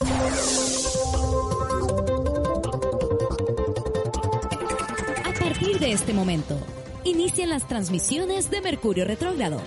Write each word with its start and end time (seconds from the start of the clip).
A 0.00 0.04
partir 5.40 5.78
de 5.80 5.92
este 5.92 6.12
momento, 6.12 6.58
inician 7.04 7.50
las 7.50 7.66
transmisiones 7.66 8.50
de 8.50 8.60
Mercurio 8.60 9.04
Retrógrado. 9.04 9.60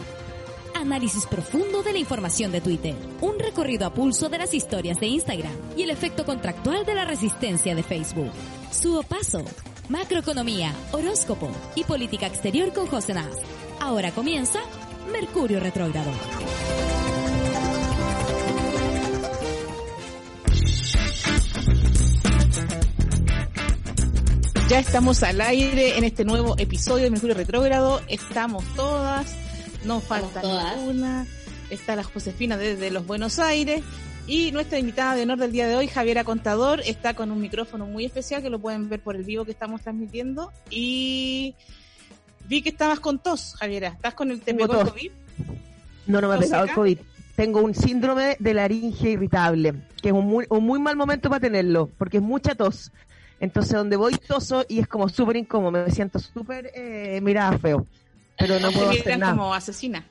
Análisis 0.73 1.25
profundo 1.27 1.83
de 1.83 1.93
la 1.93 1.99
información 1.99 2.51
de 2.51 2.61
Twitter, 2.61 2.95
un 3.19 3.37
recorrido 3.39 3.85
a 3.85 3.93
pulso 3.93 4.29
de 4.29 4.37
las 4.37 4.53
historias 4.53 4.99
de 4.99 5.07
Instagram 5.07 5.51
y 5.75 5.83
el 5.83 5.89
efecto 5.89 6.25
contractual 6.25 6.85
de 6.85 6.95
la 6.95 7.05
resistencia 7.05 7.75
de 7.75 7.83
Facebook. 7.83 8.31
Su 8.71 9.03
paso, 9.07 9.43
macroeconomía, 9.89 10.73
horóscopo 10.91 11.49
y 11.75 11.83
política 11.83 12.27
exterior 12.27 12.71
con 12.73 12.87
José 12.87 13.13
Nas. 13.13 13.35
Ahora 13.79 14.11
comienza 14.11 14.61
Mercurio 15.11 15.59
Retrógrado. 15.59 16.11
Ya 24.71 24.79
estamos 24.79 25.21
al 25.23 25.41
aire 25.41 25.97
en 25.97 26.05
este 26.05 26.23
nuevo 26.23 26.55
episodio 26.57 27.03
de 27.03 27.11
Mercurio 27.11 27.35
Retrógrado. 27.35 27.99
Estamos 28.07 28.63
todas, 28.73 29.35
no 29.83 29.99
falta 29.99 30.41
ninguna. 30.41 31.27
Está 31.69 31.97
la 31.97 32.05
Josefina 32.05 32.55
desde 32.55 32.89
los 32.89 33.05
Buenos 33.05 33.37
Aires. 33.39 33.83
Y 34.27 34.53
nuestra 34.53 34.79
invitada 34.79 35.15
de 35.15 35.23
honor 35.23 35.39
del 35.39 35.51
día 35.51 35.67
de 35.67 35.75
hoy, 35.75 35.89
Javiera 35.89 36.23
Contador, 36.23 36.79
está 36.85 37.15
con 37.15 37.31
un 37.31 37.41
micrófono 37.41 37.85
muy 37.85 38.05
especial 38.05 38.41
que 38.41 38.49
lo 38.49 38.59
pueden 38.59 38.87
ver 38.87 39.01
por 39.01 39.17
el 39.17 39.25
vivo 39.25 39.43
que 39.43 39.51
estamos 39.51 39.81
transmitiendo. 39.81 40.53
Y 40.69 41.53
vi 42.47 42.61
que 42.61 42.69
estabas 42.69 43.01
con 43.01 43.19
tos, 43.19 43.55
Javiera. 43.59 43.89
¿Estás 43.89 44.13
con 44.13 44.31
el 44.31 44.39
te 44.39 44.53
pegó 44.53 44.79
el 44.79 44.87
COVID? 44.87 45.11
No, 46.07 46.21
no 46.21 46.29
me 46.29 46.35
ha 46.35 46.39
pegado 46.39 46.63
el 46.63 46.71
COVID. 46.71 46.97
Tengo 47.35 47.59
un 47.59 47.75
síndrome 47.75 48.37
de 48.39 48.53
laringe 48.53 49.09
irritable, 49.09 49.73
que 50.01 50.07
es 50.07 50.13
un 50.13 50.27
muy, 50.27 50.45
un 50.47 50.63
muy 50.63 50.79
mal 50.79 50.95
momento 50.95 51.27
para 51.27 51.41
tenerlo, 51.41 51.89
porque 51.97 52.17
es 52.17 52.23
mucha 52.23 52.55
tos. 52.55 52.89
Entonces, 53.41 53.73
donde 53.73 53.97
voy 53.97 54.15
toso 54.15 54.63
y 54.69 54.79
es 54.79 54.87
como 54.87 55.09
súper 55.09 55.35
incómodo, 55.35 55.71
me 55.71 55.91
siento 55.91 56.19
súper 56.19 56.71
eh, 56.73 57.19
mirada 57.21 57.57
feo. 57.57 57.85
Pero 58.37 58.59
no 58.59 58.71
puedo 58.71 58.91
hacer 58.91 59.17
nada. 59.19 59.33
como 59.33 59.53
asesina. 59.53 60.07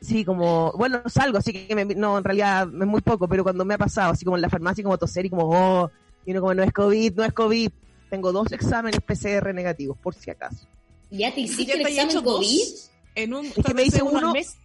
Sí, 0.00 0.24
como, 0.24 0.72
bueno, 0.76 1.02
salgo, 1.06 1.38
así 1.38 1.52
que 1.52 1.74
me- 1.74 1.84
no, 1.94 2.16
en 2.18 2.24
realidad 2.24 2.62
es 2.66 2.86
muy 2.86 3.02
poco, 3.02 3.28
pero 3.28 3.42
cuando 3.42 3.64
me 3.66 3.74
ha 3.74 3.78
pasado, 3.78 4.12
así 4.12 4.24
como 4.24 4.36
en 4.38 4.42
la 4.42 4.48
farmacia, 4.48 4.82
como 4.82 4.96
toser 4.98 5.26
y 5.26 5.30
como, 5.30 5.44
oh, 5.50 5.90
y 6.24 6.30
uno 6.32 6.40
como, 6.40 6.54
no 6.54 6.62
es 6.62 6.72
COVID, 6.72 7.12
no 7.16 7.24
es 7.24 7.32
COVID. 7.34 7.70
Tengo 8.08 8.32
dos 8.32 8.50
exámenes 8.50 8.98
PCR 9.00 9.52
negativos, 9.54 9.96
por 9.98 10.14
si 10.14 10.30
acaso. 10.30 10.66
¿Ya 11.10 11.32
te 11.34 11.40
hiciste 11.42 11.64
¿Ya 11.66 11.74
el 11.74 11.82
te 11.82 12.00
has 12.00 12.06
examen 12.06 12.24
COVID? 12.24 12.62
En 13.14 13.34
un, 13.34 13.50
que 13.52 13.74
me 13.74 13.82
hice 13.84 14.02
uno 14.02 14.18
al 14.18 14.24
uno- 14.24 14.32
mes. 14.32 14.56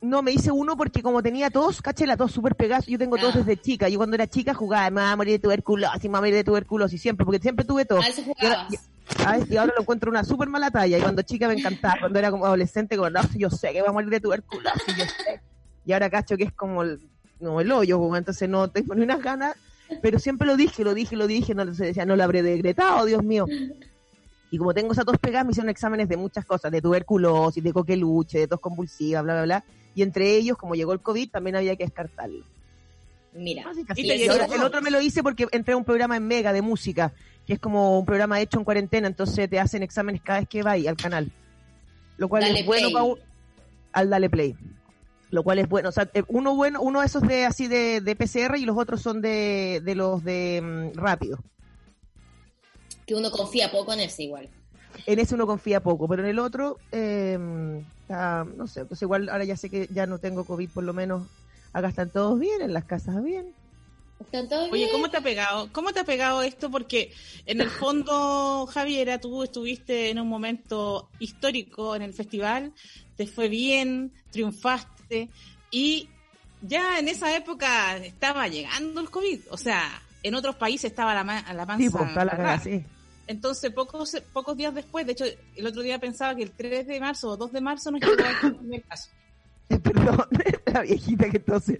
No, 0.00 0.22
me 0.22 0.32
hice 0.32 0.50
uno 0.50 0.76
porque 0.76 1.02
como 1.02 1.22
tenía 1.22 1.48
tos, 1.48 1.80
caché 1.80 2.06
la 2.06 2.16
tos 2.16 2.30
súper 2.32 2.54
pegada, 2.56 2.82
yo 2.86 2.98
tengo 2.98 3.16
tos 3.16 3.34
Ah. 3.34 3.38
desde 3.38 3.56
chica. 3.60 3.88
Yo 3.88 3.98
cuando 3.98 4.16
era 4.16 4.26
chica 4.26 4.52
jugaba, 4.52 4.90
me 4.90 5.00
va 5.00 5.12
a 5.12 5.16
morir 5.16 5.32
de 5.34 5.38
tuberculosis, 5.38 6.02
me 6.04 6.10
va 6.10 6.18
a 6.18 6.20
morir 6.20 6.34
de 6.34 6.44
tuberculosis, 6.44 7.00
siempre, 7.00 7.24
porque 7.24 7.40
siempre 7.40 7.64
tuve 7.64 7.84
tos. 7.86 8.04
A. 8.42 8.68
Ay, 9.26 9.44
y 9.48 9.56
ahora 9.56 9.72
lo 9.76 9.82
encuentro 9.82 10.10
una 10.10 10.24
súper 10.24 10.48
mala 10.48 10.70
talla. 10.70 10.98
Y 10.98 11.00
cuando 11.00 11.22
chica 11.22 11.48
me 11.48 11.54
encantaba. 11.54 11.96
Cuando 12.00 12.18
era 12.18 12.30
como 12.30 12.44
adolescente, 12.46 12.96
como, 12.96 13.08
no, 13.10 13.20
yo 13.36 13.48
sé 13.50 13.72
que 13.72 13.82
va 13.82 13.88
a 13.88 13.92
morir 13.92 14.10
de 14.10 14.20
tuberculosis, 14.20 14.96
yo 14.96 15.04
sé. 15.04 15.40
Y 15.86 15.92
ahora 15.92 16.10
cacho 16.10 16.36
que 16.36 16.44
es 16.44 16.52
como 16.52 16.82
el, 16.82 17.00
como 17.38 17.60
el 17.60 17.70
hoyo, 17.72 17.98
como, 17.98 18.16
entonces 18.16 18.48
no 18.48 18.68
tengo 18.70 18.94
ni 18.94 19.02
unas 19.02 19.22
ganas. 19.22 19.56
Pero 20.02 20.18
siempre 20.18 20.46
lo 20.46 20.56
dije, 20.56 20.84
lo 20.84 20.94
dije, 20.94 21.16
lo 21.16 21.26
dije. 21.26 21.54
No, 21.54 21.62
entonces 21.62 21.88
decía, 21.88 22.04
no 22.06 22.16
lo 22.16 22.24
habré 22.24 22.42
decretado, 22.42 23.04
Dios 23.06 23.22
mío. 23.22 23.46
Y 24.54 24.56
como 24.56 24.72
tengo 24.72 24.92
esas 24.92 25.04
tos 25.04 25.18
pegadas, 25.18 25.46
me 25.46 25.50
hicieron 25.50 25.68
exámenes 25.68 26.08
de 26.08 26.16
muchas 26.16 26.44
cosas, 26.44 26.70
de 26.70 26.80
tuberculosis, 26.80 27.60
de 27.60 27.72
coqueluche, 27.72 28.38
de 28.38 28.46
tos 28.46 28.60
convulsiva, 28.60 29.20
bla, 29.20 29.32
bla, 29.34 29.42
bla. 29.42 29.64
Y 29.96 30.02
entre 30.02 30.36
ellos, 30.36 30.56
como 30.56 30.76
llegó 30.76 30.92
el 30.92 31.00
COVID, 31.00 31.28
también 31.28 31.56
había 31.56 31.74
que 31.74 31.82
descartarlo. 31.82 32.44
Mira, 33.32 33.64
Y 33.96 34.06
te 34.06 34.16
llegó. 34.16 34.34
el 34.34 34.62
otro 34.62 34.80
me 34.80 34.92
lo 34.92 35.00
hice 35.00 35.24
porque 35.24 35.48
entré 35.50 35.74
a 35.74 35.76
un 35.76 35.82
programa 35.84 36.16
en 36.16 36.28
Mega 36.28 36.52
de 36.52 36.62
música, 36.62 37.12
que 37.44 37.54
es 37.54 37.58
como 37.58 37.98
un 37.98 38.06
programa 38.06 38.40
hecho 38.40 38.58
en 38.58 38.64
cuarentena, 38.64 39.08
entonces 39.08 39.50
te 39.50 39.58
hacen 39.58 39.82
exámenes 39.82 40.22
cada 40.22 40.38
vez 40.38 40.48
que 40.48 40.62
vais 40.62 40.86
al 40.86 40.96
canal. 40.96 41.32
Lo 42.16 42.28
cual 42.28 42.42
Dale 42.44 42.60
es 42.60 42.66
bueno 42.66 42.90
para 42.92 43.04
un- 43.06 43.18
al 43.92 44.08
Dale 44.08 44.30
Play. 44.30 44.54
Lo 45.32 45.42
cual 45.42 45.58
es 45.58 45.68
bueno, 45.68 45.88
o 45.88 45.92
sea, 45.92 46.08
eh, 46.14 46.22
uno 46.28 46.54
bueno, 46.54 46.80
uno 46.80 47.00
de 47.00 47.06
esos 47.06 47.22
de 47.22 47.44
así 47.44 47.66
de, 47.66 48.00
de 48.00 48.14
PCR 48.14 48.56
y 48.56 48.66
los 48.66 48.78
otros 48.78 49.02
son 49.02 49.20
de, 49.20 49.82
de 49.84 49.96
los 49.96 50.22
de 50.22 50.92
mm, 50.94 50.96
rápido. 50.96 51.40
Que 53.06 53.14
uno 53.14 53.30
confía 53.30 53.70
poco 53.70 53.92
en 53.92 54.00
ese 54.00 54.24
igual. 54.24 54.48
En 55.06 55.18
ese 55.18 55.34
uno 55.34 55.46
confía 55.46 55.82
poco, 55.82 56.06
pero 56.08 56.22
en 56.22 56.28
el 56.28 56.38
otro, 56.38 56.78
eh, 56.92 57.38
está- 58.02 58.44
no 58.44 58.66
sé, 58.66 58.84
pues 58.84 59.02
igual 59.02 59.28
ahora 59.28 59.44
ya 59.44 59.56
sé 59.56 59.68
que 59.68 59.88
ya 59.92 60.06
no 60.06 60.18
tengo 60.18 60.44
COVID, 60.44 60.70
por 60.70 60.84
lo 60.84 60.92
menos 60.92 61.26
acá 61.72 61.88
están 61.88 62.10
todos 62.10 62.38
bien, 62.38 62.62
en 62.62 62.72
las 62.72 62.84
casas 62.84 63.22
bien. 63.22 63.52
¿Están 64.20 64.48
todos 64.48 64.70
Oye, 64.70 64.84
bien? 64.84 64.90
¿cómo 64.92 65.10
te 65.10 65.16
ha 65.16 65.20
pegado? 65.20 65.68
¿Cómo 65.72 65.92
te 65.92 66.00
ha 66.00 66.04
pegado 66.04 66.42
esto? 66.42 66.70
Porque 66.70 67.12
en 67.46 67.60
el 67.60 67.68
fondo, 67.68 68.66
Javiera, 68.72 69.20
tú 69.20 69.42
estuviste 69.42 70.10
en 70.10 70.20
un 70.20 70.28
momento 70.28 71.08
histórico 71.18 71.96
en 71.96 72.02
el 72.02 72.14
festival, 72.14 72.72
te 73.16 73.26
fue 73.26 73.48
bien, 73.48 74.12
triunfaste 74.30 75.28
y 75.72 76.08
ya 76.62 76.98
en 77.00 77.08
esa 77.08 77.36
época 77.36 77.96
estaba 77.96 78.46
llegando 78.46 79.00
el 79.00 79.10
COVID. 79.10 79.40
O 79.50 79.56
sea, 79.56 80.00
en 80.24 80.34
otros 80.34 80.56
países 80.56 80.90
estaba 80.90 81.14
la, 81.14 81.22
ma- 81.22 81.52
la 81.52 81.64
panza. 81.66 81.84
Sí, 81.84 81.90
pues 81.90 82.08
está 82.08 82.24
la 82.24 82.32
cagada, 82.32 82.58
sí. 82.58 82.84
Entonces, 83.26 83.70
pocos, 83.72 84.16
pocos 84.32 84.56
días 84.56 84.74
después, 84.74 85.06
de 85.06 85.12
hecho, 85.12 85.24
el 85.56 85.66
otro 85.66 85.82
día 85.82 85.98
pensaba 85.98 86.34
que 86.34 86.42
el 86.42 86.50
3 86.50 86.86
de 86.86 87.00
marzo 87.00 87.28
o 87.30 87.36
2 87.36 87.52
de 87.52 87.60
marzo 87.60 87.90
nos 87.90 88.00
llegó 88.00 88.12
el 88.48 88.56
primer 88.58 88.82
caso. 88.82 89.08
Perdón, 89.66 90.26
la 90.66 90.82
viejita 90.82 91.30
que 91.30 91.38
entonces 91.38 91.78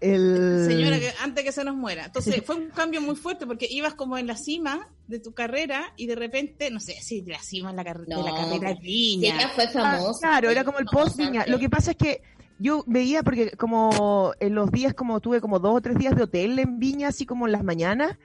el 0.00 0.66
Señora, 0.68 1.00
que 1.00 1.12
antes 1.20 1.42
que 1.44 1.50
se 1.50 1.64
nos 1.64 1.74
muera. 1.74 2.04
Entonces, 2.04 2.40
fue 2.46 2.54
un 2.54 2.70
cambio 2.70 3.00
muy 3.00 3.16
fuerte 3.16 3.44
porque 3.44 3.66
ibas 3.68 3.94
como 3.94 4.16
en 4.18 4.28
la 4.28 4.36
cima 4.36 4.88
de 5.08 5.18
tu 5.18 5.32
carrera 5.32 5.92
y 5.96 6.06
de 6.06 6.14
repente, 6.14 6.70
no 6.70 6.78
sé 6.78 6.92
si 7.02 7.22
la 7.22 7.42
cima 7.42 7.70
en 7.70 7.76
la 7.76 7.84
car- 7.84 8.00
de 8.06 8.14
la 8.14 8.34
carrera 8.34 8.68
de 8.74 8.80
Viña. 8.80 9.34
ella 9.34 9.48
fue 9.48 9.64
Ah, 9.64 9.68
famosa. 9.72 10.20
claro, 10.28 10.48
era 10.50 10.62
como 10.62 10.78
el 10.78 10.86
post 10.86 11.16
viña. 11.16 11.44
Lo 11.48 11.58
que 11.58 11.68
pasa 11.68 11.90
es 11.90 11.96
que 11.96 12.22
yo 12.58 12.84
veía 12.86 13.22
porque 13.22 13.52
como 13.56 14.32
en 14.40 14.54
los 14.54 14.70
días 14.70 14.94
como 14.94 15.20
tuve 15.20 15.40
como 15.40 15.58
dos 15.58 15.76
o 15.76 15.80
tres 15.80 15.96
días 15.98 16.14
de 16.16 16.22
hotel 16.22 16.58
en 16.58 16.78
Viña, 16.78 17.08
así 17.08 17.26
como 17.26 17.46
en 17.46 17.52
las 17.52 17.64
mañanas, 17.64 18.16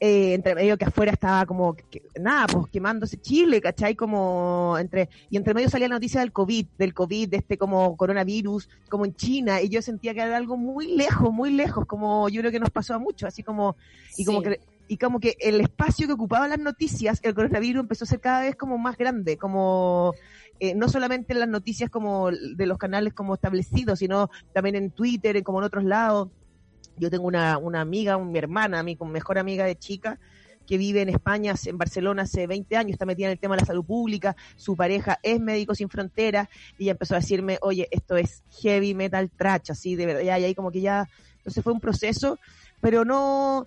eh, 0.00 0.34
entre 0.34 0.56
medio 0.56 0.76
que 0.76 0.84
afuera 0.84 1.12
estaba 1.12 1.46
como 1.46 1.74
que- 1.74 2.02
nada, 2.20 2.46
pues 2.48 2.66
quemándose 2.72 3.20
Chile, 3.20 3.60
¿cachai? 3.60 3.94
Como 3.94 4.76
entre 4.78 5.08
y 5.30 5.36
entre 5.36 5.54
medio 5.54 5.70
salía 5.70 5.86
la 5.88 5.94
noticia 5.94 6.20
del 6.20 6.32
COVID, 6.32 6.66
del 6.76 6.92
COVID, 6.92 7.28
de 7.28 7.36
este 7.36 7.56
como 7.56 7.96
coronavirus, 7.96 8.68
como 8.88 9.04
en 9.04 9.14
China, 9.14 9.60
y 9.62 9.68
yo 9.68 9.80
sentía 9.80 10.12
que 10.12 10.20
era 10.20 10.36
algo 10.36 10.56
muy 10.56 10.96
lejos, 10.96 11.32
muy 11.32 11.52
lejos, 11.52 11.86
como 11.86 12.28
yo 12.28 12.40
creo 12.40 12.50
que 12.50 12.58
nos 12.60 12.70
pasó 12.70 12.94
a 12.94 12.98
muchos, 12.98 13.28
así 13.28 13.42
como 13.44 13.76
y 14.16 14.24
como 14.24 14.42
Sí. 14.42 14.48
que 14.48 14.60
y 14.88 14.98
como 14.98 15.20
que 15.20 15.36
el 15.40 15.60
espacio 15.60 16.06
que 16.06 16.12
ocupaban 16.12 16.50
las 16.50 16.58
noticias, 16.58 17.20
el 17.22 17.34
coronavirus 17.34 17.80
empezó 17.80 18.04
a 18.04 18.08
ser 18.08 18.20
cada 18.20 18.42
vez 18.42 18.56
como 18.56 18.76
más 18.76 18.98
grande, 18.98 19.38
como 19.38 20.12
eh, 20.64 20.76
no 20.76 20.88
solamente 20.88 21.32
en 21.32 21.40
las 21.40 21.48
noticias 21.48 21.90
como 21.90 22.30
de 22.30 22.66
los 22.66 22.78
canales 22.78 23.14
como 23.14 23.34
establecidos, 23.34 23.98
sino 23.98 24.30
también 24.52 24.76
en 24.76 24.92
Twitter, 24.92 25.42
como 25.42 25.58
en 25.58 25.64
otros 25.64 25.82
lados. 25.82 26.28
Yo 26.96 27.10
tengo 27.10 27.26
una, 27.26 27.58
una 27.58 27.80
amiga, 27.80 28.16
mi 28.16 28.38
hermana, 28.38 28.80
mi 28.84 28.96
mejor 29.06 29.40
amiga 29.40 29.64
de 29.64 29.74
chica, 29.74 30.20
que 30.64 30.78
vive 30.78 31.02
en 31.02 31.08
España, 31.08 31.56
en 31.66 31.78
Barcelona 31.78 32.22
hace 32.22 32.46
20 32.46 32.76
años, 32.76 32.92
está 32.92 33.04
metida 33.06 33.26
en 33.26 33.32
el 33.32 33.40
tema 33.40 33.56
de 33.56 33.62
la 33.62 33.66
salud 33.66 33.84
pública, 33.84 34.36
su 34.54 34.76
pareja 34.76 35.18
es 35.24 35.40
Médico 35.40 35.74
Sin 35.74 35.88
Fronteras, 35.88 36.46
y 36.78 36.84
ella 36.84 36.92
empezó 36.92 37.16
a 37.16 37.18
decirme, 37.18 37.58
oye, 37.60 37.88
esto 37.90 38.16
es 38.16 38.44
heavy 38.62 38.94
metal 38.94 39.32
trash, 39.36 39.72
así, 39.72 39.96
de 39.96 40.06
verdad, 40.06 40.22
y 40.22 40.28
ahí 40.28 40.54
como 40.54 40.70
que 40.70 40.80
ya, 40.80 41.08
entonces 41.38 41.64
fue 41.64 41.72
un 41.72 41.80
proceso, 41.80 42.38
pero 42.80 43.04
no, 43.04 43.66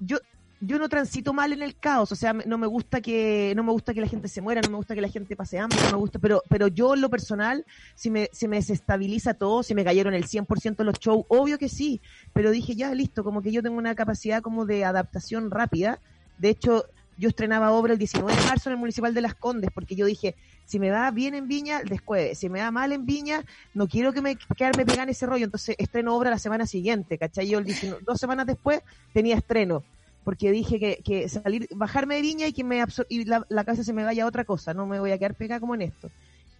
yo, 0.00 0.16
yo 0.64 0.78
no 0.78 0.88
transito 0.88 1.32
mal 1.32 1.52
en 1.52 1.60
el 1.60 1.76
caos, 1.76 2.12
o 2.12 2.16
sea, 2.16 2.32
no 2.32 2.56
me 2.56 2.68
gusta 2.68 3.00
que, 3.00 3.52
no 3.56 3.64
me 3.64 3.72
gusta 3.72 3.92
que 3.92 4.00
la 4.00 4.06
gente 4.06 4.28
se 4.28 4.40
muera, 4.40 4.60
no 4.60 4.70
me 4.70 4.76
gusta 4.76 4.94
que 4.94 5.00
la 5.00 5.08
gente 5.08 5.34
pase 5.34 5.58
hambre, 5.58 5.76
no 5.82 5.90
me 5.90 5.96
gusta, 5.96 6.20
pero, 6.20 6.40
pero 6.48 6.68
yo 6.68 6.94
en 6.94 7.00
lo 7.00 7.10
personal, 7.10 7.66
si 7.96 8.10
me, 8.10 8.30
si 8.32 8.46
me 8.46 8.56
desestabiliza 8.56 9.34
todo, 9.34 9.64
si 9.64 9.74
me 9.74 9.82
cayeron 9.82 10.14
el 10.14 10.24
100% 10.24 10.84
los 10.84 11.00
shows, 11.00 11.24
obvio 11.28 11.58
que 11.58 11.68
sí, 11.68 12.00
pero 12.32 12.52
dije 12.52 12.76
ya, 12.76 12.94
listo, 12.94 13.24
como 13.24 13.42
que 13.42 13.50
yo 13.50 13.60
tengo 13.60 13.76
una 13.76 13.96
capacidad 13.96 14.40
como 14.40 14.64
de 14.64 14.84
adaptación 14.84 15.50
rápida, 15.50 15.98
de 16.38 16.50
hecho, 16.50 16.84
yo 17.18 17.28
estrenaba 17.28 17.72
obra 17.72 17.94
el 17.94 17.98
19 17.98 18.32
de 18.32 18.46
marzo 18.46 18.68
en 18.68 18.74
el 18.74 18.78
Municipal 18.78 19.14
de 19.14 19.20
Las 19.20 19.34
Condes, 19.34 19.70
porque 19.74 19.96
yo 19.96 20.06
dije, 20.06 20.36
si 20.64 20.78
me 20.78 20.90
va 20.90 21.10
bien 21.10 21.34
en 21.34 21.48
Viña, 21.48 21.82
después, 21.82 22.38
si 22.38 22.48
me 22.48 22.60
va 22.60 22.70
mal 22.70 22.92
en 22.92 23.04
Viña, 23.04 23.44
no 23.74 23.88
quiero 23.88 24.12
que 24.12 24.22
me 24.22 24.36
quedarme 24.36 24.86
pegada 24.86 25.02
en 25.02 25.08
ese 25.08 25.26
rollo, 25.26 25.44
entonces 25.44 25.74
estreno 25.76 26.14
obra 26.14 26.30
la 26.30 26.38
semana 26.38 26.66
siguiente, 26.66 27.18
¿cachai? 27.18 27.48
Yo 27.48 27.58
el 27.58 27.64
19 27.64 28.04
dos 28.06 28.20
semanas 28.20 28.46
después 28.46 28.80
tenía 29.12 29.36
estreno, 29.36 29.82
porque 30.24 30.52
dije 30.52 30.78
que, 30.78 31.00
que 31.04 31.28
salir, 31.28 31.68
bajarme 31.74 32.16
de 32.16 32.22
Viña 32.22 32.46
y 32.46 32.52
que 32.52 32.64
me 32.64 32.84
y 33.08 33.24
la, 33.24 33.44
la 33.48 33.64
cabeza 33.64 33.84
se 33.84 33.92
me 33.92 34.04
vaya 34.04 34.24
a 34.24 34.26
otra 34.26 34.44
cosa, 34.44 34.72
no 34.74 34.86
me 34.86 35.00
voy 35.00 35.10
a 35.10 35.18
quedar 35.18 35.34
pegada 35.34 35.60
como 35.60 35.74
en 35.74 35.82
esto. 35.82 36.10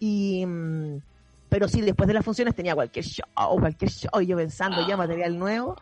Y, 0.01 0.45
mm, 0.45 1.01
pero 1.49 1.69
sí, 1.69 1.81
después 1.81 2.09
de 2.09 2.15
las 2.15 2.25
funciones 2.25 2.55
tenía 2.55 2.75
cualquier 2.75 3.05
show, 3.05 3.27
cualquier 3.61 3.91
show, 3.91 4.21
y 4.21 4.27
yo 4.27 4.37
pensando 4.37 4.87
ya 4.87 4.97
material 4.97 5.39
nuevo, 5.39 5.77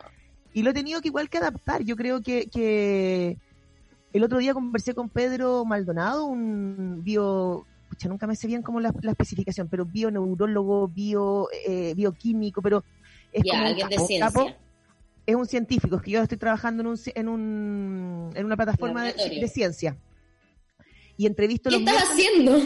y 0.53 0.63
lo 0.63 0.71
he 0.71 0.73
tenido 0.73 1.01
que 1.01 1.07
igual 1.07 1.29
que 1.29 1.37
adaptar, 1.37 1.81
yo 1.83 1.95
creo 1.95 2.21
que, 2.21 2.47
que 2.47 3.37
el 4.13 4.23
otro 4.23 4.39
día 4.39 4.53
conversé 4.53 4.93
con 4.93 5.09
Pedro 5.09 5.65
Maldonado, 5.65 6.25
un 6.25 7.01
bio, 7.03 7.65
pucha, 7.89 8.09
nunca 8.09 8.27
me 8.27 8.35
sé 8.35 8.47
bien 8.47 8.61
como 8.61 8.79
la, 8.79 8.93
la 9.01 9.11
especificación, 9.11 9.69
pero 9.69 9.85
bioneurólogo, 9.85 10.87
bio, 10.87 11.47
eh, 11.65 11.93
bioquímico, 11.95 12.61
pero 12.61 12.83
es 13.31 13.43
como 13.43 13.61
un 13.61 13.67
alguien 13.67 13.89
de 13.89 13.95
capo, 13.95 14.07
ciencia. 14.07 14.27
capo. 14.27 14.70
Es 15.25 15.35
un 15.35 15.45
científico, 15.45 15.97
es 15.97 16.01
que 16.01 16.11
yo 16.11 16.21
estoy 16.21 16.37
trabajando 16.37 16.81
en, 16.81 16.87
un, 16.87 16.99
en, 17.15 17.27
un, 17.27 18.29
en 18.33 18.45
una 18.45 18.55
plataforma 18.55 19.05
de, 19.05 19.13
de, 19.13 19.47
ciencia. 19.47 19.97
Y 21.17 21.25
entrevisto 21.25 21.69
¿Qué 21.69 21.77
estás 21.77 22.09
haciendo? 22.11 22.57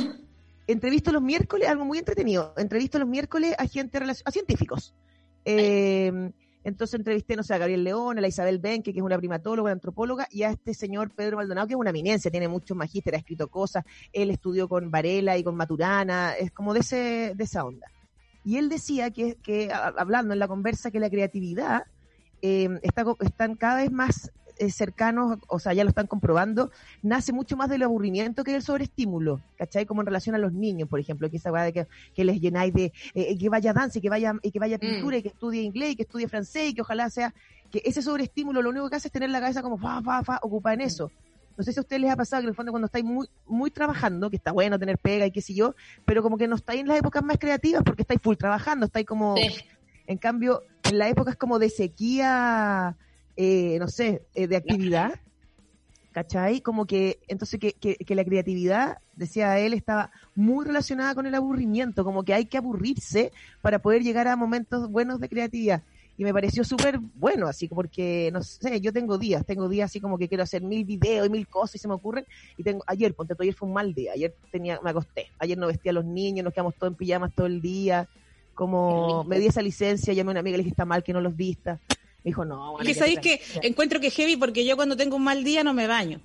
Entrevisto 0.68 1.12
los 1.12 1.22
miércoles, 1.22 1.68
algo 1.68 1.86
muy 1.86 2.00
entretenido, 2.00 2.54
entrevisto 2.57 2.98
los 2.98 3.07
miércoles 3.07 3.54
a 3.57 3.68
gente, 3.68 4.00
a 4.00 4.31
científicos. 4.31 4.96
Eh, 5.44 6.31
entonces 6.63 6.96
entrevisté, 6.96 7.36
no 7.36 7.44
sé, 7.44 7.54
a 7.54 7.60
Gabriel 7.60 7.84
León, 7.84 8.18
a 8.18 8.22
la 8.22 8.28
Isabel 8.28 8.57
Benque, 8.57 8.92
que 8.92 9.00
es 9.00 9.06
una 9.06 9.19
primatóloga, 9.19 9.68
una 9.68 9.74
antropóloga, 9.74 10.28
y 10.31 10.42
a 10.42 10.50
este 10.50 10.74
señor 10.74 11.12
Pedro 11.13 11.38
Maldonado, 11.38 11.68
que 11.68 11.74
es 11.74 11.80
una 11.80 11.92
eminencia, 11.92 12.31
tiene 12.31 12.48
muchos 12.48 12.75
magíster, 12.75 13.13
ha 13.13 13.19
escrito 13.19 13.48
cosas, 13.50 13.86
él 14.12 14.31
estudió 14.31 14.68
con 14.68 14.90
Varela 14.90 15.38
y 15.38 15.44
con 15.44 15.56
Maturana, 15.56 16.34
es 16.34 16.52
como 16.52 16.74
de, 16.74 16.80
ese, 16.80 17.34
de 17.36 17.44
esa 17.44 17.63
onda. 17.66 17.86
Y 18.44 18.57
él 18.57 18.68
decía 18.68 19.12
que, 19.12 19.36
que 19.36 19.72
hablando 19.72 20.34
en 20.34 20.40
la 20.40 20.48
conversa, 20.48 20.90
que 20.90 21.00
la 21.00 21.10
creatividad 21.12 21.84
eh, 22.47 22.80
está, 22.83 23.03
están 23.21 23.56
cada 23.56 23.77
vez 23.77 23.92
más 23.92 24.31
eh, 24.59 24.69
cercanos, 24.69 25.39
o 25.47 25.57
sea, 25.57 25.74
ya 25.74 25.83
lo 25.83 25.89
están 25.89 26.06
comprobando, 26.06 26.69
nace 27.01 27.33
mucho 27.33 27.57
más 27.57 27.69
del 27.69 27.81
aburrimiento 27.81 28.44
que 28.44 28.51
del 28.51 28.62
sobreestímulo, 28.62 29.42
¿cachai? 29.57 29.88
Como 29.88 30.01
en 30.01 30.06
relación 30.06 30.36
a 30.36 30.38
los 30.38 30.53
niños, 30.53 30.88
por 30.88 31.00
ejemplo, 31.00 31.27
que 31.31 31.38
esa 31.38 31.51
de 31.51 31.74
que, 31.74 31.88
que, 32.13 32.24
les 32.24 32.39
llenáis 32.39 32.71
de 32.71 32.94
eh, 33.15 33.36
que 33.36 33.50
vaya 33.50 33.74
danza 33.74 33.97
y 33.97 34.01
que 34.01 34.09
vaya, 34.09 34.36
y 34.44 34.51
que 34.51 34.59
vaya 34.59 34.77
pintura 34.77 35.18
mm. 35.18 35.19
y 35.19 35.24
que 35.24 35.30
estudie 35.30 35.62
inglés 35.63 35.94
y 35.94 35.95
que 35.95 36.03
estudie 36.03 36.27
francés 36.27 36.69
y 36.69 36.74
que 36.75 36.81
ojalá 36.81 37.09
sea, 37.09 37.33
que 37.71 37.81
ese 37.83 38.03
sobreestímulo 38.03 38.62
lo 38.62 38.69
único 38.69 38.92
que 38.92 38.97
hace 38.97 39.07
es 39.07 39.12
tener 39.12 39.31
la 39.31 39.39
cabeza 39.39 39.63
como 39.63 39.80
fa, 39.80 40.03
fa, 40.03 40.24
fa, 40.24 40.39
ocupada 40.44 40.75
en 40.75 40.81
mm. 40.81 40.83
eso. 40.83 41.12
No 41.57 41.63
sé 41.63 41.74
si 41.74 41.80
a 41.80 41.81
ustedes 41.81 42.01
les 42.03 42.12
ha 42.12 42.15
pasado 42.15 42.42
que 42.42 42.45
en 42.45 42.50
el 42.50 42.56
fondo 42.56 42.71
cuando 42.71 42.86
estáis 42.86 43.06
muy, 43.06 43.27
muy 43.47 43.71
trabajando, 43.71 44.30
que 44.30 44.36
está 44.36 44.51
bueno 44.51 44.77
tener 44.77 45.00
pega 45.00 45.25
y 45.25 45.31
qué 45.31 45.42
sé 45.42 45.56
yo, 45.56 45.74
pero 46.06 46.21
como 46.21 46.38
que 46.38 46.47
no 46.47 46.57
estáis 46.57 46.81
en 46.81 46.88
las 46.88 47.00
épocas 47.00 47.24
más 47.24 47.39
creativas 47.39 47.81
porque 47.83 48.03
estáis 48.03 48.21
full 48.21 48.36
trabajando, 48.36 48.86
estáis 48.86 49.07
como... 49.07 49.36
En 50.07 50.18
cambio, 50.18 50.62
en 50.90 50.98
la 50.98 51.10
época 51.10 51.32
es 51.32 51.38
como 51.38 51.60
de 51.60 51.70
sequía, 51.70 52.96
eh, 53.36 53.78
no 53.80 53.88
sé, 53.88 54.24
eh, 54.34 54.48
de 54.48 54.56
actividad, 54.56 55.20
¿cachai? 56.12 56.62
Como 56.62 56.86
que, 56.86 57.20
entonces 57.28 57.60
que, 57.60 57.74
que, 57.74 58.16
la 58.16 58.24
creatividad, 58.24 59.00
decía 59.16 59.60
él, 59.60 59.74
estaba 59.74 60.12
muy 60.36 60.66
relacionada 60.66 61.16
con 61.16 61.26
el 61.26 61.36
aburrimiento, 61.36 62.04
como 62.04 62.24
que 62.24 62.34
hay 62.34 62.46
que 62.46 62.58
aburrirse 62.58 63.32
para 63.62 63.80
poder 63.80 64.04
llegar 64.04 64.28
a 64.28 64.36
momentos 64.36 64.90
buenos 64.90 65.20
de 65.20 65.30
creatividad. 65.30 65.84
Y 66.18 66.24
me 66.24 66.34
pareció 66.34 66.64
súper 66.64 66.98
bueno, 67.00 67.48
así 67.48 67.68
porque, 67.68 68.30
no 68.31 68.42
sé, 68.42 68.80
yo 68.80 68.94
tengo 68.94 69.18
días, 69.18 69.46
tengo 69.46 69.68
días 69.68 69.92
así 69.92 70.00
como 70.00 70.18
que 70.18 70.30
quiero 70.30 70.44
hacer 70.44 70.62
mil 70.62 70.86
videos 70.86 71.28
y 71.28 71.30
mil 71.30 71.46
cosas 71.46 71.76
y 71.76 71.80
se 71.80 71.90
me 71.90 71.94
ocurren. 71.96 72.26
Y 72.56 72.64
tengo, 72.64 72.86
ayer, 72.88 73.14
ponte 73.14 73.36
ayer 73.38 73.54
fue 73.54 73.68
un 73.68 73.74
mal 73.74 73.94
día, 73.94 74.14
ayer 74.14 74.34
tenía, 74.50 74.80
me 74.81 74.92
acosté, 74.92 75.28
ayer 75.40 75.58
no 75.58 75.68
vestía 75.68 75.92
a 75.92 75.96
los 75.96 76.06
niños, 76.06 76.46
nos 76.46 76.54
quedamos 76.54 76.76
todos 76.76 76.92
en 76.94 76.98
pijamas 76.98 77.34
todo 77.34 77.48
el 77.48 77.60
día 77.60 78.08
como 78.56 79.24
me 79.25 79.38
di 79.38 79.48
esa 79.48 79.62
licencia, 79.62 80.13
llamé 80.13 80.30
a 80.30 80.31
una 80.31 80.40
amiga 80.40 80.56
y 80.56 80.57
le 80.57 80.63
dije, 80.63 80.72
está 80.72 80.86
mal 80.86 81.04
que 81.04 81.13
no 81.13 81.22
los 81.22 81.36
vista. 81.36 81.80
Me 82.24 82.30
dijo, 82.30 82.44
no, 82.44 82.72
bueno. 82.72 82.88
Que 82.88 82.96
sabéis 82.96 83.19
que 83.19 83.42
encuentro 83.62 84.00
que 84.00 84.07
es 84.07 84.16
heavy 84.16 84.38
porque 84.38 84.66
yo 84.66 84.75
cuando 84.75 84.98
tengo 84.98 85.18
un 85.18 85.24
mal 85.24 85.44
día 85.44 85.63
no 85.63 85.74
me 85.74 85.86
baño. 85.86 86.22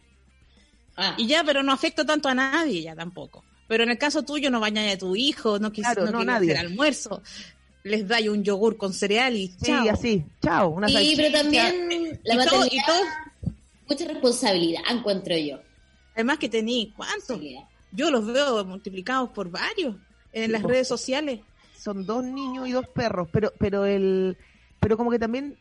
Ah. 0.96 1.14
Y 1.18 1.26
ya, 1.26 1.44
pero 1.44 1.62
no 1.62 1.72
afecto 1.72 2.06
tanto 2.06 2.28
a 2.28 2.34
nadie 2.34 2.82
ya 2.82 2.94
tampoco. 2.94 3.44
Pero 3.68 3.84
en 3.84 3.90
el 3.90 3.98
caso 3.98 4.22
tuyo 4.22 4.50
no 4.50 4.60
bañas 4.60 4.94
a 4.94 4.98
tu 4.98 5.14
hijo, 5.14 5.58
no 5.58 5.72
quisieras 5.72 6.10
no, 6.10 6.20
hacer 6.20 6.56
almuerzo. 6.56 7.22
Les 7.82 8.06
dais 8.06 8.28
un 8.28 8.42
yogur 8.42 8.76
con 8.76 8.92
cereal 8.92 9.34
y 9.36 9.56
chao. 9.56 9.82
Sí, 9.82 9.88
así, 9.88 10.24
chao. 10.42 10.70
Una 10.70 10.88
sí, 10.88 11.14
pero 11.16 11.32
también 11.32 12.20
la 12.24 12.36
maternidad, 12.36 12.84
mucha 13.88 14.04
responsabilidad 14.06 14.82
encuentro 14.90 15.36
yo. 15.36 15.60
Además 16.14 16.38
que 16.38 16.48
tení, 16.48 16.92
¿cuántos? 16.96 17.40
Yo 17.92 18.10
los 18.10 18.26
veo 18.26 18.64
multiplicados 18.64 19.30
por 19.30 19.50
varios 19.50 19.96
en 20.32 20.52
las 20.52 20.62
redes 20.62 20.86
sociales 20.86 21.40
son 21.80 22.06
dos 22.06 22.24
niños 22.24 22.68
y 22.68 22.72
dos 22.72 22.86
perros, 22.88 23.28
pero 23.32 23.52
pero 23.58 23.86
el 23.86 24.36
pero 24.78 24.96
como 24.96 25.10
que 25.10 25.18
también 25.18 25.56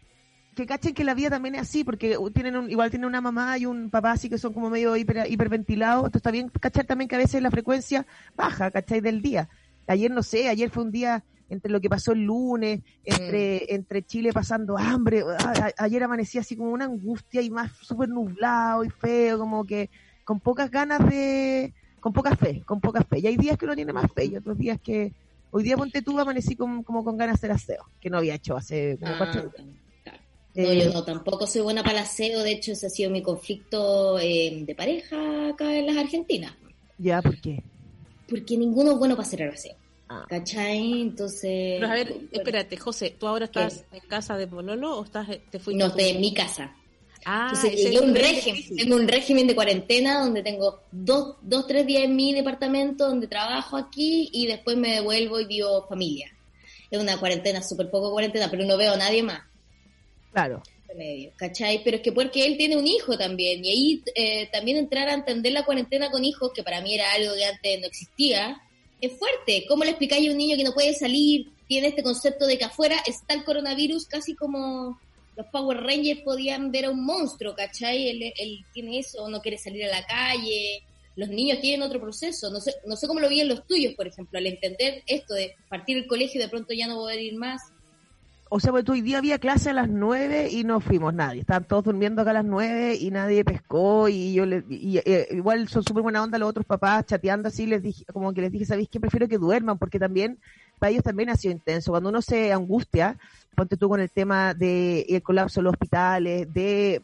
que 0.55 0.65
cachen 0.65 0.93
que 0.93 1.03
la 1.03 1.13
vida 1.13 1.29
también 1.29 1.55
es 1.55 1.61
así, 1.61 1.83
porque 1.83 2.17
tienen 2.33 2.69
igual 2.69 2.89
tienen 2.89 3.07
una 3.07 3.21
mamá 3.21 3.57
y 3.57 3.65
un 3.65 3.89
papá 3.89 4.11
así 4.11 4.29
que 4.29 4.37
son 4.37 4.53
como 4.53 4.69
medio 4.69 4.95
hiper, 4.97 5.31
hiperventilados, 5.31 6.01
entonces 6.01 6.19
está 6.19 6.31
bien 6.31 6.49
cachar 6.49 6.85
también 6.85 7.07
que 7.07 7.15
a 7.15 7.19
veces 7.19 7.41
la 7.41 7.51
frecuencia 7.51 8.05
baja, 8.35 8.69
¿cachai? 8.69 8.99
Del 8.99 9.21
día. 9.21 9.49
Ayer 9.87 10.11
no 10.11 10.21
sé, 10.21 10.49
ayer 10.49 10.69
fue 10.69 10.83
un 10.83 10.91
día 10.91 11.23
entre 11.49 11.71
lo 11.71 11.81
que 11.81 11.89
pasó 11.89 12.11
el 12.11 12.25
lunes, 12.25 12.81
entre, 13.03 13.61
mm. 13.61 13.73
entre 13.73 14.03
Chile 14.03 14.31
pasando 14.33 14.77
hambre, 14.77 15.23
ayer 15.77 16.03
amanecía 16.03 16.41
así 16.41 16.55
como 16.55 16.71
una 16.71 16.85
angustia 16.85 17.41
y 17.41 17.49
más 17.49 17.71
súper 17.81 18.09
nublado 18.09 18.83
y 18.83 18.89
feo, 18.89 19.39
como 19.39 19.65
que 19.65 19.89
con 20.25 20.39
pocas 20.39 20.69
ganas 20.69 20.99
de, 21.09 21.73
con 21.99 22.13
poca 22.13 22.35
fe, 22.35 22.61
con 22.65 22.81
poca 22.81 23.03
fe. 23.03 23.19
Y 23.19 23.27
hay 23.27 23.37
días 23.37 23.57
que 23.57 23.65
uno 23.65 23.75
tiene 23.75 23.93
más 23.93 24.11
fe 24.11 24.25
y 24.25 24.35
otros 24.35 24.57
días 24.57 24.79
que, 24.79 25.11
Hoy 25.51 25.63
día 25.63 25.77
ponte 25.77 26.01
tú 26.01 26.19
amanecí 26.19 26.55
como 26.55 26.83
con 26.83 27.17
ganas 27.17 27.41
de 27.41 27.47
hacer 27.47 27.51
aseo, 27.51 27.85
que 27.99 28.09
no 28.09 28.17
había 28.17 28.35
hecho 28.35 28.55
hace 28.55 28.97
como 28.99 29.13
ah, 29.13 29.43
No, 30.55 30.73
yo 30.73 30.83
eh, 30.83 30.91
no, 30.93 31.03
tampoco 31.03 31.47
soy 31.47 31.61
buena 31.61 31.83
para 31.83 31.99
el 31.99 32.03
aseo, 32.03 32.41
de 32.41 32.51
hecho 32.51 32.73
ese 32.73 32.87
ha 32.87 32.89
sido 32.89 33.09
mi 33.09 33.21
conflicto 33.21 34.19
eh, 34.19 34.63
de 34.65 34.75
pareja 34.75 35.49
acá 35.49 35.75
en 35.75 35.87
las 35.87 35.97
Argentinas. 35.97 36.53
¿Ya? 36.97 37.21
¿Por 37.21 37.39
qué? 37.39 37.63
Porque 38.29 38.57
ninguno 38.57 38.91
es 38.91 38.97
bueno 38.99 39.15
para 39.15 39.27
hacer 39.27 39.41
el 39.41 39.49
aseo. 39.49 39.75
Ah. 40.07 40.25
¿Cachai? 40.27 41.01
Entonces... 41.01 41.77
Pero 41.79 41.87
a 41.87 41.93
ver, 41.93 42.15
espérate, 42.31 42.77
José, 42.77 43.15
¿tú 43.17 43.27
ahora 43.27 43.45
estás 43.45 43.85
en 43.91 44.07
casa 44.07 44.37
de 44.37 44.47
Pololo 44.47 44.99
o 44.99 45.03
estás, 45.03 45.27
te 45.49 45.59
fuiste? 45.59 45.81
No, 45.81 45.87
estoy 45.87 46.09
en 46.09 46.21
mi 46.21 46.33
casa. 46.33 46.75
Ah, 47.25 47.53
tengo 47.61 48.01
un 48.01 48.15
régimen, 48.15 48.63
tengo 48.77 48.95
un 48.95 49.07
régimen 49.07 49.47
de 49.47 49.55
cuarentena 49.55 50.19
donde 50.19 50.41
tengo 50.41 50.81
dos, 50.91 51.35
dos, 51.41 51.67
tres 51.67 51.85
días 51.85 52.03
en 52.03 52.15
mi 52.15 52.33
departamento 52.33 53.07
donde 53.07 53.27
trabajo 53.27 53.77
aquí 53.77 54.29
y 54.31 54.47
después 54.47 54.77
me 54.77 54.93
devuelvo 54.93 55.39
y 55.39 55.45
vivo 55.45 55.85
familia. 55.87 56.31
Es 56.89 56.99
una 56.99 57.19
cuarentena, 57.19 57.61
súper 57.61 57.89
poco 57.89 58.11
cuarentena, 58.11 58.49
pero 58.49 58.65
no 58.65 58.77
veo 58.77 58.93
a 58.93 58.97
nadie 58.97 59.21
más. 59.21 59.41
Claro. 60.31 60.63
Medio, 60.95 61.31
¿cachai? 61.35 61.83
Pero 61.83 61.97
es 61.97 62.03
que 62.03 62.11
porque 62.11 62.45
él 62.47 62.57
tiene 62.57 62.75
un 62.75 62.87
hijo 62.87 63.15
también, 63.15 63.63
y 63.63 63.69
ahí 63.69 64.03
eh, 64.15 64.49
también 64.51 64.77
entrar 64.77 65.07
a 65.07 65.13
entender 65.13 65.51
la 65.51 65.63
cuarentena 65.63 66.09
con 66.09 66.25
hijos, 66.25 66.51
que 66.53 66.63
para 66.63 66.81
mí 66.81 66.95
era 66.95 67.11
algo 67.11 67.35
que 67.35 67.45
antes 67.45 67.79
no 67.79 67.87
existía, 67.87 68.59
es 68.99 69.13
fuerte. 69.13 69.65
¿Cómo 69.67 69.83
le 69.83 69.91
explicáis 69.91 70.27
a 70.27 70.31
un 70.31 70.37
niño 70.37 70.57
que 70.57 70.63
no 70.63 70.73
puede 70.73 70.93
salir? 70.93 71.51
Tiene 71.67 71.87
este 71.87 72.01
concepto 72.01 72.47
de 72.47 72.57
que 72.57 72.65
afuera 72.65 72.97
está 73.05 73.35
el 73.35 73.43
coronavirus 73.43 74.05
casi 74.05 74.33
como 74.33 74.99
los 75.39 75.47
Power 75.47 75.77
Rangers 75.77 76.19
podían 76.19 76.69
ver 76.69 76.83
a 76.83 76.89
un 76.89 77.01
monstruo, 77.01 77.55
¿cachai? 77.55 78.09
Él, 78.09 78.65
tiene 78.73 78.99
eso, 78.99 79.29
no 79.29 79.39
quiere 79.39 79.57
salir 79.57 79.85
a 79.85 79.87
la 79.87 80.05
calle, 80.05 80.83
los 81.15 81.29
niños 81.29 81.61
tienen 81.61 81.81
otro 81.81 82.01
proceso, 82.01 82.49
no 82.51 82.59
sé, 82.59 82.75
no 82.85 82.97
sé 82.97 83.07
cómo 83.07 83.21
lo 83.21 83.31
en 83.31 83.47
los 83.47 83.65
tuyos, 83.65 83.93
por 83.93 84.05
ejemplo, 84.05 84.37
al 84.37 84.47
entender 84.47 85.01
esto 85.07 85.33
de 85.33 85.55
partir 85.69 85.95
el 85.95 86.07
colegio 86.07 86.41
y 86.41 86.43
de 86.43 86.49
pronto 86.49 86.73
ya 86.73 86.87
no 86.87 86.95
poder 86.95 87.21
ir 87.21 87.35
más. 87.37 87.61
O 88.49 88.59
sea, 88.59 88.71
pues 88.71 88.89
hoy 88.89 89.01
día 89.01 89.19
había 89.19 89.39
clase 89.39 89.69
a 89.69 89.73
las 89.73 89.87
nueve 89.87 90.49
y 90.51 90.65
no 90.65 90.81
fuimos 90.81 91.13
nadie. 91.13 91.41
Estaban 91.41 91.63
todos 91.63 91.85
durmiendo 91.85 92.21
acá 92.21 92.31
a 92.31 92.33
las 92.33 92.45
nueve 92.45 92.97
y 92.99 93.09
nadie 93.09 93.45
pescó 93.45 94.09
y 94.09 94.33
yo 94.33 94.45
le, 94.45 94.65
eh, 94.69 95.27
igual 95.31 95.69
son 95.69 95.83
súper 95.83 96.03
buena 96.03 96.21
onda 96.21 96.37
los 96.37 96.49
otros 96.49 96.65
papás 96.65 97.05
chateando 97.05 97.47
así, 97.47 97.65
les 97.65 97.81
dije, 97.81 98.03
como 98.11 98.33
que 98.33 98.41
les 98.41 98.51
dije, 98.51 98.65
¿sabéis 98.65 98.89
qué? 98.89 98.99
Prefiero 98.99 99.29
que 99.29 99.37
duerman 99.37 99.77
porque 99.77 99.99
también, 99.99 100.37
para 100.79 100.89
ellos 100.89 101.03
también 101.03 101.29
ha 101.29 101.37
sido 101.37 101.53
intenso. 101.53 101.91
Cuando 101.91 102.09
uno 102.09 102.21
se 102.21 102.51
angustia, 102.51 103.17
ponte 103.59 103.75
tú 103.75 103.89
con 103.89 103.99
el 103.99 104.09
tema 104.09 104.53
del 104.53 105.03
el 105.09 105.21
colapso 105.21 105.59
de 105.59 105.65
los 105.65 105.73
hospitales, 105.73 106.47
de, 106.53 107.01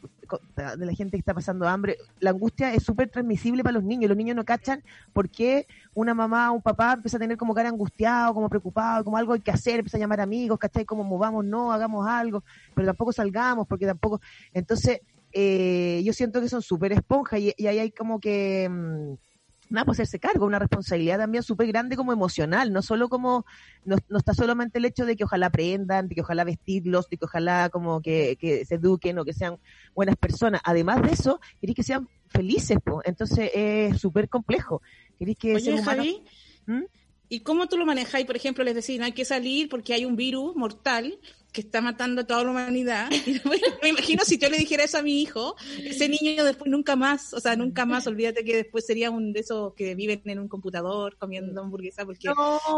de 0.77 0.85
la 0.85 0.93
gente 0.93 1.17
que 1.17 1.19
está 1.19 1.33
pasando 1.33 1.67
hambre, 1.67 1.97
la 2.21 2.29
angustia 2.29 2.73
es 2.73 2.81
súper 2.81 3.09
transmisible 3.09 3.61
para 3.61 3.73
los 3.73 3.83
niños. 3.83 4.07
Los 4.07 4.17
niños 4.17 4.37
no 4.37 4.45
cachan 4.45 4.81
por 5.11 5.29
qué 5.29 5.67
una 5.93 6.13
mamá 6.13 6.51
o 6.51 6.55
un 6.55 6.61
papá 6.61 6.93
empieza 6.93 7.17
a 7.17 7.19
tener 7.19 7.35
como 7.35 7.53
cara 7.53 7.67
angustiado, 7.67 8.33
como 8.33 8.47
preocupado, 8.47 9.03
como 9.03 9.17
algo 9.17 9.33
hay 9.33 9.41
que 9.41 9.51
hacer, 9.51 9.79
empieza 9.79 9.97
a 9.97 9.99
llamar 9.99 10.21
amigos, 10.21 10.57
¿cachai? 10.57 10.85
Como 10.85 11.03
movamos, 11.03 11.43
no, 11.43 11.73
hagamos 11.73 12.07
algo, 12.07 12.41
pero 12.73 12.87
tampoco 12.87 13.11
salgamos, 13.11 13.67
porque 13.67 13.85
tampoco. 13.85 14.21
Entonces, 14.53 15.01
eh, 15.33 16.01
yo 16.05 16.13
siento 16.13 16.39
que 16.39 16.47
son 16.47 16.61
súper 16.61 16.93
esponjas 16.93 17.37
y, 17.41 17.53
y 17.57 17.67
ahí 17.67 17.79
hay 17.79 17.91
como 17.91 18.21
que. 18.21 18.69
Mm, 18.69 19.24
nada, 19.69 19.85
pues 19.85 19.99
hacerse 19.99 20.19
cargo, 20.19 20.45
una 20.45 20.59
responsabilidad 20.59 21.17
también 21.17 21.43
súper 21.43 21.67
grande 21.67 21.95
como 21.95 22.13
emocional, 22.13 22.71
no 22.71 22.81
solo 22.81 23.09
como, 23.09 23.45
no, 23.83 23.97
está 24.17 24.33
solamente 24.33 24.79
el 24.79 24.85
hecho 24.85 25.05
de 25.05 25.15
que 25.15 25.23
ojalá 25.23 25.47
aprendan, 25.47 26.07
de 26.07 26.15
que 26.15 26.21
ojalá 26.21 26.43
vestirlos, 26.43 27.09
de 27.09 27.17
que 27.17 27.25
ojalá 27.25 27.69
como 27.69 28.01
que, 28.01 28.37
que 28.39 28.65
se 28.65 28.75
eduquen 28.75 29.19
o 29.19 29.25
que 29.25 29.33
sean 29.33 29.57
buenas 29.93 30.15
personas. 30.15 30.61
Además 30.63 31.01
de 31.01 31.11
eso, 31.11 31.39
queréis 31.59 31.75
que 31.75 31.83
sean 31.83 32.07
felices, 32.27 32.77
pues. 32.83 33.05
entonces 33.05 33.51
es 33.53 33.99
súper 33.99 34.29
complejo. 34.29 34.81
Queréis 35.17 35.37
que 35.37 35.55
Oye, 35.55 35.81
Javi, 35.81 36.23
¿Mm? 36.65 36.83
¿y 37.29 37.39
cómo 37.41 37.67
tú 37.67 37.77
lo 37.77 37.85
manejáis? 37.85 38.25
Por 38.25 38.35
ejemplo, 38.35 38.63
les 38.63 38.75
decís, 38.75 38.99
no 38.99 39.05
hay 39.05 39.13
que 39.13 39.25
salir 39.25 39.69
porque 39.69 39.93
hay 39.93 40.05
un 40.05 40.15
virus 40.15 40.55
mortal 40.55 41.19
que 41.55 41.61
está 41.61 41.79
matando 41.79 42.21
a 42.21 42.27
toda 42.27 42.43
la 42.43 42.51
humanidad. 42.51 43.09
me 43.81 43.89
imagino 43.89 44.25
si 44.25 44.37
yo 44.37 44.49
le 44.49 44.57
dijera 44.57 44.83
eso 44.83 44.97
a 44.97 45.01
mi 45.01 45.21
hijo, 45.21 45.55
ese 45.77 46.09
niño 46.09 46.43
después 46.43 46.69
nunca 46.69 46.97
más, 46.97 47.33
o 47.33 47.39
sea, 47.39 47.55
nunca 47.55 47.85
más, 47.85 48.05
olvídate 48.07 48.43
que 48.43 48.57
después 48.57 48.85
sería 48.85 49.09
un 49.09 49.31
de 49.31 49.39
esos 49.39 49.73
que 49.73 49.95
viven 49.95 50.21
en 50.25 50.39
un 50.39 50.49
computador 50.49 51.15
comiendo 51.17 51.61
hamburguesa, 51.61 52.05
porque 52.05 52.29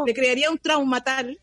le 0.05 0.13
crearía 0.13 0.51
un 0.51 0.59
trauma 0.59 1.03
tal. 1.03 1.39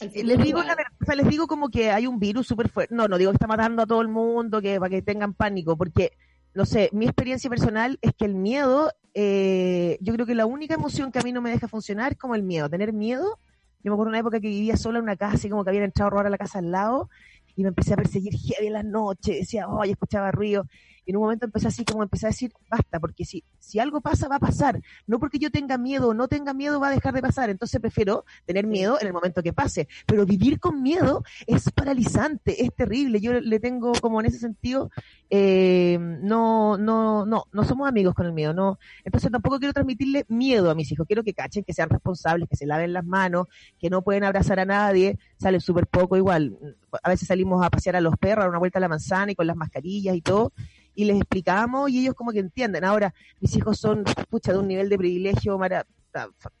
Les 0.00 0.38
digo, 0.38 0.62
la 0.62 0.74
o 1.02 1.04
sea, 1.04 1.16
les 1.16 1.28
digo 1.28 1.46
como 1.46 1.68
que 1.68 1.90
hay 1.90 2.06
un 2.06 2.18
virus 2.18 2.46
súper 2.46 2.70
fuerte. 2.70 2.94
No, 2.94 3.06
no 3.06 3.18
digo 3.18 3.30
que 3.32 3.36
está 3.36 3.48
matando 3.48 3.82
a 3.82 3.86
todo 3.86 4.00
el 4.00 4.08
mundo, 4.08 4.62
que 4.62 4.78
para 4.80 4.88
que 4.88 5.02
tengan 5.02 5.34
pánico, 5.34 5.76
porque, 5.76 6.12
no 6.54 6.64
sé, 6.64 6.88
mi 6.92 7.04
experiencia 7.04 7.50
personal 7.50 7.98
es 8.00 8.14
que 8.14 8.24
el 8.24 8.34
miedo, 8.34 8.90
eh, 9.12 9.98
yo 10.00 10.14
creo 10.14 10.24
que 10.24 10.34
la 10.34 10.46
única 10.46 10.74
emoción 10.74 11.12
que 11.12 11.18
a 11.18 11.22
mí 11.22 11.32
no 11.32 11.42
me 11.42 11.50
deja 11.50 11.68
funcionar 11.68 12.12
es 12.12 12.18
como 12.18 12.34
el 12.34 12.42
miedo. 12.42 12.70
Tener 12.70 12.94
miedo 12.94 13.38
yo 13.82 13.90
me 13.90 13.94
acuerdo 13.94 14.10
una 14.10 14.18
época 14.18 14.40
que 14.40 14.48
vivía 14.48 14.76
sola 14.76 14.98
en 14.98 15.04
una 15.04 15.16
casa, 15.16 15.46
y 15.46 15.50
como 15.50 15.64
que 15.64 15.70
habían 15.70 15.84
entrado 15.84 16.08
a 16.08 16.10
robar 16.10 16.26
a 16.26 16.30
la 16.30 16.38
casa 16.38 16.58
al 16.58 16.70
lado, 16.70 17.10
y 17.56 17.62
me 17.62 17.68
empecé 17.68 17.94
a 17.94 17.96
perseguir 17.96 18.34
heavy 18.34 18.68
en 18.68 18.72
la 18.72 18.82
noche, 18.82 19.34
decía, 19.34 19.68
oh, 19.68 19.82
escuchaba 19.84 20.30
ruido, 20.30 20.66
y 21.08 21.12
en 21.12 21.16
un 21.16 21.22
momento 21.22 21.46
empecé 21.46 21.68
así 21.68 21.86
como 21.86 22.02
empecé 22.02 22.26
a 22.26 22.28
decir, 22.28 22.52
basta, 22.68 23.00
porque 23.00 23.24
si, 23.24 23.42
si 23.58 23.78
algo 23.78 24.02
pasa, 24.02 24.28
va 24.28 24.36
a 24.36 24.40
pasar. 24.40 24.82
No 25.06 25.18
porque 25.18 25.38
yo 25.38 25.50
tenga 25.50 25.78
miedo 25.78 26.08
o 26.08 26.14
no 26.14 26.28
tenga 26.28 26.52
miedo, 26.52 26.78
va 26.80 26.88
a 26.88 26.90
dejar 26.90 27.14
de 27.14 27.22
pasar. 27.22 27.48
Entonces 27.48 27.80
prefiero 27.80 28.26
tener 28.44 28.66
miedo 28.66 29.00
en 29.00 29.06
el 29.06 29.14
momento 29.14 29.42
que 29.42 29.54
pase. 29.54 29.88
Pero 30.04 30.26
vivir 30.26 30.60
con 30.60 30.82
miedo 30.82 31.24
es 31.46 31.70
paralizante, 31.70 32.62
es 32.62 32.74
terrible. 32.74 33.22
Yo 33.22 33.40
le 33.40 33.58
tengo 33.58 33.92
como 34.02 34.20
en 34.20 34.26
ese 34.26 34.38
sentido, 34.38 34.90
eh, 35.30 35.96
no, 35.98 36.76
no, 36.76 37.24
no, 37.24 37.44
no 37.50 37.64
somos 37.64 37.88
amigos 37.88 38.12
con 38.12 38.26
el 38.26 38.34
miedo, 38.34 38.52
no. 38.52 38.78
Entonces 39.02 39.32
tampoco 39.32 39.58
quiero 39.58 39.72
transmitirle 39.72 40.26
miedo 40.28 40.70
a 40.70 40.74
mis 40.74 40.92
hijos. 40.92 41.06
Quiero 41.06 41.24
que 41.24 41.32
cachen, 41.32 41.64
que 41.64 41.72
sean 41.72 41.88
responsables, 41.88 42.50
que 42.50 42.56
se 42.56 42.66
laven 42.66 42.92
las 42.92 43.06
manos, 43.06 43.46
que 43.78 43.88
no 43.88 44.02
pueden 44.02 44.24
abrazar 44.24 44.60
a 44.60 44.66
nadie, 44.66 45.18
salen 45.38 45.62
súper 45.62 45.86
poco 45.86 46.18
igual. 46.18 46.58
A 47.02 47.08
veces 47.08 47.28
salimos 47.28 47.64
a 47.64 47.70
pasear 47.70 47.96
a 47.96 48.02
los 48.02 48.14
perros, 48.18 48.40
a 48.40 48.40
dar 48.40 48.50
una 48.50 48.58
vuelta 48.58 48.78
a 48.78 48.82
la 48.82 48.88
manzana 48.88 49.32
y 49.32 49.34
con 49.34 49.46
las 49.46 49.56
mascarillas 49.56 50.14
y 50.14 50.20
todo 50.20 50.52
y 50.98 51.04
les 51.04 51.16
explicamos 51.16 51.88
y 51.90 52.00
ellos 52.00 52.16
como 52.16 52.32
que 52.32 52.40
entienden. 52.40 52.84
Ahora, 52.84 53.14
mis 53.38 53.54
hijos 53.54 53.78
son, 53.78 54.02
pucha, 54.28 54.52
de 54.52 54.58
un 54.58 54.66
nivel 54.66 54.88
de 54.88 54.98
privilegio 54.98 55.56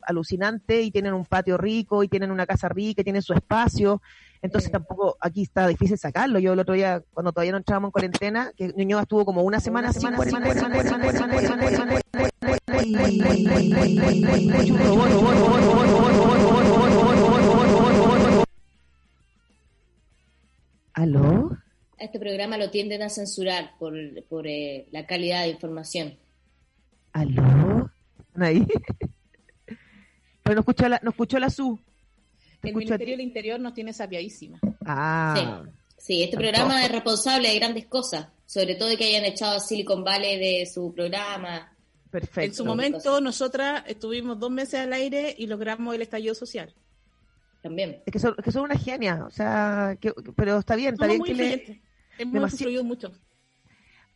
alucinante 0.02 0.80
y 0.80 0.92
tienen 0.92 1.12
un 1.12 1.24
patio 1.24 1.58
rico 1.58 2.04
y 2.04 2.08
tienen 2.08 2.30
una 2.30 2.46
casa 2.46 2.68
rica 2.68 3.00
y 3.00 3.04
tienen 3.04 3.22
su 3.22 3.32
espacio. 3.32 4.00
Entonces 4.40 4.70
tampoco 4.70 5.16
aquí 5.20 5.42
está 5.42 5.66
difícil 5.66 5.98
sacarlo. 5.98 6.38
Yo 6.38 6.52
el 6.52 6.60
otro 6.60 6.74
día, 6.74 7.02
cuando 7.12 7.32
todavía 7.32 7.50
no 7.50 7.58
entrábamos 7.58 7.88
en 7.88 7.92
cuarentena, 7.92 8.52
que 8.56 8.72
Ñuñoa 8.76 9.02
estuvo 9.02 9.24
como 9.24 9.42
una 9.42 9.58
semana. 9.58 9.90
Este 21.98 22.18
programa 22.18 22.56
lo 22.56 22.70
tienden 22.70 23.02
a 23.02 23.08
censurar 23.08 23.72
por, 23.78 23.94
por 24.24 24.46
eh, 24.46 24.86
la 24.90 25.06
calidad 25.06 25.42
de 25.42 25.50
información. 25.50 26.16
¿Aló? 27.12 27.90
ahí? 28.40 28.66
Pero 30.42 30.54
no 30.54 30.60
escuchó 30.60 30.88
la, 30.88 31.00
no 31.02 31.10
escuchó 31.10 31.38
la 31.38 31.50
SU. 31.50 31.78
El 32.62 32.74
Ministerio 32.74 33.16
del 33.16 33.20
Interior 33.20 33.60
nos 33.60 33.74
tiene 33.74 33.92
sapiadísima. 33.92 34.58
Ah. 34.84 35.62
Sí, 35.96 36.22
este 36.22 36.36
programa 36.36 36.84
es 36.84 36.90
responsable 36.90 37.48
de 37.48 37.58
grandes 37.58 37.86
cosas, 37.86 38.28
sobre 38.46 38.74
todo 38.74 38.88
de 38.88 38.96
que 38.96 39.04
hayan 39.04 39.24
echado 39.24 39.56
a 39.56 39.60
Silicon 39.60 40.04
Valley 40.04 40.38
de 40.38 40.66
su 40.66 40.92
programa. 40.94 41.72
Perfecto. 42.10 42.40
En 42.40 42.54
su 42.54 42.64
momento, 42.64 43.20
nosotras 43.20 43.84
estuvimos 43.86 44.38
dos 44.38 44.50
meses 44.50 44.80
al 44.80 44.92
aire 44.92 45.34
y 45.36 45.46
logramos 45.46 45.94
el 45.94 46.02
estallido 46.02 46.34
social. 46.34 46.74
También. 47.62 48.02
Es 48.06 48.12
que 48.12 48.18
son, 48.18 48.34
que 48.36 48.52
son 48.52 48.62
una 48.62 48.78
genia, 48.78 49.24
o 49.26 49.30
sea, 49.30 49.98
pero 50.36 50.58
está 50.58 50.76
bien, 50.76 50.94
está 50.94 51.06
bien 51.06 51.22
que 51.22 51.34
le, 51.34 51.82
Hemos 52.18 52.52
influido 52.52 52.84
mucho. 52.84 53.12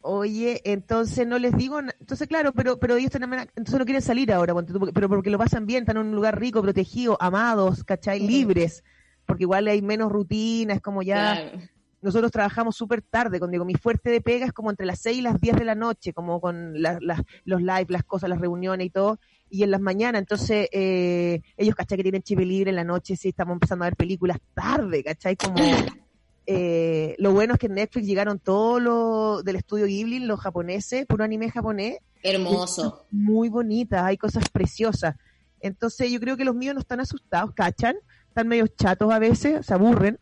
Oye, 0.05 0.61
entonces 0.65 1.27
no 1.27 1.39
les 1.39 1.57
digo, 1.57 1.79
entonces 1.79 2.27
claro, 2.27 2.53
pero 2.53 2.81
pero 2.81 2.97
ellos 2.97 3.13
también, 3.13 3.49
entonces 3.55 3.79
no 3.79 3.85
quieren 3.85 4.03
salir 4.03 4.33
ahora, 4.33 4.53
pero 4.93 5.09
porque 5.09 5.31
lo 5.31 5.39
pasan 5.39 5.65
bien, 5.65 5.83
están 5.85 5.97
en 5.97 6.07
un 6.09 6.15
lugar 6.17 6.41
rico, 6.41 6.61
protegido, 6.61 7.17
amados, 7.21 7.85
¿cachai? 7.85 8.19
Libres, 8.19 8.83
porque 9.27 9.45
igual 9.45 9.69
hay 9.69 9.81
menos 9.81 10.11
rutina, 10.11 10.75
es 10.75 10.81
como 10.81 11.05
ya, 11.05 11.53
nosotros 12.01 12.33
trabajamos 12.33 12.75
súper 12.75 13.01
tarde, 13.01 13.39
con 13.39 13.53
digo, 13.53 13.65
mi 13.65 13.75
fuerte 13.75 14.11
de 14.11 14.21
pega 14.21 14.45
es 14.45 14.53
como 14.53 14.71
entre 14.71 14.87
las 14.87 14.99
6 14.99 15.19
y 15.19 15.23
las 15.23 15.41
10 15.41 15.57
de 15.57 15.65
la 15.65 15.77
noche, 15.77 16.13
como 16.13 16.41
con 16.41 16.75
los 16.83 17.63
live, 17.63 17.87
las 17.89 18.03
cosas, 18.03 18.29
las 18.29 18.41
reuniones 18.41 18.89
y 18.89 18.91
todo, 18.91 19.21
y 19.49 19.63
en 19.63 19.71
las 19.71 19.81
mañanas, 19.81 20.19
entonces 20.19 20.69
eh, 20.73 21.43
ellos, 21.57 21.77
¿cachai? 21.77 21.97
Que 21.97 22.03
tienen 22.03 22.23
chive 22.23 22.45
libre 22.45 22.71
en 22.71 22.77
la 22.77 22.85
noche, 22.85 23.15
sí, 23.15 23.29
estamos 23.29 23.55
empezando 23.55 23.85
a 23.85 23.87
ver 23.87 23.97
películas 23.97 24.39
tarde, 24.53 25.05
¿cachai? 25.05 25.37
Como 25.37 25.55
eh, 26.47 27.15
lo 27.19 27.33
bueno 27.33 27.55
es 27.55 27.61
que 27.61 27.67
en 27.67 27.75
Netflix 27.75 28.07
llegaron 28.07 28.39
todos 28.39 28.83
los 28.83 29.45
del 29.45 29.57
estudio 29.57 29.87
Ghibli, 29.87 30.21
los 30.21 30.41
japoneses, 30.41 31.07
puro 31.07 31.25
anime 31.25 31.51
japonés. 31.51 31.99
Hermoso. 32.23 33.05
Muy 33.11 33.49
bonita, 33.49 34.07
hay 34.07 34.17
cosas 34.17 34.49
preciosas. 34.49 35.17
Entonces 35.61 36.11
yo 36.11 36.19
creo 36.21 36.37
que 36.37 36.45
los 36.45 36.55
míos 36.55 36.75
no 36.75 36.81
están 36.81 37.01
asustados, 37.01 37.53
cachan, 37.55 37.97
están 38.29 38.49
medio 38.49 38.67
chatos 38.67 39.13
a 39.13 39.19
veces, 39.19 39.65
se 39.65 39.75
aburren, 39.75 40.19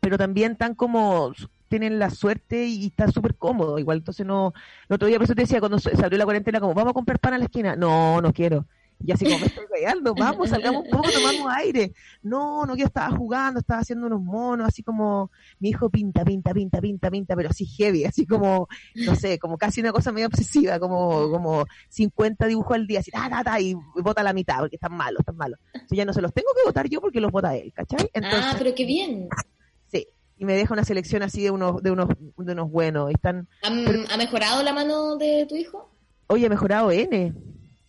pero 0.00 0.16
también 0.16 0.52
están 0.52 0.74
como 0.74 1.32
tienen 1.68 1.98
la 1.98 2.10
suerte 2.10 2.66
y 2.66 2.86
están 2.86 3.12
súper 3.12 3.34
cómodos 3.34 3.80
igual. 3.80 3.98
Entonces 3.98 4.24
no, 4.24 4.54
el 4.88 4.94
otro 4.94 5.08
día 5.08 5.18
por 5.18 5.24
eso 5.24 5.34
te 5.34 5.42
decía 5.42 5.60
cuando 5.60 5.78
se 5.78 5.90
abrió 6.02 6.18
la 6.18 6.24
cuarentena 6.24 6.60
como, 6.60 6.74
vamos 6.74 6.92
a 6.92 6.94
comprar 6.94 7.18
pan 7.18 7.34
a 7.34 7.38
la 7.38 7.44
esquina. 7.44 7.76
No, 7.76 8.20
no 8.20 8.32
quiero. 8.32 8.66
Y 9.04 9.12
así 9.12 9.24
como 9.24 9.38
me 9.38 9.46
estoy 9.46 9.66
callando, 9.66 10.14
vamos, 10.14 10.48
salgamos 10.48 10.84
un 10.84 10.90
poco, 10.90 11.10
tomamos 11.10 11.52
aire. 11.56 11.92
No, 12.22 12.64
no, 12.64 12.76
yo 12.76 12.86
estaba 12.86 13.14
jugando, 13.16 13.60
estaba 13.60 13.80
haciendo 13.80 14.06
unos 14.06 14.22
monos, 14.22 14.68
así 14.68 14.82
como 14.82 15.30
mi 15.60 15.70
hijo 15.70 15.90
pinta, 15.90 16.24
pinta, 16.24 16.52
pinta, 16.54 16.80
pinta, 16.80 17.10
pinta, 17.10 17.36
pero 17.36 17.50
así 17.50 17.66
heavy, 17.66 18.04
así 18.04 18.26
como, 18.26 18.68
no 18.94 19.14
sé, 19.14 19.38
como 19.38 19.58
casi 19.58 19.80
una 19.80 19.92
cosa 19.92 20.12
medio 20.12 20.28
obsesiva, 20.28 20.78
como, 20.78 21.30
como 21.30 21.66
50 21.90 22.46
dibujos 22.46 22.74
al 22.74 22.86
día, 22.86 23.00
así, 23.00 23.10
ta, 23.10 23.28
ta, 23.28 23.44
ta, 23.44 23.60
y 23.60 23.74
vota 24.02 24.22
la 24.22 24.32
mitad, 24.32 24.58
porque 24.60 24.76
están 24.76 24.96
malos, 24.96 25.20
están 25.20 25.36
malos. 25.36 25.58
Entonces 25.74 25.96
ya 25.96 26.04
no 26.04 26.12
se 26.12 26.22
los 26.22 26.32
tengo 26.32 26.48
que 26.54 26.64
votar 26.64 26.88
yo 26.88 27.00
porque 27.00 27.20
los 27.20 27.30
vota 27.30 27.54
él, 27.54 27.72
¿cachai? 27.74 28.10
ah, 28.22 28.54
pero 28.58 28.74
qué 28.74 28.86
bien. 28.86 29.28
Sí, 29.86 30.08
y 30.38 30.44
me 30.46 30.54
deja 30.54 30.72
una 30.72 30.84
selección 30.84 31.22
así 31.22 31.42
de 31.42 31.50
unos, 31.50 31.82
de 31.82 31.90
unos, 31.90 32.08
de 32.36 32.52
unos 32.52 32.70
buenos. 32.70 33.10
Están, 33.10 33.46
¿Ha 33.62 34.16
mejorado 34.16 34.62
la 34.62 34.72
mano 34.72 35.16
de 35.16 35.46
tu 35.46 35.54
hijo? 35.54 35.92
Oye, 36.28 36.46
ha 36.46 36.50
mejorado 36.50 36.90
N. 36.90 37.34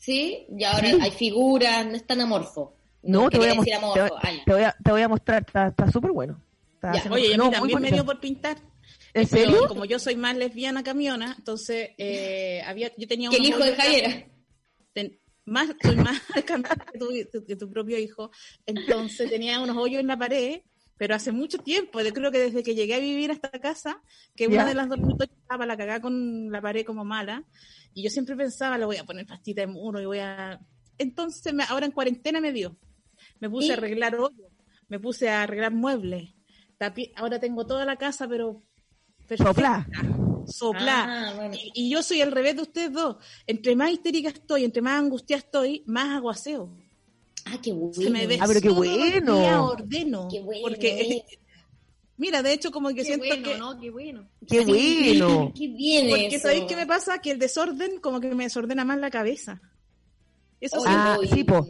¿Sí? 0.07 0.45
Y 0.57 0.63
ahora 0.63 0.87
hay 1.01 1.11
figuras, 1.11 1.85
no 1.85 1.97
es 1.97 2.07
tan 2.07 2.21
amorfo. 2.21 2.77
No, 3.03 3.29
te, 3.29 3.37
voy 3.37 3.49
a 3.49 3.51
te, 3.51 4.91
voy 4.91 5.01
a, 5.01 5.09
mostrar, 5.09 5.45
está 5.45 5.91
súper 5.91 6.11
bueno. 6.11 6.41
Oye, 7.11 7.35
a 7.35 7.37
mí 7.37 7.51
también 7.51 7.81
me 7.81 7.91
dio 7.91 8.05
por 8.05 8.17
pintar. 8.21 8.57
¿En 9.13 9.27
serio? 9.27 9.67
Como 9.67 9.83
yo 9.83 9.99
soy 9.99 10.15
más 10.15 10.37
lesbiana 10.37 10.81
camiona, 10.81 11.35
entonces 11.37 11.89
eh, 11.97 12.61
había, 12.65 12.89
yo 12.95 13.05
tenía 13.05 13.29
un... 13.29 13.35
el 13.35 13.43
hijo 13.43 13.59
de 13.59 13.75
Javier 13.75 14.27
más, 15.47 15.69
soy 15.81 15.95
más 15.95 16.21
que 17.47 17.55
tu, 17.55 17.69
propio 17.69 17.97
hijo, 17.97 18.31
entonces 18.65 19.29
tenía 19.29 19.59
unos 19.59 19.77
hoyos 19.77 20.01
en 20.01 20.07
la 20.07 20.17
pared, 20.17 20.61
pero 20.97 21.15
hace 21.15 21.31
mucho 21.31 21.59
tiempo, 21.59 22.01
yo 22.01 22.13
creo 22.13 22.31
que 22.31 22.39
desde 22.39 22.63
que 22.63 22.75
llegué 22.75 22.95
a 22.95 22.99
vivir 22.99 23.29
a 23.29 23.33
esta 23.33 23.51
casa, 23.51 24.01
que 24.35 24.47
una 24.47 24.65
de 24.65 24.73
las 24.73 24.89
dos 24.89 24.99
estaba 25.19 25.65
la 25.65 25.77
cagada 25.77 26.01
con 26.01 26.51
la 26.51 26.61
pared 26.61 26.85
como 26.85 27.05
mala, 27.05 27.43
y 27.93 28.03
yo 28.03 28.09
siempre 28.09 28.35
pensaba, 28.35 28.77
le 28.77 28.85
voy 28.85 28.97
a 28.97 29.05
poner 29.05 29.25
pastita 29.25 29.61
de 29.61 29.67
muro 29.67 30.01
y 30.01 30.05
voy 30.05 30.19
a... 30.19 30.59
Entonces, 30.97 31.53
me, 31.53 31.63
ahora 31.63 31.85
en 31.85 31.91
cuarentena 31.91 32.41
me 32.41 32.51
dio. 32.51 32.77
Me 33.39 33.49
puse 33.49 33.71
a 33.71 33.77
arreglar 33.77 34.15
hoyos, 34.15 34.51
me 34.87 34.99
puse 34.99 35.29
a 35.29 35.43
arreglar 35.43 35.71
muebles. 35.71 36.33
ahora 37.15 37.39
tengo 37.39 37.65
toda 37.65 37.85
la 37.85 37.95
casa, 37.95 38.27
pero... 38.27 38.63
Sopla. 39.37 39.87
Sopla. 40.47 41.05
Ah, 41.07 41.51
y, 41.73 41.89
yo 41.89 42.01
soy 42.01 42.21
al 42.21 42.31
revés 42.31 42.55
de 42.55 42.61
ustedes 42.61 42.93
dos. 42.93 43.17
Entre 43.45 43.75
más 43.75 43.91
histérica 43.91 44.29
estoy, 44.29 44.63
entre 44.63 44.81
más 44.81 44.99
angustiada 44.99 45.41
estoy, 45.41 45.83
más 45.85 46.15
aguaceo. 46.15 46.75
Ah, 47.49 47.57
qué 47.61 47.71
bueno. 47.71 48.11
Me 48.11 48.37
ah, 48.39 48.45
pero 48.47 48.61
qué 48.61 48.69
bueno. 48.69 49.65
ordeno. 49.67 50.27
Qué 50.29 50.41
bueno. 50.41 50.61
Porque 50.63 51.23
Mira, 52.17 52.41
de 52.41 52.51
hecho, 52.51 52.71
como 52.71 52.89
que 52.89 53.03
siento 53.03 53.25
que. 53.43 53.57
¿no? 53.57 53.79
Qué 53.79 53.91
bueno. 53.91 54.27
Qué 54.47 54.65
bueno. 54.65 55.53
Qué 55.55 55.67
bien. 55.67 56.09
Porque 56.09 56.39
¿sabéis 56.39 56.65
qué 56.65 56.75
me 56.75 56.87
pasa? 56.87 57.19
Que 57.19 57.31
el 57.31 57.39
desorden, 57.39 57.99
como 57.99 58.19
que 58.19 58.33
me 58.33 58.45
desordena 58.45 58.83
más 58.83 58.97
la 58.97 59.11
cabeza. 59.11 59.61
Eso 60.59 60.79
sí. 60.79 60.87
Ah, 60.89 61.17
sí, 61.31 61.43
po. 61.43 61.67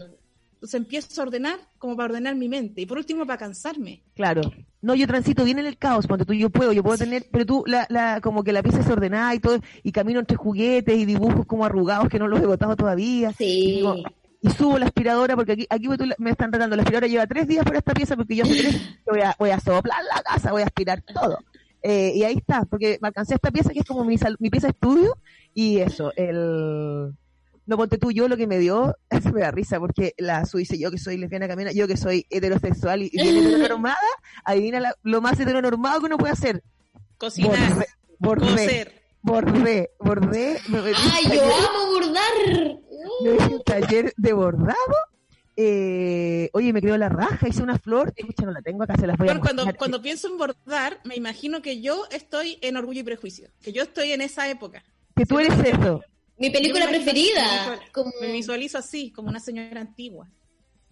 Entonces 0.54 0.80
empiezo 0.80 1.22
a 1.22 1.26
ordenar 1.26 1.60
como 1.78 1.96
para 1.96 2.06
ordenar 2.06 2.36
mi 2.36 2.50
mente. 2.50 2.82
Y 2.82 2.86
por 2.86 2.98
último, 2.98 3.28
para 3.28 3.38
cansarme. 3.38 4.02
Claro. 4.16 4.42
No, 4.82 4.96
yo 4.96 5.06
transito 5.06 5.44
bien 5.44 5.60
en 5.60 5.68
el 5.68 5.78
caos, 5.78 6.08
cuando 6.08 6.26
tú 6.26 6.34
yo 6.34 6.50
puedo, 6.50 6.72
yo 6.72 6.82
puedo 6.82 6.98
tener, 6.98 7.28
pero 7.32 7.46
tú 7.46 7.64
la, 7.68 7.86
la, 7.90 8.22
como 8.22 8.44
que 8.44 8.54
la 8.54 8.64
pieza 8.64 8.80
es 8.80 8.88
ordenada 8.88 9.36
y 9.36 9.40
todo, 9.40 9.60
y 9.84 9.92
camino 9.92 10.20
entre 10.20 10.38
juguetes 10.38 10.98
y 10.98 11.06
dibujos 11.06 11.46
como 11.46 11.66
arrugados 11.66 12.10
que 12.10 12.20
no 12.20 12.28
los 12.28 12.42
he 12.42 12.46
botado 12.46 12.76
todavía. 12.76 13.34
Sí 13.34 13.82
y 13.82 13.84
subo 14.58 14.78
la 14.78 14.86
aspiradora 14.86 15.36
porque 15.36 15.54
aquí, 15.54 15.68
aquí 15.70 15.88
me 16.18 16.32
están 16.32 16.52
tratando, 16.52 16.76
la 16.76 16.84
aspiradora 16.84 17.08
lleva 17.08 17.28
tres 17.28 17.48
días 17.48 17.66
por 17.66 17.76
esta 17.76 17.94
pieza 17.94 18.16
porque 18.16 18.36
yo 18.36 18.46
voy 19.06 19.22
a, 19.22 19.36
voy 19.40 19.50
a 19.50 19.60
soplar 19.60 20.00
la 20.04 20.22
casa, 20.22 20.52
voy 20.52 20.62
a 20.62 20.66
aspirar 20.66 21.02
todo. 21.02 21.40
Eh, 21.82 22.14
y 22.16 22.24
ahí 22.24 22.36
está, 22.36 22.66
porque 22.66 22.98
me 23.02 23.08
alcancé 23.08 23.36
esta 23.36 23.52
pieza 23.52 23.70
que 23.70 23.80
es 23.80 23.86
como 23.86 24.04
mi, 24.04 24.18
mi 24.40 24.50
pieza 24.50 24.70
estudio 24.70 25.18
y 25.54 25.80
eso, 25.80 26.12
el... 26.16 27.14
No 27.66 27.76
ponte 27.76 27.98
tú, 27.98 28.14
yo 28.14 28.30
lo 28.30 28.38
que 28.38 28.48
me 28.48 28.60
dio, 28.60 28.96
me 29.34 29.42
da 29.42 29.52
risa, 29.52 29.80
porque 29.80 30.14
la 30.18 30.46
Su 30.46 30.58
dice 30.58 30.80
yo 30.80 30.90
que 30.90 30.98
soy 30.98 31.18
lesbiana 31.18 31.50
camina, 31.50 31.72
yo 31.74 31.88
que 31.88 31.98
soy 31.98 32.26
heterosexual 32.30 33.04
y, 33.04 33.10
bien 33.10 33.38
heteronormada, 33.46 33.98
adivina 34.44 34.94
lo 35.04 35.22
más 35.22 35.40
heteronormado 35.40 36.00
que 36.00 36.06
uno 36.06 36.18
puede 36.18 36.34
hacer. 36.34 36.64
Cocinar, 37.18 37.86
bordé, 38.20 39.02
bordé, 39.22 39.92
bordé, 40.00 40.62
¡Ay, 41.12 41.26
yo 41.34 41.44
amo 41.44 41.92
bordar! 41.92 42.80
Me 43.24 43.36
hice 43.36 43.56
un 43.56 43.64
taller 43.64 44.14
de 44.18 44.34
bordado. 44.34 44.76
Eh, 45.60 46.50
oye, 46.54 46.72
me 46.72 46.82
creo 46.82 46.98
la 46.98 47.10
raja, 47.10 47.48
hice 47.48 47.64
una 47.64 47.80
flor, 47.80 48.14
escucha, 48.16 48.46
no 48.46 48.52
la 48.52 48.62
tengo 48.62 48.84
acá, 48.84 48.96
se 48.96 49.08
las 49.08 49.18
voy 49.18 49.28
a 49.28 49.40
cuando, 49.40 49.66
cuando 49.76 50.02
pienso 50.04 50.28
en 50.28 50.38
bordar, 50.38 51.00
me 51.04 51.16
imagino 51.16 51.64
que 51.64 51.82
yo 51.82 52.06
estoy 52.12 52.60
en 52.62 52.78
Orgullo 52.78 53.00
y 53.00 53.04
Prejuicio, 53.04 53.50
que 53.64 53.74
yo 53.74 53.82
estoy 53.82 54.12
en 54.12 54.22
esa 54.22 54.48
época. 54.50 54.84
Que 55.16 55.26
tú 55.26 55.40
eres 55.40 55.58
eso. 55.66 56.02
Mi 56.38 56.52
película 56.52 56.88
preferida. 56.88 57.80
Me, 58.22 58.32
visualizo, 58.32 58.78
así, 58.78 59.12
como 59.12 59.30
una 59.30 59.40
señora 59.40 59.82
antigua. 59.82 60.30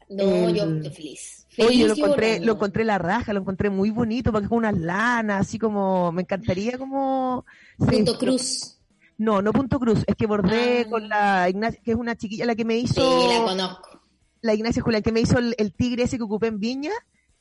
No, 0.09 0.49
yo, 0.49 0.65
feliz. 0.91 1.45
Oye, 1.57 1.77
yo 1.77 1.87
lo 1.87 1.95
encontré, 1.95 2.39
lo 2.39 2.53
encontré 2.53 2.83
la 2.83 2.97
raja, 2.97 3.33
lo 3.33 3.41
encontré 3.41 3.69
muy 3.69 3.91
bonito, 3.91 4.31
porque 4.31 4.45
es 4.45 4.49
con 4.49 4.59
unas 4.59 4.77
lanas, 4.77 5.41
así 5.41 5.59
como, 5.59 6.11
me 6.11 6.23
encantaría 6.23 6.77
como... 6.77 7.45
Punto 7.77 8.17
Cruz. 8.17 8.74
No, 9.17 9.41
no 9.41 9.53
Punto 9.53 9.79
Cruz, 9.79 10.03
es 10.07 10.15
que 10.15 10.27
bordé 10.27 10.85
ah. 10.85 10.89
con 10.89 11.07
la 11.07 11.49
Ignacia, 11.49 11.79
que 11.83 11.91
es 11.91 11.97
una 11.97 12.15
chiquilla 12.15 12.45
la 12.45 12.55
que 12.55 12.65
me 12.65 12.77
hizo... 12.77 13.01
Sí, 13.01 13.33
la 13.33 13.43
conozco. 13.43 14.01
La 14.41 14.53
Ignacia 14.53 14.81
Julián, 14.81 15.01
que 15.01 15.11
me 15.11 15.21
hizo 15.21 15.39
el, 15.39 15.73
tigre 15.73 16.03
ese 16.03 16.17
que 16.17 16.23
ocupé 16.23 16.47
en 16.47 16.59
Viña, 16.59 16.91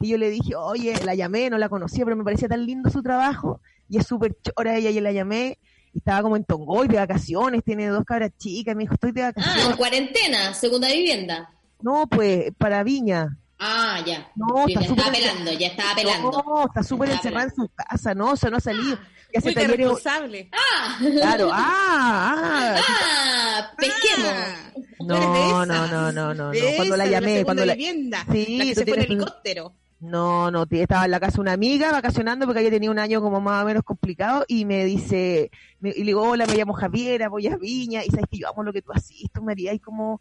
y 0.00 0.08
yo 0.08 0.18
le 0.18 0.30
dije, 0.30 0.54
oye, 0.56 0.94
la 1.04 1.14
llamé, 1.14 1.50
no 1.50 1.58
la 1.58 1.68
conocía, 1.68 2.04
pero 2.04 2.16
me 2.16 2.24
parecía 2.24 2.48
tan 2.48 2.64
lindo 2.64 2.90
su 2.90 3.02
trabajo, 3.02 3.60
y 3.88 3.98
es 3.98 4.06
súper 4.06 4.36
chora 4.40 4.76
ella, 4.76 4.90
y 4.90 5.00
la 5.00 5.12
llamé, 5.12 5.58
y 5.92 5.98
estaba 5.98 6.22
como 6.22 6.36
en 6.36 6.44
Tongoy 6.44 6.88
de 6.88 6.96
vacaciones, 6.96 7.62
tiene 7.64 7.88
dos 7.88 8.04
cabras 8.04 8.30
chicas, 8.38 8.74
me 8.74 8.84
dijo, 8.84 8.94
estoy 8.94 9.12
de 9.12 9.22
ah, 9.22 9.26
vacaciones. 9.26 9.68
Ah, 9.72 9.76
cuarentena, 9.76 10.54
segunda 10.54 10.88
vivienda. 10.88 11.50
No, 11.82 12.06
pues, 12.06 12.52
para 12.56 12.82
Viña. 12.82 13.36
Ah, 13.58 14.02
ya. 14.04 14.30
No, 14.34 14.66
está 14.66 14.80
ya 14.80 14.86
estaba 14.86 15.12
pelando, 15.12 15.52
ya 15.52 15.66
estaba 15.68 15.94
pelando. 15.94 16.30
No, 16.30 16.66
está 16.66 16.82
súper 16.82 17.10
encerrada 17.10 17.44
en 17.44 17.54
su 17.54 17.68
casa, 17.68 18.14
no, 18.14 18.32
o 18.32 18.36
sea, 18.36 18.50
no 18.50 18.56
ha 18.56 18.60
salido. 18.60 18.98
Ya 19.32 19.40
se 19.40 19.52
responsable. 19.52 20.48
Ah. 20.52 20.98
Claro, 20.98 21.50
ah, 21.52 22.76
ah. 22.76 22.80
Ah, 22.88 23.70
pesquemos. 23.76 24.32
Ah. 24.32 24.72
No, 25.00 25.66
no, 25.66 25.86
no, 25.88 26.12
no, 26.12 26.34
no, 26.34 26.52
Cuando 26.76 26.96
la 26.96 27.06
llamé, 27.06 27.44
cuando 27.44 27.64
la 27.64 27.74
vivienda, 27.74 28.24
sí, 28.30 28.58
la 28.58 28.64
que 28.64 28.74
se 28.74 28.86
fue 28.86 28.96
en 28.96 29.02
helicóptero. 29.02 29.74
No, 30.00 30.50
no, 30.50 30.66
estaba 30.70 31.06
en 31.06 31.10
la 31.12 31.20
casa 31.20 31.40
una 31.40 31.52
amiga 31.52 31.90
vacacionando 31.90 32.44
porque 32.44 32.60
ella 32.60 32.70
tenía 32.70 32.90
un 32.90 32.98
año 32.98 33.22
como 33.22 33.40
más 33.40 33.62
o 33.62 33.66
menos 33.66 33.82
complicado 33.84 34.44
y 34.46 34.66
me 34.66 34.84
dice, 34.84 35.50
y 35.82 35.98
le 35.98 36.04
digo, 36.04 36.22
hola, 36.22 36.46
me 36.46 36.56
llamo 36.56 36.74
Javiera, 36.74 37.28
voy 37.30 37.46
a 37.46 37.56
Viña 37.56 38.04
y 38.04 38.10
sabes 38.10 38.26
que 38.30 38.38
yo 38.38 38.48
amo 38.48 38.62
lo 38.62 38.72
que 38.72 38.82
tú 38.82 38.92
haces, 38.92 39.16
tú 39.32 39.42
me 39.42 39.52
harías 39.52 39.80
como, 39.80 40.20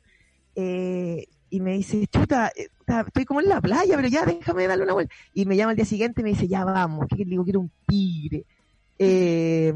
eh, 0.56 1.25
y 1.54 1.60
me 1.60 1.74
dice, 1.74 2.08
chuta, 2.08 2.52
eh, 2.56 2.70
estoy 3.06 3.26
como 3.26 3.40
en 3.40 3.48
la 3.48 3.62
playa, 3.62 3.96
pero 3.96 4.08
ya 4.08 4.26
déjame 4.26 4.66
darle 4.66 4.86
una 4.86 4.94
vuelta. 4.94 5.14
Y 5.36 5.46
me 5.46 5.56
llama 5.56 5.70
al 5.70 5.76
día 5.76 5.86
siguiente 5.86 6.22
y 6.22 6.24
me 6.24 6.32
dice, 6.32 6.48
ya 6.48 6.66
vamos, 6.66 7.06
que 7.08 7.24
digo, 7.24 7.44
quiero 7.44 7.60
un 7.60 7.72
tigre. 7.86 8.44
Eh, 8.98 9.72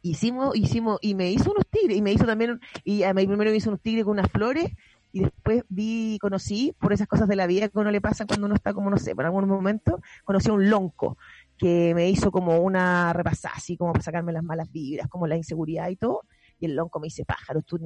hicimos, 0.00 0.56
hicimos, 0.56 0.98
y 1.02 1.14
me 1.14 1.30
hizo 1.30 1.52
unos 1.52 1.66
tigres, 1.66 1.98
y 1.98 2.00
me 2.00 2.10
hizo 2.10 2.24
también, 2.24 2.58
y 2.84 3.02
a 3.02 3.12
mí 3.12 3.26
primero 3.26 3.50
me 3.50 3.56
hizo 3.58 3.68
unos 3.68 3.82
tigres 3.82 4.04
con 4.04 4.12
unas 4.12 4.30
flores, 4.30 4.70
y 5.12 5.20
después 5.20 5.62
vi, 5.68 6.16
conocí, 6.22 6.74
por 6.80 6.94
esas 6.94 7.06
cosas 7.06 7.28
de 7.28 7.36
la 7.36 7.46
vida 7.46 7.68
que 7.68 7.78
uno 7.78 7.90
le 7.90 8.00
pasa 8.00 8.24
cuando 8.24 8.46
uno 8.46 8.54
está 8.54 8.72
como, 8.72 8.88
no 8.88 8.96
sé, 8.96 9.14
por 9.14 9.26
algún 9.26 9.46
momento, 9.46 10.00
conocí 10.24 10.48
a 10.48 10.54
un 10.54 10.70
lonco, 10.70 11.18
que 11.58 11.92
me 11.94 12.08
hizo 12.08 12.32
como 12.32 12.60
una 12.60 13.12
repasada, 13.12 13.56
así 13.58 13.76
como 13.76 13.92
para 13.92 14.04
sacarme 14.04 14.32
las 14.32 14.42
malas 14.42 14.72
vibras, 14.72 15.06
como 15.08 15.26
la 15.26 15.36
inseguridad 15.36 15.90
y 15.90 15.96
todo, 15.96 16.22
y 16.62 16.66
el 16.66 16.76
lonco 16.76 17.00
me 17.00 17.06
dice, 17.06 17.24
pájaros, 17.24 17.64
tú 17.66 17.76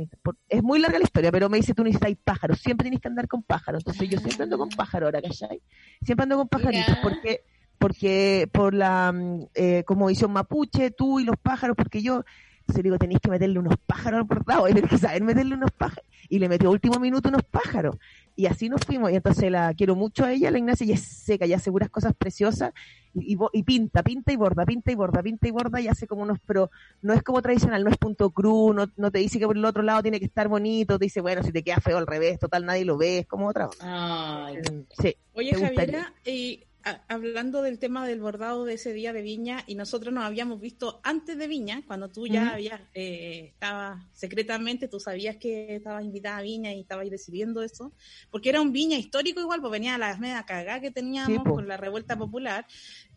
es 0.49 0.63
muy 0.63 0.79
larga 0.79 0.99
la 0.99 1.05
historia, 1.05 1.33
pero 1.33 1.49
me 1.49 1.57
dice, 1.57 1.73
tú 1.73 1.83
necesitas 1.83 2.13
pájaros, 2.23 2.61
siempre 2.61 2.85
tienes 2.85 3.01
que 3.01 3.09
andar 3.09 3.27
con 3.27 3.43
pájaros. 3.43 3.81
Entonces 3.81 4.09
yo 4.11 4.19
siempre 4.19 4.45
ando 4.45 4.59
con 4.59 4.69
pájaros 4.69 5.07
ahora, 5.07 5.23
¿cachai? 5.23 5.63
Siempre 6.03 6.25
ando 6.25 6.37
con 6.37 6.49
pajaritos, 6.49 6.99
porque 7.03 7.43
porque 7.79 8.49
por 8.53 8.75
la 8.75 9.13
mm, 9.13 9.47
eh, 9.55 9.85
como 9.87 10.07
visión 10.07 10.31
mapuche, 10.31 10.91
tú 10.91 11.21
y 11.21 11.25
los 11.25 11.37
pájaros, 11.39 11.75
porque 11.75 12.03
yo 12.03 12.25
se 12.69 12.83
digo, 12.83 12.99
tenéis 12.99 13.21
que 13.21 13.31
meterle 13.31 13.59
unos 13.59 13.77
pájaros 13.87 14.19
al 14.19 14.25
bordado, 14.25 14.65
hay 14.67 14.75
que 14.75 14.99
saber 14.99 15.23
meterle 15.23 15.55
unos 15.55 15.71
pájaros. 15.71 16.05
Y 16.29 16.39
le 16.39 16.49
metió 16.49 16.71
último 16.71 16.99
minuto 16.99 17.29
unos 17.29 17.45
pájaros. 17.45 17.97
Y 18.35 18.47
así 18.47 18.69
nos 18.69 18.81
fuimos. 18.83 19.11
Y 19.11 19.15
entonces 19.15 19.51
la 19.51 19.73
quiero 19.75 19.95
mucho 19.95 20.25
a 20.25 20.33
ella, 20.33 20.51
la 20.51 20.59
Ignacia, 20.59 20.87
y 20.87 20.93
es 20.93 21.03
seca, 21.03 21.47
y 21.47 21.53
hace 21.53 21.71
unas 21.71 21.89
cosas 21.89 22.13
preciosas. 22.15 22.73
Y, 23.19 23.39
y, 23.53 23.63
pinta, 23.63 24.03
pinta 24.03 24.33
y 24.33 24.37
borda, 24.37 24.67
pinta 24.67 24.93
y 24.93 24.95
borda, 24.95 25.23
pinta 25.23 25.49
y 25.49 25.51
borda, 25.51 25.81
y 25.81 25.89
hace 25.89 26.07
como 26.07 26.23
unos, 26.23 26.39
pero 26.45 26.71
no 27.03 27.15
es 27.15 27.23
como 27.23 27.41
tradicional, 27.41 27.83
no 27.83 27.91
es 27.91 27.97
punto 27.97 28.31
cruz, 28.31 28.75
no, 28.75 28.91
no 28.97 29.11
te 29.11 29.21
dice 29.21 29.39
que 29.39 29.47
por 29.47 29.57
el 29.57 29.65
otro 29.65 29.83
lado 29.83 30.03
tiene 30.03 30.19
que 30.19 30.27
estar 30.27 30.49
bonito, 30.49 30.99
te 30.99 31.07
dice, 31.07 31.21
bueno, 31.21 31.43
si 31.43 31.51
te 31.51 31.63
queda 31.63 31.81
feo 31.81 31.97
al 31.97 32.07
revés, 32.07 32.39
total, 32.39 32.67
nadie 32.67 32.85
lo 32.85 32.99
ve, 32.99 33.21
es 33.21 33.27
como 33.27 33.49
otra. 33.49 33.69
Ay. 33.81 34.59
Sí. 35.01 35.17
Oye, 35.33 35.55
Javiera, 35.55 36.13
y 36.25 36.66
hablando 37.09 37.63
del 37.63 37.79
tema 37.79 38.07
del 38.07 38.21
bordado 38.21 38.65
de 38.65 38.75
ese 38.75 38.93
día 38.93 39.13
de 39.13 39.21
Viña, 39.23 39.65
y 39.67 39.75
nosotros 39.75 40.15
nos 40.15 40.25
habíamos 40.25 40.61
visto 40.61 41.01
antes 41.03 41.37
de 41.37 41.49
Viña, 41.49 41.83
cuando 41.87 42.09
tú 42.09 42.27
ya 42.29 42.51
habías, 42.51 42.81
eh, 42.95 43.51
estabas 43.55 44.05
secretamente, 44.13 44.87
tú 44.87 45.01
sabías 45.01 45.37
que 45.37 45.77
estabas 45.77 46.05
invitada 46.05 46.39
a 46.39 46.43
Viña 46.43 46.73
y 46.73 46.81
estabas 46.81 47.11
decidiendo 47.11 47.63
eso, 47.63 47.93
porque 48.31 48.51
era 48.51 48.61
un 48.61 48.73
Viña 48.73 48.97
histórico 48.97 49.41
igual, 49.41 49.61
pues 49.61 49.73
venía 49.73 49.99
la 49.99 50.17
media 50.17 50.45
cagada 50.45 50.81
que 50.81 50.93
teníamos 50.93 51.43
con 51.43 51.67
la 51.67 51.77
revuelta 51.77 52.17
popular, 52.17 52.67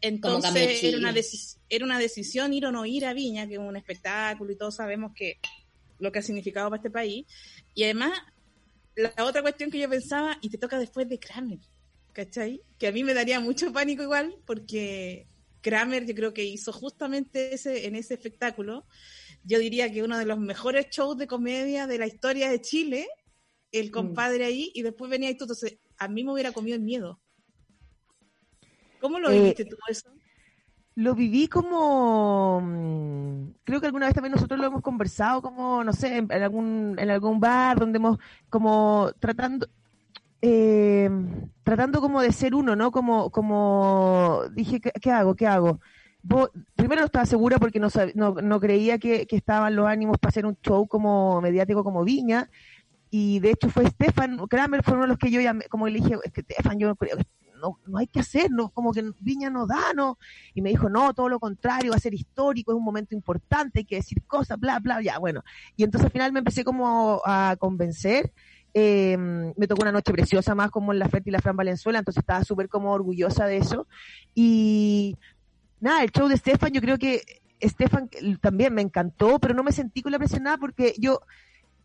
entonces 0.02 0.84
era 0.84 0.98
una, 0.98 1.14
era 1.70 1.86
una 1.86 2.00
decisión 2.00 2.54
ir 2.54 2.66
o 2.66 2.72
no 2.72 2.86
ir 2.88 3.06
a 3.06 3.14
Viña, 3.14 3.48
que 3.48 3.54
es 3.54 3.60
un 3.60 3.78
espectáculo 3.78 4.52
y 4.52 4.56
todos 4.56 4.76
sabemos 4.76 5.12
que 5.14 5.38
lo 6.00 6.12
que 6.12 6.20
ha 6.20 6.24
significado 6.24 6.70
para 6.70 6.80
este 6.80 6.90
país, 6.90 7.28
y 7.76 7.84
además, 7.84 8.14
la 8.96 9.14
otra 9.26 9.44
cuestión 9.44 9.70
que 9.70 9.78
yo 9.78 9.90
pensaba, 9.90 10.40
y 10.42 10.50
te 10.50 10.58
toca 10.58 10.80
después 10.80 11.08
de 11.08 11.20
Kramer, 11.20 11.60
¿cachai? 12.20 12.62
Que 12.78 12.88
a 12.88 12.92
mí 12.92 13.06
me 13.06 13.14
daría 13.14 13.40
mucho 13.40 13.72
pánico 13.72 14.04
igual, 14.04 14.36
porque 14.46 15.28
Kramer 15.62 16.06
yo 16.06 16.14
creo 16.14 16.34
que 16.34 16.44
hizo 16.44 16.74
justamente 16.74 17.54
ese, 17.54 17.88
en 17.88 17.96
ese 17.96 18.16
espectáculo, 18.16 18.86
yo 19.44 19.58
diría 19.58 19.90
que 19.90 20.04
uno 20.04 20.18
de 20.18 20.26
los 20.26 20.38
mejores 20.38 20.88
shows 20.90 21.18
de 21.18 21.28
comedia 21.28 21.88
de 21.88 21.98
la 21.98 22.08
historia 22.08 22.50
de 22.50 22.60
Chile, 22.60 23.08
el 23.72 23.88
mm. 23.88 23.92
compadre 23.92 24.44
ahí, 24.44 24.70
y 24.74 24.82
después 24.82 25.10
venía 25.10 25.36
tú, 25.38 25.46
entonces 25.46 25.78
a 25.98 26.10
mí 26.10 26.26
me 26.26 26.34
hubiera 26.34 26.52
comido 26.52 26.76
el 26.76 26.84
miedo. 26.84 27.22
¿Cómo 29.00 29.18
lo 29.18 29.32
viviste 29.32 29.64
tú 29.64 29.78
eso? 29.88 30.12
Lo 30.96 31.16
viví 31.16 31.48
como, 31.48 32.60
mm, 32.60 33.54
creo 33.64 33.80
que 33.80 33.86
alguna 33.86 34.08
vez 34.08 34.16
también 34.16 34.34
nosotros 34.34 34.60
lo 34.60 34.68
hemos 34.68 34.82
conversado, 34.82 35.42
como, 35.42 35.86
no 35.86 35.94
sé, 35.94 36.18
en, 36.18 36.30
algún, 36.34 36.98
en 37.00 37.10
algún 37.10 37.40
bar 37.40 37.80
donde 37.80 37.96
hemos, 37.96 38.18
como 38.50 39.10
tratando, 39.20 39.70
eh, 40.42 41.10
tratando 41.64 42.02
como 42.02 42.22
de 42.22 42.32
ser 42.32 42.56
uno, 42.56 42.76
¿no? 42.76 42.92
Como, 42.92 43.30
como 43.30 44.44
dije, 44.54 44.80
¿qué, 44.80 45.12
hago? 45.12 45.36
¿Qué 45.36 45.48
hago? 45.48 45.80
primero 46.76 47.02
no 47.02 47.06
estaba 47.06 47.26
segura 47.26 47.58
porque 47.60 47.80
no, 47.80 47.90
no, 48.16 48.60
creía 48.60 49.00
que, 49.00 49.26
estaban 49.30 49.76
los 49.76 49.88
ánimos 49.88 50.18
para 50.18 50.30
hacer 50.30 50.46
un 50.46 50.58
show 50.62 50.88
como 50.88 51.42
mediático 51.42 51.84
como 51.84 52.04
Viña. 52.04 52.50
Y 53.10 53.40
de 53.40 53.52
hecho 53.52 53.70
fue 53.70 53.88
Stefan 53.88 54.38
Kramer, 54.48 54.84
fue 54.84 54.94
uno 54.94 55.04
de 55.04 55.08
los 55.10 55.18
que 55.18 55.32
yo 55.32 55.42
llamé, 55.42 55.66
como 55.66 55.88
le 55.88 56.00
dije, 56.00 56.18
que 56.32 56.42
Stefan, 56.42 56.78
yo 56.78 56.96
creo 56.96 57.18
que 57.18 57.24
no, 57.60 57.80
no 57.86 57.98
hay 57.98 58.08
que 58.08 58.20
hacer, 58.20 58.52
no, 58.52 58.70
como 58.70 58.92
que 58.94 59.04
Viña 59.20 59.50
no 59.50 59.66
da, 59.66 59.94
¿no? 59.96 60.18
Y 60.54 60.62
me 60.62 60.70
dijo, 60.70 60.90
no, 60.90 61.14
todo 61.14 61.30
lo 61.30 61.40
contrario, 61.40 61.92
va 61.92 61.98
a 61.98 62.00
ser 62.00 62.14
histórico, 62.14 62.72
es 62.72 62.78
un 62.78 62.84
momento 62.84 63.16
importante, 63.16 63.80
hay 63.80 63.86
que 63.86 63.96
decir 63.96 64.24
cosas, 64.26 64.60
bla, 64.60 64.80
bla, 64.80 65.02
ya, 65.02 65.18
bueno. 65.20 65.44
Y 65.76 65.84
entonces 65.84 66.06
al 66.06 66.12
final 66.12 66.32
me 66.32 66.40
empecé 66.40 66.64
como 66.64 67.22
a 67.26 67.56
convencer 67.60 68.32
eh, 68.74 69.18
me 69.18 69.68
tocó 69.68 69.82
una 69.82 69.92
noche 69.92 70.12
preciosa 70.12 70.56
más 70.56 70.72
como 70.72 70.94
en 70.94 71.00
la 71.00 71.10
Fértil 71.10 71.32
y 71.32 71.34
la 71.34 71.42
Fran 71.42 71.58
Valenzuela, 71.58 72.00
entonces 72.00 72.22
estaba 72.22 72.44
súper 72.44 72.70
como 72.70 72.92
orgullosa 72.92 73.46
de 73.46 73.58
eso. 73.58 73.88
Y 74.36 75.18
nada, 75.80 76.04
el 76.04 76.12
show 76.12 76.28
de 76.28 76.38
Stefan, 76.38 76.72
yo 76.72 76.82
creo 76.82 76.98
que 76.98 77.24
Stefan 77.62 78.10
también 78.42 78.74
me 78.74 78.82
encantó, 78.82 79.40
pero 79.40 79.54
no 79.54 79.64
me 79.64 79.72
sentí 79.72 80.02
con 80.02 80.12
la 80.12 80.20
presión 80.20 80.44
nada 80.44 80.58
porque 80.58 80.94
yo, 80.98 81.22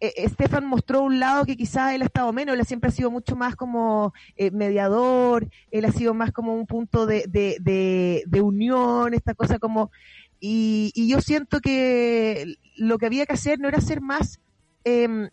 eh, 0.00 0.28
Stefan 0.28 0.66
mostró 0.66 1.02
un 1.02 1.18
lado 1.18 1.44
que 1.44 1.56
quizás 1.56 1.94
él 1.94 2.02
ha 2.02 2.06
estado 2.06 2.32
menos, 2.32 2.56
él 2.56 2.66
siempre 2.66 2.88
ha 2.88 2.92
sido 2.92 3.10
mucho 3.10 3.36
más 3.36 3.56
como 3.56 4.12
eh, 4.36 4.50
mediador, 4.50 5.48
él 5.70 5.84
ha 5.84 5.92
sido 5.92 6.14
más 6.14 6.32
como 6.32 6.54
un 6.54 6.66
punto 6.66 7.06
de, 7.06 7.24
de, 7.28 8.22
de, 8.26 8.40
unión, 8.40 9.14
esta 9.14 9.34
cosa 9.34 9.58
como... 9.58 9.90
Y, 10.40 10.92
y, 10.94 11.08
yo 11.08 11.22
siento 11.22 11.60
que 11.60 12.56
lo 12.76 12.98
que 12.98 13.06
había 13.06 13.24
que 13.24 13.32
hacer 13.32 13.58
no 13.58 13.68
era 13.68 13.80
ser 13.80 14.02
más... 14.02 14.40
Eh, 14.84 15.30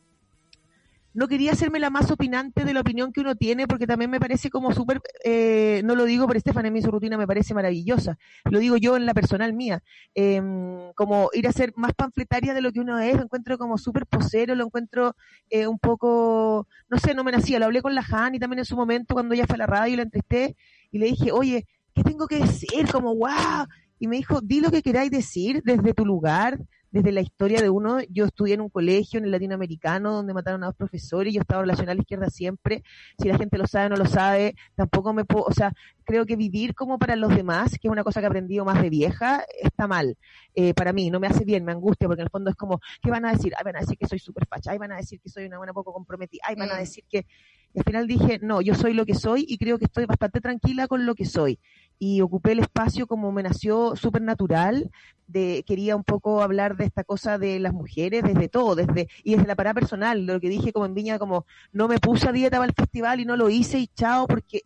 no 1.14 1.28
quería 1.28 1.52
hacerme 1.52 1.80
la 1.80 1.90
más 1.90 2.10
opinante 2.12 2.64
de 2.64 2.74
la 2.74 2.82
opinión 2.82 3.12
que 3.12 3.22
uno 3.22 3.36
tiene, 3.36 3.68
porque 3.68 3.88
también 3.88 4.10
me 4.12 4.20
parece 4.20 4.50
como 4.50 4.74
súper, 4.74 5.02
eh, 5.24 5.82
no 5.84 5.96
lo 5.96 6.06
digo 6.06 6.28
por 6.28 6.38
Estefan, 6.38 6.66
en 6.66 6.74
mi 6.74 6.82
su 6.82 6.92
rutina 6.92 7.18
me 7.18 7.28
parece 7.28 7.54
maravillosa, 7.54 8.18
lo 8.46 8.60
digo 8.60 8.78
yo 8.78 8.96
en 8.96 9.06
la 9.06 9.14
personal 9.14 9.54
mía, 9.54 9.84
em, 10.16 10.94
como 10.96 11.30
ir 11.34 11.48
a 11.48 11.52
ser 11.52 11.74
más 11.76 11.94
panfletaria 11.94 12.54
de 12.54 12.62
lo 12.62 12.72
que 12.72 12.80
uno 12.80 13.00
es, 13.00 13.16
lo 13.16 13.24
encuentro 13.24 13.58
como 13.58 13.78
súper 13.78 14.06
posero, 14.06 14.56
lo 14.56 14.66
encuentro 14.66 15.16
eh, 15.50 15.68
un 15.68 15.80
poco, 15.80 16.68
no 16.90 16.98
sé, 16.98 17.14
no 17.14 17.24
me 17.24 17.32
nacía, 17.32 17.60
lo 17.60 17.66
hablé 17.66 17.82
con 17.82 17.96
la 17.96 18.02
y 18.34 18.40
también 18.40 18.60
en 18.60 18.66
su 18.66 18.76
momento 18.76 19.14
cuando 19.14 19.34
ella 19.34 19.46
fue 19.48 19.56
a 19.56 19.60
la 19.60 19.68
radio 19.68 19.94
y 19.94 19.98
la 19.98 20.04
entrevisté 20.04 20.56
y 20.92 21.00
le 21.00 21.06
dije, 21.08 21.32
oye, 21.32 21.66
¿qué 21.94 22.04
tengo 22.04 22.28
que 22.28 22.40
decir? 22.40 22.90
Como, 22.92 23.16
wow, 23.16 23.66
y 24.00 24.08
me 24.08 24.18
dijo, 24.18 24.42
di 24.42 24.60
lo 24.60 24.72
que 24.72 24.82
queráis 24.82 25.12
decir 25.12 25.62
desde 25.64 25.94
tu 25.94 26.06
lugar, 26.06 26.60
desde 26.92 27.12
la 27.12 27.22
historia 27.22 27.62
de 27.62 27.70
uno, 27.70 28.00
yo 28.10 28.26
estudié 28.26 28.56
en 28.56 28.62
un 28.62 28.70
colegio 28.70 29.18
en 29.18 29.26
el 29.26 29.32
latinoamericano 29.32 30.12
donde 30.12 30.34
mataron 30.34 30.64
a 30.64 30.68
dos 30.68 30.76
profesores, 30.76 31.34
yo 31.34 31.42
estaba 31.42 31.62
relacionada 31.62 31.94
a 31.94 31.96
la 31.96 32.02
izquierda 32.02 32.30
siempre, 32.30 32.84
si 33.18 33.30
la 33.30 33.38
gente 33.38 33.58
lo 33.58 33.66
sabe 33.66 33.86
o 33.88 33.90
no 33.90 33.96
lo 33.96 34.06
sabe, 34.06 34.56
tampoco 34.76 35.14
me 35.14 35.24
puedo, 35.24 35.46
o 35.46 35.54
sea, 35.54 35.74
creo 36.04 36.26
que 36.26 36.36
vivir 36.36 36.76
como 36.76 37.00
para 37.00 37.16
los 37.16 37.34
demás, 37.34 37.72
que 37.80 37.88
es 37.88 37.92
una 37.92 38.04
cosa 38.04 38.20
que 38.20 38.26
he 38.26 38.28
aprendido 38.28 38.66
más 38.66 38.82
de 38.82 38.90
vieja, 38.90 39.46
está 39.62 39.88
mal. 39.88 40.18
Eh, 40.54 40.74
para 40.74 40.92
mí, 40.92 41.10
no 41.10 41.22
me 41.22 41.28
hace 41.28 41.46
bien, 41.46 41.64
me 41.64 41.72
angustia, 41.72 42.08
porque 42.08 42.22
en 42.22 42.26
el 42.26 42.32
fondo 42.32 42.50
es 42.50 42.58
como, 42.58 42.82
¿qué 43.02 43.10
van 43.10 43.26
a 43.26 43.32
decir? 43.32 43.54
Ay, 43.58 43.64
van 43.64 43.78
a 43.78 43.80
decir 43.80 43.98
que 43.98 44.08
soy 44.08 44.20
súper 44.20 44.46
facha, 44.46 44.72
ay, 44.72 44.78
van 44.78 44.92
a 44.92 44.98
decir 44.98 45.22
que 45.22 45.30
soy 45.30 45.46
una 45.46 45.58
buena 45.58 45.74
poco 45.74 45.94
comprometida, 45.94 46.44
ay, 46.46 46.56
van 46.56 46.72
a 46.72 46.76
mm. 46.76 46.80
decir 46.80 47.06
que... 47.10 47.26
Y 47.74 47.80
al 47.80 47.86
final 47.86 48.06
dije, 48.06 48.40
no, 48.42 48.60
yo 48.60 48.76
soy 48.76 48.94
lo 48.94 49.06
que 49.06 49.16
soy 49.16 49.46
y 49.48 49.58
creo 49.58 49.80
que 49.80 49.86
estoy 49.86 50.06
bastante 50.06 50.42
tranquila 50.42 50.90
con 50.90 51.06
lo 51.06 51.16
que 51.16 51.24
soy. 51.24 51.58
Y 52.04 52.22
ocupé 52.22 52.54
el 52.54 52.60
espacio 52.60 53.06
como 53.06 53.32
me 53.32 53.44
nació 53.44 53.96
súper 53.96 54.24
natural, 54.24 54.90
de, 55.28 55.64
quería 55.68 55.96
un 55.96 56.04
poco 56.04 56.42
hablar 56.42 56.76
de 56.76 56.86
esta 56.86 57.04
cosa 57.04 57.38
de 57.38 57.60
las 57.60 57.74
mujeres, 57.74 58.24
desde 58.24 58.48
todo, 58.48 58.74
desde, 58.74 59.08
y 59.24 59.36
desde 59.36 59.48
la 59.48 59.56
parada 59.56 59.76
personal, 59.76 60.26
lo 60.26 60.40
que 60.40 60.50
dije 60.50 60.74
como 60.74 60.88
en 60.88 60.96
Viña, 60.96 61.20
como 61.20 61.46
no 61.72 61.88
me 61.88 62.00
puse 62.00 62.28
a 62.28 62.32
dieta 62.32 62.58
para 62.58 62.70
el 62.70 62.74
festival 62.74 63.20
y 63.20 63.26
no 63.26 63.38
lo 63.38 63.52
hice 63.52 63.78
y 63.78 63.86
chao, 63.86 64.26
porque 64.26 64.64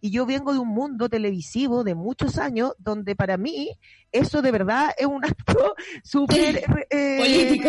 y 0.00 0.10
yo 0.10 0.26
vengo 0.26 0.52
de 0.52 0.60
un 0.60 0.68
mundo 0.68 1.08
televisivo 1.08 1.82
de 1.82 1.96
muchos 1.96 2.38
años 2.38 2.74
donde 2.78 3.16
para 3.16 3.36
mí 3.36 3.70
eso 4.12 4.40
de 4.40 4.52
verdad 4.52 4.90
es 4.96 5.06
un 5.06 5.24
acto 5.24 5.74
súper 6.04 6.62
eh, 6.90 7.18
político. 7.18 7.68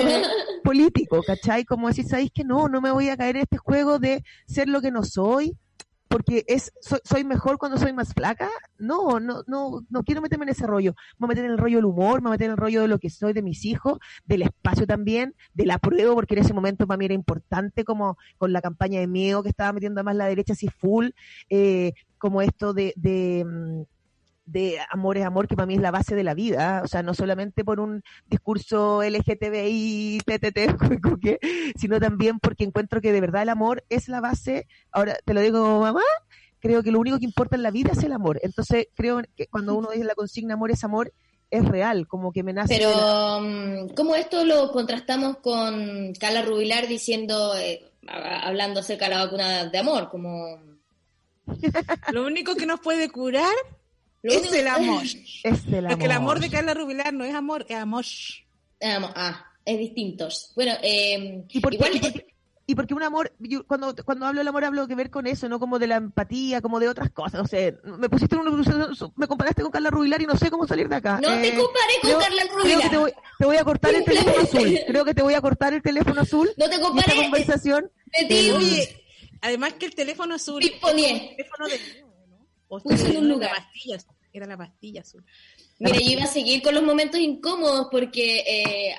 político, 0.64 1.24
¿cachai? 1.26 1.66
Como 1.66 1.88
decir, 1.88 2.06
¿sabéis 2.06 2.32
que 2.32 2.44
no? 2.44 2.68
No 2.68 2.82
me 2.82 2.92
voy 2.92 3.10
a 3.10 3.18
caer 3.18 3.38
en 3.38 3.42
este 3.44 3.58
juego 3.58 3.98
de 3.98 4.24
ser 4.46 4.68
lo 4.68 4.82
que 4.82 4.92
no 4.92 5.04
soy, 5.04 5.58
porque 6.08 6.44
es 6.48 6.72
soy, 6.82 7.24
mejor 7.24 7.58
cuando 7.58 7.78
soy 7.78 7.94
más 7.94 8.14
flaca. 8.14 8.50
No, 8.78 9.20
no, 9.20 9.44
no, 9.48 9.82
no 9.90 10.04
quiero 10.04 10.22
meterme 10.22 10.46
en 10.46 10.50
ese 10.50 10.68
rollo. 10.68 10.94
Me 11.18 11.26
voy 11.26 11.28
a 11.28 11.30
meter 11.30 11.46
en 11.46 11.52
el 11.52 11.58
rollo 11.58 11.78
del 11.78 11.86
humor, 11.86 12.22
me 12.22 12.30
voy 12.30 12.32
a 12.32 12.38
meter 12.38 12.46
en 12.46 12.52
el 12.52 12.58
rollo 12.58 12.82
de 12.82 12.88
lo 12.88 13.00
que 13.00 13.10
soy, 13.10 13.34
de 13.34 13.42
mis 13.42 13.66
hijos, 13.66 14.00
del 14.26 14.44
espacio 14.44 14.88
también, 14.88 15.36
de 15.54 15.66
la 15.66 15.80
prueba, 15.80 16.14
porque 16.14 16.36
en 16.36 16.42
ese 16.42 16.54
momento 16.54 16.88
para 16.88 16.98
mí 16.98 17.06
era 17.06 17.14
importante, 17.14 17.84
como 17.84 18.18
con 18.38 18.54
la 18.54 18.62
campaña 18.62 19.00
de 19.00 19.08
miedo 19.08 19.44
que 19.44 19.50
estaba 19.50 19.74
metiendo 19.74 20.00
además 20.00 20.16
la 20.16 20.26
derecha 20.26 20.54
así 20.54 20.68
full, 20.70 21.10
eh, 21.50 21.94
como 22.18 22.42
esto 22.42 22.74
de, 22.74 22.94
de, 22.96 23.46
mm, 23.46 23.97
de 24.48 24.80
amor 24.90 25.18
es 25.18 25.26
amor, 25.26 25.48
que 25.48 25.56
para 25.56 25.66
mí 25.66 25.76
es 25.76 25.82
la 25.82 25.92
base 25.92 26.16
de 26.16 26.24
la 26.24 26.34
vida, 26.34 26.82
o 26.84 26.88
sea, 26.88 27.04
no 27.04 27.14
solamente 27.14 27.66
por 27.66 27.80
un 27.80 28.02
discurso 28.28 29.04
LGTBI, 29.04 30.22
TTT, 30.26 30.60
sino 31.78 32.00
también 32.00 32.40
porque 32.40 32.64
encuentro 32.64 33.02
que 33.02 33.12
de 33.12 33.22
verdad 33.22 33.44
el 33.44 33.50
amor 33.50 33.84
es 33.90 34.08
la 34.08 34.22
base, 34.22 34.66
ahora 34.92 35.18
te 35.26 35.34
lo 35.34 35.42
digo 35.42 35.82
mamá, 35.82 36.02
creo 36.60 36.82
que 36.82 36.92
lo 36.92 37.00
único 37.00 37.20
que 37.20 37.26
importa 37.26 37.58
en 37.58 37.64
la 37.64 37.72
vida 37.72 37.92
es 37.92 38.04
el 38.04 38.14
amor, 38.14 38.40
entonces 38.42 38.88
creo 38.96 39.22
que 39.36 39.48
cuando 39.48 39.76
uno 39.76 39.90
dice 39.92 40.06
la 40.06 40.16
consigna 40.16 40.54
amor 40.54 40.72
es 40.72 40.84
amor, 40.84 41.14
es 41.52 41.66
real, 41.66 42.08
como 42.08 42.32
que 42.32 42.44
me 42.44 42.54
nace. 42.54 42.78
Pero, 42.78 43.40
mm, 43.42 43.90
¿cómo 43.96 44.16
esto 44.16 44.46
lo 44.46 44.72
contrastamos 44.72 45.38
con 45.38 46.14
Carla 46.14 46.42
Rubilar 46.42 46.88
diciendo, 46.88 47.56
eh, 47.58 47.84
hablando 48.08 48.80
acerca 48.80 49.06
de 49.06 49.16
la 49.16 49.26
vacuna 49.26 49.66
de 49.66 49.78
amor, 49.78 50.10
como 50.10 50.58
lo 52.12 52.26
único 52.26 52.56
que 52.56 52.66
nos 52.66 52.80
puede 52.80 53.10
curar 53.10 53.54
es 54.24 54.54
el 54.54 54.68
amor. 54.68 55.04
Es 55.44 55.66
el 55.68 55.76
amor. 55.78 55.90
Porque 55.90 56.06
el 56.06 56.12
amor 56.12 56.40
de 56.40 56.50
Carla 56.50 56.74
Rubilar 56.74 57.14
no 57.14 57.24
es 57.24 57.34
amor, 57.34 57.66
es 57.70 57.78
amor. 57.78 58.04
Ah, 58.82 59.46
es 59.64 59.78
distintos. 59.80 60.52
Bueno, 60.56 60.74
eh, 60.82 61.44
¿Y 61.50 61.60
por 61.60 61.74
igual... 61.74 61.92
Y 62.70 62.76
porque, 62.76 62.94
un 62.94 63.02
amor, 63.02 63.32
cuando, 63.66 63.96
cuando 64.04 64.26
hablo 64.26 64.42
del 64.42 64.48
amor 64.50 64.66
hablo 64.66 64.90
que 64.90 64.96
ver 64.96 65.10
con 65.10 65.26
eso, 65.26 65.48
no 65.48 65.58
como 65.58 65.80
de 65.80 65.88
la 65.88 65.96
empatía, 65.96 66.60
como 66.60 66.82
de 66.82 66.90
otras 66.90 67.10
cosas. 67.12 67.36
No 67.36 67.48
sé, 67.48 67.78
me 67.82 68.10
pusiste 68.10 68.36
una 68.36 68.52
me 69.16 69.26
comparaste 69.26 69.62
con 69.62 69.72
Carla 69.72 69.90
Rubilar 69.90 70.22
y 70.22 70.26
no 70.26 70.36
sé 70.36 70.52
cómo 70.52 70.68
salir 70.68 70.90
de 70.90 70.98
acá. 70.98 71.22
No 71.22 71.30
te 71.30 71.48
eh, 71.48 71.56
comparé 71.56 71.94
con 72.02 72.20
Carla 72.20 72.44
Rubilar. 72.54 72.66
Creo 72.66 72.82
que 72.82 72.90
te 72.90 72.98
voy, 72.98 73.12
te 73.40 73.46
voy, 73.46 73.56
a 73.56 73.64
cortar 73.64 73.96
el 73.96 74.04
teléfono 74.04 74.42
azul. 74.42 74.80
Creo 74.86 75.06
que 75.06 75.14
te 75.14 75.22
voy 75.22 75.34
a 75.34 75.40
cortar 75.40 75.74
el 75.76 75.82
teléfono 75.82 76.20
azul. 76.20 76.50
No 76.58 76.70
te 76.70 76.82
comparé. 76.82 77.12
Esta 77.14 77.22
conversación. 77.24 77.92
Eh, 78.12 79.02
Además 79.40 79.74
que 79.76 79.86
el 79.86 79.96
teléfono 79.96 80.36
azul. 80.36 80.62
El 80.62 80.78
teléfono 80.78 81.68
de 81.70 81.80
lugar. 83.28 83.52
La 83.52 83.64
pastilla, 83.64 83.98
era 84.34 84.46
la 84.46 84.58
pastilla 84.58 85.02
azul. 85.02 85.24
Mira, 85.80 86.00
yo 86.00 86.12
iba 86.12 86.24
a 86.24 86.28
seguir 86.28 86.62
con 86.62 86.74
los 86.74 86.84
momentos 86.84 87.20
incómodos 87.20 87.88
porque 87.92 88.40
eh, 88.40 88.96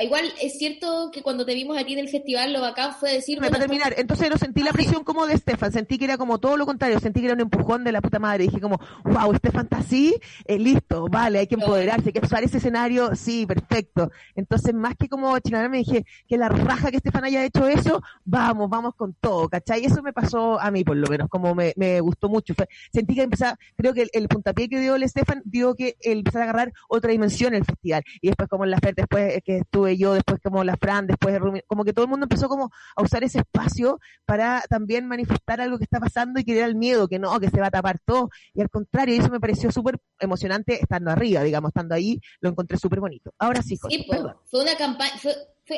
igual 0.00 0.32
es 0.40 0.58
cierto 0.58 1.10
que 1.12 1.22
cuando 1.22 1.44
te 1.44 1.54
vimos 1.54 1.76
aquí 1.76 1.92
en 1.92 1.98
el 1.98 2.08
festival, 2.08 2.52
lo 2.52 2.60
bacán 2.60 2.94
fue 2.94 3.12
decir. 3.12 3.38
Para 3.38 3.58
terminar, 3.58 3.94
entonces 3.98 4.30
no 4.30 4.38
sentí 4.38 4.62
la 4.62 4.70
ah, 4.70 4.72
presión 4.72 5.04
como 5.04 5.26
de 5.26 5.34
Estefan, 5.34 5.70
sentí 5.70 5.98
que 5.98 6.06
era 6.06 6.16
como 6.16 6.38
todo 6.38 6.56
lo 6.56 6.64
contrario, 6.64 6.98
sentí 6.98 7.20
que 7.20 7.26
era 7.26 7.34
un 7.34 7.42
empujón 7.42 7.84
de 7.84 7.92
la 7.92 8.00
puta 8.00 8.18
madre. 8.18 8.44
Dije 8.44 8.60
como, 8.60 8.80
wow, 9.04 9.32
Estefan 9.32 9.64
está 9.64 9.78
así, 9.78 10.14
eh, 10.46 10.58
listo, 10.58 11.08
vale, 11.10 11.40
hay 11.40 11.46
que 11.46 11.56
empoderarse, 11.56 12.08
hay 12.08 12.12
que 12.12 12.24
usar 12.24 12.42
ese 12.42 12.58
escenario, 12.58 13.14
sí, 13.14 13.44
perfecto. 13.44 14.10
Entonces, 14.34 14.72
más 14.72 14.96
que 14.96 15.08
como 15.08 15.36
me 15.52 15.78
dije 15.78 16.06
que 16.26 16.38
la 16.38 16.48
raja 16.48 16.90
que 16.90 16.96
Estefan 16.96 17.24
haya 17.24 17.44
hecho 17.44 17.68
eso, 17.68 18.02
vamos, 18.24 18.70
vamos 18.70 18.94
con 18.94 19.14
todo, 19.14 19.48
¿cachai? 19.48 19.84
Eso 19.84 20.02
me 20.02 20.12
pasó 20.14 20.58
a 20.58 20.70
mí, 20.70 20.84
por 20.84 20.96
lo 20.96 21.08
menos, 21.08 21.28
como 21.28 21.54
me, 21.54 21.74
me 21.76 22.00
gustó 22.00 22.28
mucho. 22.30 22.54
sentí 22.92 23.14
que 23.14 23.22
empezaba, 23.22 23.58
creo 23.76 23.92
que 23.92 24.08
el, 24.12 24.28
puntapié 24.28 24.68
que 24.68 24.80
dio 24.80 24.96
el 24.96 25.02
Estefan 25.02 25.42
dio 25.44 25.74
que 25.74 25.96
él 26.00 26.18
empezó 26.18 26.38
a 26.38 26.44
agarrar 26.44 26.72
otra 26.88 27.10
dimensión 27.10 27.54
el 27.54 27.64
festival. 27.64 28.02
Y 28.22 28.28
después, 28.28 28.48
como 28.48 28.64
en 28.64 28.70
la 28.70 28.78
FED, 28.78 28.94
después 28.96 29.34
eh, 29.34 29.42
que 29.44 29.58
estuve 29.82 29.96
yo, 29.96 30.14
después 30.14 30.40
como 30.42 30.64
la 30.64 30.76
Fran, 30.76 31.06
después 31.06 31.38
como 31.66 31.84
que 31.84 31.92
todo 31.92 32.04
el 32.04 32.10
mundo 32.10 32.24
empezó 32.24 32.48
como 32.48 32.70
a 32.96 33.02
usar 33.02 33.24
ese 33.24 33.38
espacio 33.38 34.00
para 34.24 34.62
también 34.68 35.06
manifestar 35.06 35.60
algo 35.60 35.78
que 35.78 35.84
está 35.84 36.00
pasando 36.00 36.40
y 36.40 36.44
que 36.44 36.56
era 36.56 36.66
el 36.66 36.74
miedo, 36.74 37.08
que 37.08 37.18
no, 37.18 37.38
que 37.40 37.50
se 37.50 37.60
va 37.60 37.66
a 37.66 37.70
tapar 37.70 37.98
todo. 38.04 38.30
Y 38.54 38.60
al 38.60 38.70
contrario, 38.70 39.18
eso 39.18 39.30
me 39.30 39.40
pareció 39.40 39.70
súper 39.72 39.98
emocionante 40.18 40.80
estando 40.80 41.10
arriba, 41.10 41.42
digamos, 41.42 41.70
estando 41.70 41.94
ahí, 41.94 42.20
lo 42.40 42.50
encontré 42.50 42.78
súper 42.78 43.00
bonito. 43.00 43.32
Ahora 43.38 43.62
sí, 43.62 43.76
sí 43.76 44.06
fue 44.50 44.62
una 44.62 44.76
campaña, 44.76 45.12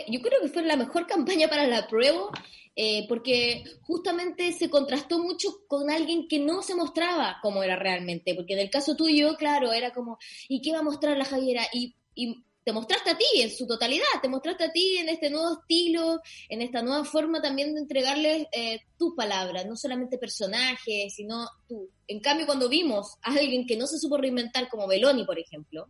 yo 0.09 0.21
creo 0.21 0.41
que 0.41 0.49
fue 0.49 0.63
la 0.63 0.77
mejor 0.77 1.07
campaña 1.07 1.49
para 1.49 1.67
la 1.67 1.87
prueba, 1.87 2.31
eh, 2.77 3.07
porque 3.09 3.65
justamente 3.83 4.53
se 4.53 4.69
contrastó 4.69 5.19
mucho 5.19 5.49
con 5.69 5.91
alguien 5.91 6.27
que 6.29 6.41
no 6.41 6.63
se 6.63 6.75
mostraba 6.75 7.39
como 7.41 7.63
era 7.63 7.77
realmente, 7.77 8.35
porque 8.35 8.55
en 8.55 8.61
el 8.61 8.71
caso 8.71 8.97
tuyo, 8.97 9.37
claro, 9.37 9.73
era 9.73 9.93
como, 9.93 10.19
¿y 10.49 10.61
qué 10.61 10.73
va 10.73 10.81
a 10.81 10.83
mostrar 10.83 11.17
la 11.17 11.25
Javiera? 11.25 11.63
Y, 11.73 11.95
y 12.15 12.45
te 12.65 12.73
mostraste 12.73 13.11
a 13.11 13.19
ti 13.19 13.43
en 13.43 13.51
su 13.51 13.67
totalidad, 13.67 14.07
te 14.23 14.29
mostraste 14.29 14.65
a 14.65 14.73
ti 14.73 14.97
en 14.97 15.11
este 15.11 15.29
nuevo 15.29 15.59
estilo, 15.61 16.21
en 16.49 16.63
esta 16.63 16.83
nueva 16.83 17.05
forma 17.05 17.43
también 17.43 17.75
de 17.75 17.81
entregarles 17.81 18.47
eh, 18.53 18.81
tus 18.99 19.15
palabras, 19.15 19.67
no 19.67 19.77
solamente 19.77 20.17
personajes, 20.17 21.15
sino 21.15 21.47
tú. 21.69 21.91
En 22.07 22.21
cambio, 22.21 22.47
cuando 22.47 22.69
vimos 22.69 23.17
a 23.23 23.33
alguien 23.33 23.67
que 23.67 23.77
no 23.77 23.87
se 23.87 23.99
supo 23.99 24.17
reinventar, 24.17 24.69
como 24.71 24.89
Beloni, 24.89 25.27
por 25.27 25.39
ejemplo, 25.39 25.89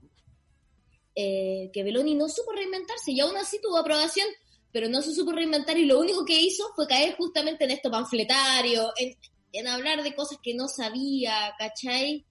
eh, 1.15 1.71
que 1.73 1.85
Beloni 1.85 2.17
no 2.17 2.29
supo 2.29 2.51
reinventarse 2.51 3.13
y 3.13 3.21
aún 3.21 3.37
así 3.37 3.61
tuvo 3.63 3.79
aprobación, 3.79 4.27
pero 4.73 4.89
no 4.89 5.01
se 5.01 5.15
supo 5.15 5.31
reinventar 5.31 5.79
y 5.79 5.85
lo 5.85 6.01
único 6.01 6.25
que 6.25 6.41
hizo 6.41 6.65
fue 6.75 6.89
caer 6.89 7.15
justamente 7.15 7.65
en 7.65 7.71
esto 7.71 7.89
panfletario, 7.89 8.93
en, 8.97 9.17
en 9.53 9.69
hablar 9.69 10.03
de 10.03 10.17
cosas 10.17 10.39
que 10.43 10.55
no 10.55 10.67
sabía, 10.67 11.55
¿cachai? 11.57 12.27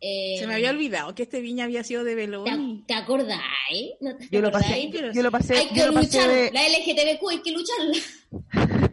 Se 0.00 0.46
me 0.46 0.54
había 0.54 0.70
olvidado 0.70 1.14
que 1.14 1.22
este 1.22 1.40
viña 1.40 1.64
había 1.64 1.82
sido 1.82 2.04
de 2.04 2.14
Beloni. 2.14 2.84
¿Te, 2.86 2.94
acordáis? 2.94 3.94
yo, 4.30 4.40
Lo 4.42 4.50
pasé, 4.52 4.90
yo 5.14 5.22
lo 5.22 5.30
pasé. 5.30 5.56
Hay 5.56 5.68
que 5.68 5.86
luchar. 5.86 6.28
La 6.52 6.68
LGTBQ 6.68 7.30
hay 7.30 7.42
que 7.42 7.52
lucharla. 7.52 7.98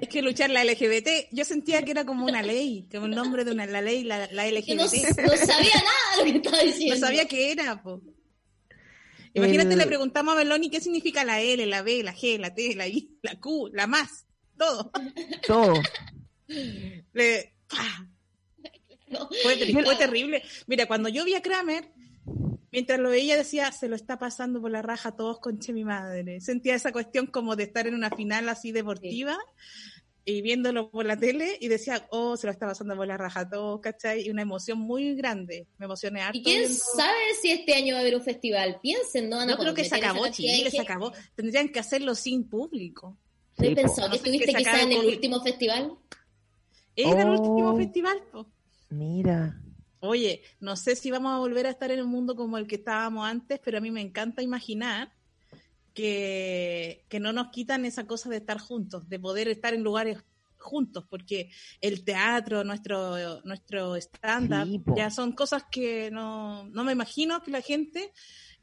Hay 0.02 0.08
que 0.08 0.22
luchar 0.22 0.50
la 0.52 0.64
LGBT. 0.64 1.28
Yo 1.32 1.44
sentía 1.44 1.84
que 1.84 1.92
era 1.92 2.06
como 2.06 2.26
una 2.26 2.42
ley, 2.42 2.88
como 2.92 3.08
el 3.08 3.12
nombre 3.12 3.44
de 3.44 3.52
una 3.52 3.66
la 3.66 3.82
ley, 3.82 4.04
la, 4.04 4.30
la 4.32 4.50
LGBT. 4.50 4.76
no, 4.76 4.88
sabía 4.88 5.76
nada 5.76 6.18
de 6.18 6.18
lo 6.18 6.24
que 6.24 6.38
estaba 6.38 6.64
diciendo. 6.64 6.96
No 6.96 7.02
sabía 7.02 7.28
qué 7.28 7.52
era, 7.52 7.82
po. 7.82 8.02
Imagínate, 9.34 9.76
le 9.76 9.86
preguntamos 9.86 10.34
a 10.34 10.38
Beloni 10.38 10.70
qué 10.70 10.82
significa 10.82 11.24
la 11.24 11.42
L, 11.42 11.66
la 11.66 11.82
B, 11.82 12.04
la 12.04 12.14
G, 12.14 12.38
la 12.38 12.54
T, 12.54 12.76
la 12.76 12.88
I, 12.88 13.18
la 13.22 13.40
Q, 13.40 13.70
la 13.74 13.88
más, 13.88 14.26
todo. 14.58 14.92
Todo. 15.48 15.74
Le, 17.14 17.54
fue, 19.44 19.96
terrible. 19.96 20.44
Mira, 20.68 20.86
cuando 20.86 21.10
yo 21.10 21.26
vi 21.26 21.36
a 21.36 21.42
Kramer, 21.42 21.92
mientras 22.72 23.00
lo 23.00 23.10
veía 23.10 23.36
decía, 23.36 23.72
se 23.72 23.88
lo 23.88 23.96
está 23.96 24.18
pasando 24.18 24.62
por 24.62 24.72
la 24.72 24.82
raja 24.82 25.16
todos 25.16 25.40
conche 25.40 25.74
mi 25.74 25.84
madre. 25.84 26.42
Sentía 26.42 26.76
esa 26.76 26.92
cuestión 26.92 27.28
como 27.28 27.56
de 27.56 27.64
estar 27.64 27.88
en 27.88 27.96
una 27.96 28.10
final 28.10 28.50
así 28.50 28.72
deportiva 28.72 29.38
y 30.24 30.42
viéndolo 30.42 30.92
por 30.92 31.06
la 31.06 31.18
tele 31.18 31.58
y 31.60 31.68
decía, 31.68 32.08
oh, 32.12 32.38
se 32.38 32.46
lo 32.46 32.54
está 32.54 32.68
pasando 32.68 32.96
por 32.96 33.08
la 33.08 33.18
raja 33.18 33.50
todos, 33.50 33.82
¿cachai? 33.82 34.28
Y 34.28 34.30
una 34.30 34.44
emoción 34.44 34.78
muy 34.78 35.16
grande. 35.16 35.68
Me 35.78 35.86
emocioné 35.86 36.22
harto. 36.22 36.38
¿Y 36.38 36.44
quién 36.44 36.74
sabe 36.74 37.36
si 37.42 37.52
este 37.52 37.74
año 37.74 37.94
va 37.94 38.00
a 38.00 38.02
haber 38.02 38.16
un 38.16 38.22
festival? 38.22 38.80
Piensen, 38.82 39.30
¿no? 39.30 39.48
Yo 39.48 39.58
creo 39.58 39.74
que 39.74 39.84
se 39.84 39.96
acabó 39.96 40.28
Chile, 40.30 40.70
se 40.70 40.82
acabó. 40.82 41.12
Tendrían 41.36 41.70
que 41.70 41.80
hacerlo 41.80 42.14
sin 42.16 42.48
público. 42.48 43.18
¿No 43.58 43.68
he 43.68 43.76
pensado 43.76 44.10
que 44.10 44.18
estuviste 44.18 44.54
quizás 44.54 44.82
en 44.82 44.92
el 44.92 45.06
último 45.06 45.42
festival? 45.42 45.94
Era 46.96 47.22
el 47.22 47.30
último 47.30 47.72
oh. 47.72 47.78
festival, 47.78 48.22
Mira. 48.92 49.60
Oye, 50.00 50.42
no 50.60 50.76
sé 50.76 50.96
si 50.96 51.12
vamos 51.12 51.32
a 51.34 51.40
volver 51.40 51.66
a 51.66 51.70
estar 51.70 51.92
en 51.92 52.02
un 52.02 52.10
mundo 52.10 52.36
como 52.36 52.58
el 52.58 52.68
que 52.68 52.76
estábamos 52.76 53.28
antes, 53.28 53.60
pero 53.64 53.78
a 53.78 53.82
mí 53.82 53.92
me 53.92 54.02
encanta 54.02 54.42
imaginar 54.42 55.12
que, 55.94 57.06
que 57.08 57.20
no 57.20 57.34
nos 57.34 57.50
quitan 57.50 57.86
esa 57.86 58.06
cosa 58.06 58.30
de 58.30 58.38
estar 58.38 58.60
juntos, 58.60 59.08
de 59.10 59.20
poder 59.20 59.48
estar 59.48 59.74
en 59.74 59.84
lugares 59.84 60.18
juntos, 60.58 61.06
porque 61.10 61.50
el 61.82 62.04
teatro, 62.04 62.64
nuestro, 62.64 63.42
nuestro 63.44 63.96
stand-up, 63.96 64.96
ya 64.96 65.10
son 65.10 65.34
cosas 65.34 65.64
que 65.72 66.12
no, 66.12 66.66
no 66.70 66.84
me 66.84 66.92
imagino 66.92 67.42
que 67.42 67.52
la 67.52 67.62
gente 67.62 68.12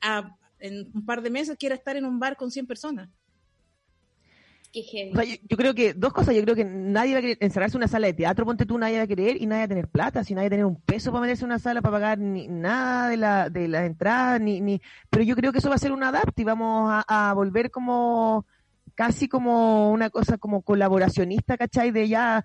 a, 0.01 0.37
en 0.59 0.91
un 0.95 1.05
par 1.05 1.23
de 1.23 1.31
meses 1.31 1.57
quiera 1.59 1.75
estar 1.75 1.97
en 1.97 2.05
un 2.05 2.19
bar 2.19 2.37
con 2.37 2.51
100 2.51 2.67
personas 2.67 3.09
yo, 4.85 5.57
creo 5.57 5.75
que 5.75 5.95
dos 5.95 6.12
cosas. 6.12 6.35
Yo 6.35 6.43
creo 6.43 6.55
que 6.55 6.64
nadie 6.64 7.12
va 7.12 7.19
a 7.19 7.23
querer 7.23 7.38
encerrarse 7.41 7.77
en 7.77 7.81
una 7.81 7.88
sala 7.88 8.07
de 8.07 8.14
teatro, 8.14 8.45
ponte 8.45 8.67
tú, 8.67 8.79
nadie 8.79 8.99
va 8.99 9.05
a 9.05 9.07
querer 9.07 9.41
y 9.41 9.47
nadie 9.47 9.62
va 9.62 9.64
a 9.64 9.69
tener 9.69 9.88
plata, 9.88 10.25
si 10.25 10.35
nadie 10.35 10.49
va 10.49 10.49
a 10.49 10.57
tener 10.57 10.64
un 10.67 10.81
peso 10.81 11.11
para 11.11 11.23
meterse 11.23 11.45
en 11.45 11.51
una 11.51 11.59
sala 11.59 11.83
para 11.83 11.93
pagar 11.93 12.19
ni 12.19 12.49
nada 12.49 13.09
de 13.09 13.17
la 13.17 13.51
de 13.51 13.69
las 13.69 13.85
entradas, 13.85 14.41
ni, 14.41 14.61
ni. 14.61 14.81
Pero 15.11 15.25
yo 15.25 15.37
creo 15.37 15.53
que 15.53 15.59
eso 15.59 15.69
va 15.69 15.77
a 15.77 15.79
ser 15.79 15.93
un 15.93 16.03
adapt 16.03 16.38
y 16.38 16.45
vamos 16.45 17.05
a, 17.07 17.33
volver 17.35 17.71
como 17.71 18.47
casi 18.95 19.29
como 19.29 19.91
una 19.93 20.11
cosa 20.11 20.38
como 20.38 20.62
colaboracionista, 20.62 21.57
¿cachai? 21.57 21.91
De 21.91 22.09
ya 22.09 22.45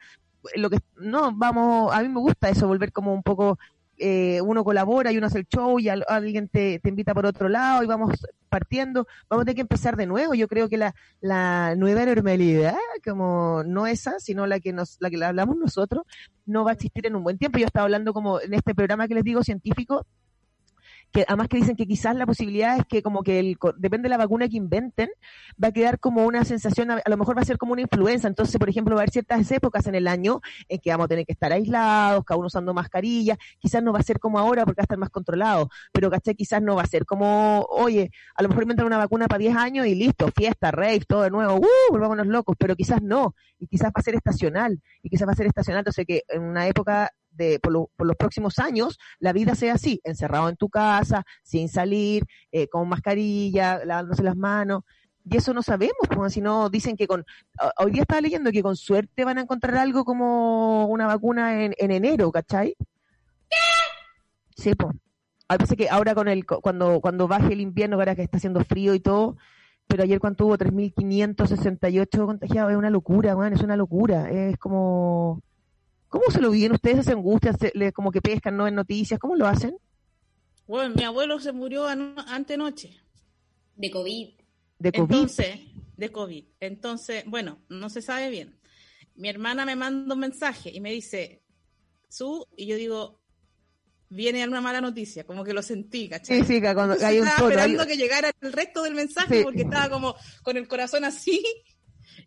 lo 0.56 0.70
que 0.70 0.80
no 0.98 1.32
vamos 1.34 1.94
a 1.94 2.02
mí 2.02 2.10
me 2.10 2.20
gusta 2.20 2.50
eso 2.50 2.68
volver 2.68 2.92
como 2.92 3.14
un 3.14 3.24
poco 3.24 3.58
eh, 3.98 4.42
uno 4.42 4.64
colabora 4.64 5.12
y 5.12 5.18
uno 5.18 5.28
hace 5.28 5.40
el 5.40 5.48
show 5.48 5.80
y 5.80 5.90
alguien 5.90 6.48
te, 6.50 6.80
te, 6.80 6.90
invita 6.90 7.14
por 7.14 7.26
otro 7.26 7.48
lado 7.48 7.84
y 7.84 7.88
vamos 7.88 8.26
partiendo, 8.50 9.08
vamos 9.30 9.42
a 9.42 9.46
tener 9.46 9.56
que 9.56 9.62
empezar 9.62 9.96
de 9.96 10.06
nuevo. 10.06 10.34
Yo 10.34 10.48
creo 10.48 10.70
que 10.70 10.78
la, 10.78 10.94
la 11.22 11.76
nueva 11.76 12.06
normalidad, 12.06 12.76
como 13.04 13.64
no 13.66 13.88
esa, 13.88 14.20
sino 14.20 14.46
la 14.46 14.60
que 14.60 14.74
nos, 14.74 14.98
la 15.00 15.10
que 15.10 15.24
hablamos 15.24 15.58
nosotros, 15.58 16.04
no 16.46 16.64
va 16.64 16.72
a 16.72 16.74
existir 16.74 17.08
en 17.08 17.16
un 17.16 17.24
buen 17.24 17.38
tiempo. 17.38 17.58
Yo 17.58 17.66
estaba 17.66 17.86
hablando 17.86 18.14
como 18.14 18.40
en 18.40 18.54
este 18.54 18.76
programa 18.76 19.08
que 19.08 19.16
les 19.16 19.24
digo 19.24 19.44
científico, 19.44 20.06
que 21.14 21.24
además 21.28 21.48
que 21.48 21.58
dicen 21.58 21.76
que 21.76 21.86
quizás 21.86 22.16
la 22.16 22.26
posibilidad 22.26 22.76
es 22.78 22.86
que 22.88 23.04
como 23.04 23.22
que 23.22 23.40
el, 23.40 23.58
depende 23.78 24.08
de 24.08 24.10
la 24.10 24.18
vacuna 24.18 24.50
que 24.50 24.58
inventen, 24.58 25.10
va 25.64 25.68
a 25.68 25.72
quedar 25.72 26.00
como 26.00 26.26
una 26.26 26.44
sensación, 26.44 26.90
a, 26.90 27.02
lo 27.06 27.18
mejor 27.18 27.38
va 27.38 27.42
a 27.42 27.46
ser 27.46 27.60
como 27.60 27.74
una 27.74 27.84
influenza, 27.84 28.28
entonces 28.28 28.58
por 28.58 28.68
ejemplo 28.68 28.96
va 28.96 29.02
a 29.02 29.04
haber 29.04 29.12
ciertas 29.12 29.50
épocas 29.52 29.86
en 29.86 29.94
el 29.94 30.08
año 30.08 30.42
en 30.68 30.80
que 30.80 30.90
vamos 30.90 31.06
a 31.06 31.08
tener 31.10 31.26
que 31.26 31.34
estar 31.34 31.54
aislados, 31.54 32.26
cada 32.26 32.40
uno 32.40 32.48
usando 32.48 32.74
mascarilla, 32.74 33.38
quizás 33.60 33.84
no 33.84 33.94
va 33.94 34.00
a 34.00 34.04
ser 34.04 34.20
como 34.20 34.40
ahora 34.40 34.66
porque 34.66 34.80
va 34.80 34.84
a 34.84 34.86
estar 34.86 34.98
más 34.98 35.12
controlado, 35.12 35.70
pero 35.92 36.10
¿caché? 36.10 36.34
quizás 36.34 36.64
no 36.64 36.76
va 36.76 36.82
a 36.82 36.88
ser 36.88 37.06
como, 37.06 37.62
oye, 37.70 38.10
a 38.36 38.42
lo 38.42 38.50
mejor 38.50 38.64
inventan 38.64 38.88
una 38.88 38.98
vacuna 38.98 39.28
para 39.28 39.38
10 39.38 39.56
años 39.56 39.86
y 39.86 39.94
listo, 39.94 40.30
fiesta, 40.36 40.72
rave, 40.72 41.02
todo 41.08 41.22
de 41.22 41.30
nuevo, 41.30 41.58
¡uh! 41.58 41.92
volvámonos 41.92 42.26
locos, 42.26 42.56
pero 42.58 42.76
quizás 42.76 43.04
no, 43.04 43.36
y 43.60 43.68
quizás 43.68 43.90
va 43.90 44.00
a 44.00 44.02
ser 44.02 44.16
estacional, 44.16 44.82
y 45.04 45.10
quizás 45.10 45.28
va 45.28 45.34
a 45.34 45.36
ser 45.36 45.46
estacional, 45.46 45.82
entonces 45.82 46.08
que 46.08 46.24
en 46.28 46.42
una 46.42 46.66
época 46.68 47.12
de, 47.34 47.60
por, 47.60 47.74
los 47.74 48.16
próximos 48.18 48.60
años 48.60 49.00
la 49.20 49.34
vida 49.34 49.56
sea 49.56 49.74
así, 49.74 50.02
encerrado 50.04 50.50
en 50.50 50.56
tu 50.56 50.70
casa, 50.70 51.26
sin 51.44 51.70
salir, 51.70 52.26
eh, 52.52 52.68
con 52.68 52.88
mascarilla, 52.90 53.84
lavándose 53.86 54.24
las 54.24 54.36
manos. 54.36 54.84
Y 55.26 55.38
eso 55.38 55.54
no 55.54 55.64
sabemos, 55.64 55.96
pues, 56.14 56.34
si 56.34 56.42
no 56.42 56.70
dicen 56.70 56.98
que 56.98 57.08
con... 57.08 57.26
Hoy 57.78 57.92
día 57.92 58.02
estaba 58.02 58.20
leyendo 58.20 58.52
que 58.52 58.62
con 58.62 58.76
suerte 58.76 59.24
van 59.24 59.38
a 59.38 59.42
encontrar 59.42 59.78
algo 59.78 60.04
como 60.04 60.86
una 60.88 61.08
vacuna 61.08 61.64
en, 61.64 61.74
en 61.78 61.92
enero, 61.92 62.32
¿cachai? 62.32 62.76
Sí, 64.56 64.76
pues. 64.76 64.96
A 65.48 65.58
veces 65.58 65.78
que 65.78 65.90
ahora 65.90 66.16
con 66.16 66.28
el 66.28 66.46
cuando 66.46 67.00
cuando 67.02 67.28
baje 67.28 67.54
el 67.54 67.62
invierno, 67.62 67.98
ahora 67.98 68.16
que 68.16 68.24
está 68.24 68.38
haciendo 68.38 68.64
frío 68.64 68.94
y 68.96 69.00
todo, 69.00 69.38
pero 69.88 70.04
ayer 70.04 70.20
cuando 70.20 70.46
hubo 70.46 70.58
3.568 70.58 72.26
contagiados, 72.26 72.72
es 72.72 72.78
una 72.78 72.90
locura, 72.90 73.36
man, 73.36 73.54
es 73.54 73.62
una 73.62 73.78
locura. 73.78 74.30
Es 74.32 74.58
como 74.58 75.42
¿Cómo 76.14 76.30
se 76.30 76.42
lo 76.42 76.52
viven 76.52 76.74
ustedes? 76.74 77.06
¿Se 77.06 77.12
angustian? 77.12 77.58
como 77.92 78.12
que 78.12 78.22
pescan, 78.22 78.56
no 78.56 78.68
en 78.68 78.76
noticias? 78.76 79.20
¿Cómo 79.20 79.36
lo 79.36 79.48
hacen? 79.48 79.76
Bueno, 80.68 80.94
mi 80.94 81.04
abuelo 81.04 81.40
se 81.40 81.52
murió 81.52 81.88
antenoche. 81.88 83.02
De 83.76 83.90
COVID. 83.90 84.36
De 84.78 84.92
COVID. 84.92 85.12
Entonces, 85.12 85.60
de 85.98 86.12
COVID. 86.12 86.46
Entonces, 86.60 87.24
bueno, 87.26 87.64
no 87.68 87.90
se 87.90 88.04
sabe 88.04 88.30
bien. 88.30 88.60
Mi 89.16 89.28
hermana 89.28 89.66
me 89.66 89.76
manda 89.76 90.14
un 90.14 90.20
mensaje 90.20 90.70
y 90.72 90.80
me 90.82 90.92
dice, 90.92 91.42
su, 92.10 92.46
y 92.56 92.68
yo 92.68 92.76
digo, 92.76 93.20
viene 94.08 94.48
una 94.48 94.62
mala 94.62 94.82
noticia, 94.82 95.26
como 95.26 95.44
que 95.44 95.54
lo 95.54 95.64
sentí, 95.64 96.10
¿cachai? 96.10 96.42
Sí, 96.42 96.46
sí, 96.46 96.62
cuando 96.62 96.94
hay 97.04 97.22
un 97.22 97.28
Estaba 97.28 97.50
esperando 97.50 97.88
que 97.88 97.98
llegara 97.98 98.32
el 98.40 98.54
resto 98.54 98.84
del 98.84 98.94
mensaje 98.94 99.42
porque 99.44 99.64
estaba 99.64 99.90
como 99.90 100.16
con 100.44 100.58
el 100.58 100.68
corazón 100.68 101.06
así 101.06 101.44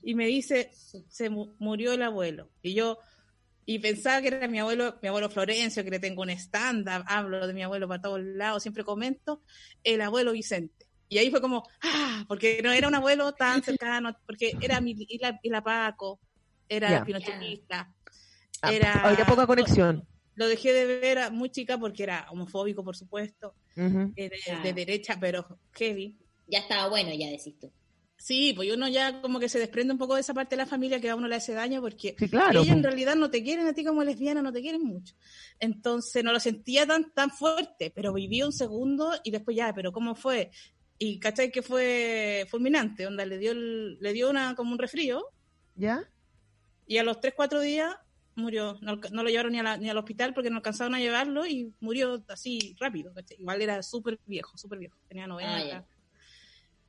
y 0.02 0.16
me 0.16 0.26
dice, 0.26 0.72
se 1.08 1.30
murió 1.30 1.92
el 1.92 2.02
abuelo. 2.02 2.50
Y 2.62 2.74
yo, 2.74 2.98
y 3.68 3.80
pensaba 3.80 4.22
que 4.22 4.28
era 4.28 4.46
mi 4.46 4.60
abuelo, 4.60 4.96
mi 5.02 5.08
abuelo 5.08 5.28
Florencio, 5.28 5.82
que 5.82 5.90
le 5.90 5.98
tengo 5.98 6.22
un 6.22 6.30
stand-up, 6.30 7.04
hablo 7.08 7.44
de 7.48 7.52
mi 7.52 7.64
abuelo 7.64 7.88
para 7.88 8.00
todos 8.00 8.20
lados, 8.22 8.62
siempre 8.62 8.84
comento, 8.84 9.42
el 9.82 10.00
abuelo 10.00 10.32
Vicente. 10.32 10.86
Y 11.08 11.18
ahí 11.18 11.30
fue 11.30 11.40
como, 11.40 11.64
ah, 11.82 12.24
porque 12.28 12.60
no 12.62 12.70
era 12.70 12.86
un 12.86 12.94
abuelo 12.94 13.32
tan 13.32 13.64
cercano, 13.64 14.16
porque 14.24 14.52
era 14.60 14.80
mi, 14.80 14.94
y 14.96 15.48
la, 15.50 15.62
Paco, 15.62 16.20
era 16.68 16.88
yeah. 16.88 17.04
pinochetista, 17.04 17.92
ah, 18.62 18.72
era... 18.72 18.92
Había 19.04 19.26
poca 19.26 19.48
conexión. 19.48 20.06
Lo, 20.36 20.46
dejé 20.46 20.72
de 20.72 20.86
ver 20.86 21.32
muy 21.32 21.50
chica 21.50 21.76
porque 21.76 22.04
era 22.04 22.28
homofóbico, 22.30 22.84
por 22.84 22.96
supuesto, 22.96 23.54
de, 23.74 24.30
de, 24.62 24.72
derecha, 24.72 25.18
pero 25.18 25.58
heavy. 25.72 26.16
Ya 26.46 26.60
estaba 26.60 26.88
bueno, 26.88 27.10
ya 27.12 27.30
decís 27.30 27.58
tú. 27.58 27.72
Sí, 28.18 28.54
pues 28.56 28.72
uno 28.72 28.88
ya 28.88 29.20
como 29.20 29.38
que 29.38 29.48
se 29.48 29.58
desprende 29.58 29.92
un 29.92 29.98
poco 29.98 30.14
de 30.14 30.22
esa 30.22 30.32
parte 30.32 30.56
de 30.56 30.62
la 30.62 30.66
familia 30.66 31.00
que 31.00 31.10
a 31.10 31.16
uno 31.16 31.28
le 31.28 31.36
hace 31.36 31.52
daño 31.52 31.82
porque 31.82 32.14
claro, 32.14 32.62
ellos 32.62 32.74
en 32.74 32.82
realidad 32.82 33.14
no 33.14 33.30
te 33.30 33.42
quieren 33.42 33.66
a 33.66 33.74
ti 33.74 33.84
como 33.84 34.02
lesbiana, 34.02 34.40
no 34.40 34.52
te 34.52 34.62
quieren 34.62 34.82
mucho. 34.82 35.14
Entonces 35.60 36.24
no 36.24 36.32
lo 36.32 36.40
sentía 36.40 36.86
tan 36.86 37.12
tan 37.12 37.30
fuerte, 37.30 37.92
pero 37.94 38.14
viví 38.14 38.42
un 38.42 38.52
segundo 38.52 39.12
y 39.22 39.30
después 39.30 39.56
ya, 39.56 39.72
pero 39.74 39.92
¿cómo 39.92 40.14
fue? 40.14 40.50
Y 40.98 41.18
cachai 41.18 41.52
que 41.52 41.60
fue 41.60 42.46
fulminante, 42.50 43.06
onda 43.06 43.26
le 43.26 43.36
dio 43.38 43.52
le 43.54 44.12
dio 44.12 44.30
una 44.30 44.54
como 44.54 44.72
un 44.72 44.78
resfrío. 44.78 45.22
¿Ya? 45.74 46.08
Y 46.86 46.96
a 46.96 47.02
los 47.02 47.20
3 47.20 47.34
4 47.36 47.60
días 47.60 47.94
murió, 48.34 48.78
no, 48.80 48.96
lo 48.96 49.28
llevaron 49.28 49.52
ni, 49.52 49.60
ni, 49.78 49.90
al 49.90 49.98
hospital 49.98 50.32
porque 50.32 50.50
no 50.50 50.56
alcanzaron 50.56 50.94
a 50.94 51.00
llevarlo 51.00 51.46
y 51.46 51.74
murió 51.80 52.22
así 52.28 52.76
rápido, 52.78 53.12
Igual 53.38 53.62
era 53.62 53.82
súper 53.82 54.18
viejo, 54.26 54.56
súper 54.56 54.78
viejo, 54.78 54.96
tenía 55.08 55.26
90. 55.26 55.86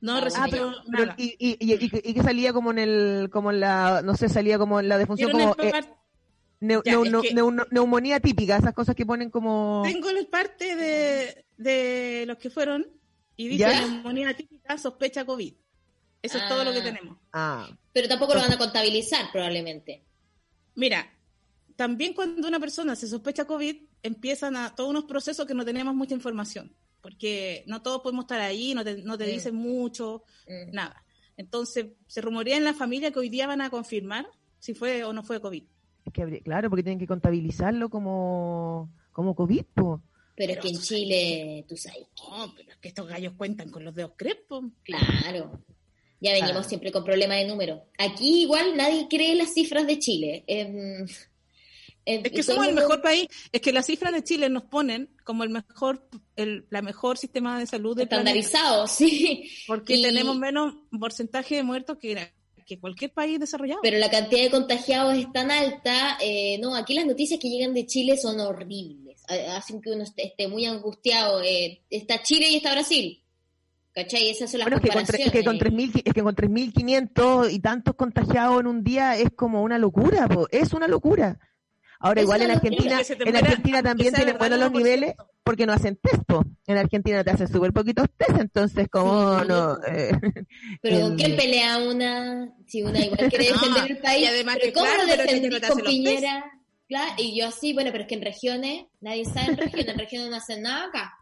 no 0.00 0.16
ah, 0.16 0.46
pero, 0.48 1.14
y, 1.16 1.34
y, 1.40 1.56
y, 1.58 2.14
que 2.14 2.22
salía 2.22 2.52
como 2.52 2.70
en 2.70 2.78
el, 2.78 3.30
como 3.32 3.50
en 3.50 3.58
la, 3.58 4.00
no 4.02 4.16
sé, 4.16 4.28
salía 4.28 4.56
como 4.56 4.78
en 4.78 4.88
la 4.88 4.96
defunción 4.96 5.32
como 5.32 5.56
eh, 5.58 5.72
neumonía 6.60 8.20
típica, 8.20 8.58
esas 8.58 8.74
cosas 8.74 8.94
que 8.94 9.04
ponen 9.04 9.28
como. 9.30 9.82
Tengo 9.84 10.10
el 10.10 10.28
parte 10.28 10.76
de, 10.76 11.46
de 11.56 12.24
los 12.26 12.38
que 12.38 12.48
fueron 12.48 12.86
y 13.36 13.48
dice 13.48 13.66
neumonía 13.66 14.36
típica, 14.36 14.78
sospecha 14.78 15.24
COVID. 15.24 15.54
Eso 16.22 16.38
es 16.38 16.48
todo 16.48 16.62
lo 16.62 16.72
que 16.72 16.78
ah. 16.78 16.84
tenemos. 16.84 17.18
Ah. 17.32 17.68
Pero 17.92 18.06
tampoco 18.06 18.34
lo 18.34 18.40
van 18.40 18.52
a 18.52 18.58
contabilizar 18.58 19.32
probablemente. 19.32 20.04
Mira, 20.76 21.12
también 21.74 22.14
cuando 22.14 22.46
una 22.46 22.60
persona 22.60 22.94
se 22.94 23.08
sospecha 23.08 23.46
COVID, 23.46 23.76
empiezan 24.04 24.56
a 24.56 24.76
todos 24.76 24.90
unos 24.90 25.04
procesos 25.04 25.44
que 25.44 25.54
no 25.54 25.64
tenemos 25.64 25.92
mucha 25.92 26.14
información 26.14 26.72
porque 27.08 27.64
no 27.66 27.80
todos 27.80 28.02
podemos 28.02 28.24
estar 28.24 28.38
ahí, 28.38 28.74
no 28.74 28.84
te, 28.84 29.02
no 29.02 29.16
te 29.16 29.24
dicen 29.24 29.54
mucho, 29.54 30.24
mm. 30.46 30.74
nada. 30.74 31.02
Entonces, 31.38 31.86
se 32.06 32.20
rumorea 32.20 32.58
en 32.58 32.64
la 32.64 32.74
familia 32.74 33.10
que 33.10 33.18
hoy 33.18 33.30
día 33.30 33.46
van 33.46 33.62
a 33.62 33.70
confirmar 33.70 34.26
si 34.58 34.74
fue 34.74 35.04
o 35.04 35.14
no 35.14 35.22
fue 35.22 35.40
COVID. 35.40 35.64
claro, 36.44 36.68
porque 36.68 36.82
tienen 36.82 36.98
que 36.98 37.06
contabilizarlo 37.06 37.88
como, 37.88 38.92
como 39.10 39.34
COVID, 39.34 39.64
Pero, 40.36 40.52
es 40.52 40.58
que 40.58 40.68
en 40.68 40.80
Chile, 40.82 41.64
tú 41.66 41.78
sabes 41.78 42.08
que... 42.14 42.30
No, 42.30 42.52
pero 42.54 42.72
es 42.72 42.76
que 42.76 42.88
estos 42.88 43.08
gallos 43.08 43.32
cuentan 43.38 43.70
con 43.70 43.84
los 43.84 43.94
dedos 43.94 44.12
crepos. 44.14 44.64
Claro. 44.82 45.62
Ya 46.20 46.32
venimos 46.32 46.66
ah. 46.66 46.68
siempre 46.68 46.92
con 46.92 47.04
problemas 47.04 47.38
de 47.38 47.46
número. 47.46 47.84
Aquí 47.96 48.42
igual 48.42 48.76
nadie 48.76 49.06
cree 49.08 49.34
las 49.34 49.54
cifras 49.54 49.86
de 49.86 49.98
Chile. 49.98 50.44
Eh, 50.46 51.06
es 52.08 52.32
que 52.32 52.42
somos 52.42 52.66
el 52.66 52.74
mejor 52.74 53.02
país, 53.02 53.28
es 53.52 53.60
que 53.60 53.72
las 53.72 53.86
cifras 53.86 54.12
de 54.12 54.24
Chile 54.24 54.48
nos 54.48 54.64
ponen 54.64 55.10
como 55.24 55.44
el 55.44 55.50
mejor, 55.50 56.08
el 56.36 56.66
la 56.70 56.80
mejor 56.80 57.18
sistema 57.18 57.58
de 57.58 57.66
salud 57.66 57.94
del 57.94 58.04
Estandarizado, 58.04 58.86
sí. 58.86 59.50
Porque 59.66 60.00
tenemos 60.00 60.36
menos 60.36 60.74
porcentaje 60.98 61.56
de 61.56 61.62
muertos 61.62 61.98
que, 61.98 62.32
que 62.66 62.80
cualquier 62.80 63.12
país 63.12 63.38
desarrollado. 63.38 63.80
Pero 63.82 63.98
la 63.98 64.10
cantidad 64.10 64.42
de 64.42 64.50
contagiados 64.50 65.18
es 65.18 65.30
tan 65.32 65.50
alta, 65.50 66.16
eh, 66.22 66.58
no, 66.60 66.74
aquí 66.74 66.94
las 66.94 67.04
noticias 67.04 67.38
que 67.38 67.50
llegan 67.50 67.74
de 67.74 67.86
Chile 67.86 68.16
son 68.16 68.40
horribles, 68.40 69.22
hacen 69.50 69.82
que 69.82 69.90
uno 69.90 70.04
esté, 70.04 70.48
muy 70.48 70.64
angustiado. 70.64 71.42
Eh, 71.42 71.82
está 71.90 72.22
Chile 72.22 72.48
y 72.50 72.56
está 72.56 72.72
Brasil. 72.72 73.22
¿Cachai? 73.92 74.28
Esas 74.30 74.50
son 74.50 74.60
las 74.60 74.68
bueno, 74.68 74.80
es 74.80 74.82
que, 74.82 74.90
con, 75.44 75.56
es 75.56 76.14
que 76.14 76.22
con 76.22 76.36
3.500 76.36 77.52
y 77.52 77.58
tantos 77.58 77.96
contagiados 77.96 78.60
en 78.60 78.68
un 78.68 78.84
día 78.84 79.16
es 79.16 79.30
como 79.34 79.62
una 79.62 79.76
locura, 79.76 80.28
es 80.52 80.72
una 80.72 80.86
locura. 80.86 81.38
Ahora, 82.00 82.22
igual 82.22 82.42
en 82.42 82.50
Argentina, 82.52 83.00
en 83.08 83.36
Argentina 83.36 83.82
también 83.82 84.14
tienen 84.14 84.38
buenos 84.38 84.60
los 84.60 84.70
niveles 84.70 85.14
porque 85.42 85.66
no 85.66 85.72
hacen 85.72 85.96
test. 85.96 86.22
En 86.66 86.76
Argentina 86.76 87.24
te 87.24 87.30
hacen 87.30 87.48
súper 87.48 87.72
poquitos 87.72 88.06
test, 88.16 88.38
entonces, 88.38 88.88
como 88.88 89.42
no? 89.44 89.78
Eh, 89.84 90.12
pero 90.82 91.00
¿con 91.00 91.16
quién 91.16 91.36
pelea 91.36 91.78
una? 91.78 92.54
Si 92.66 92.82
una 92.82 93.00
igual 93.00 93.28
quiere 93.28 93.46
defender 93.52 93.90
el 93.90 93.98
país. 93.98 94.22
Y 94.22 94.26
además 94.26 94.58
¿Cómo 94.74 94.86
claro, 94.86 95.74
con 95.74 95.82
Piñera? 95.82 96.44
Claro, 96.86 97.12
y 97.18 97.38
yo 97.38 97.48
así, 97.48 97.74
bueno, 97.74 97.90
pero 97.90 98.04
es 98.04 98.08
que 98.08 98.14
en 98.14 98.22
regiones, 98.22 98.86
nadie 99.00 99.24
sabe 99.24 99.48
en 99.48 99.56
regiones, 99.58 99.88
en 99.88 99.98
regiones 99.98 100.30
no 100.30 100.36
hacen 100.36 100.62
nada 100.62 100.86
acá. 100.86 101.14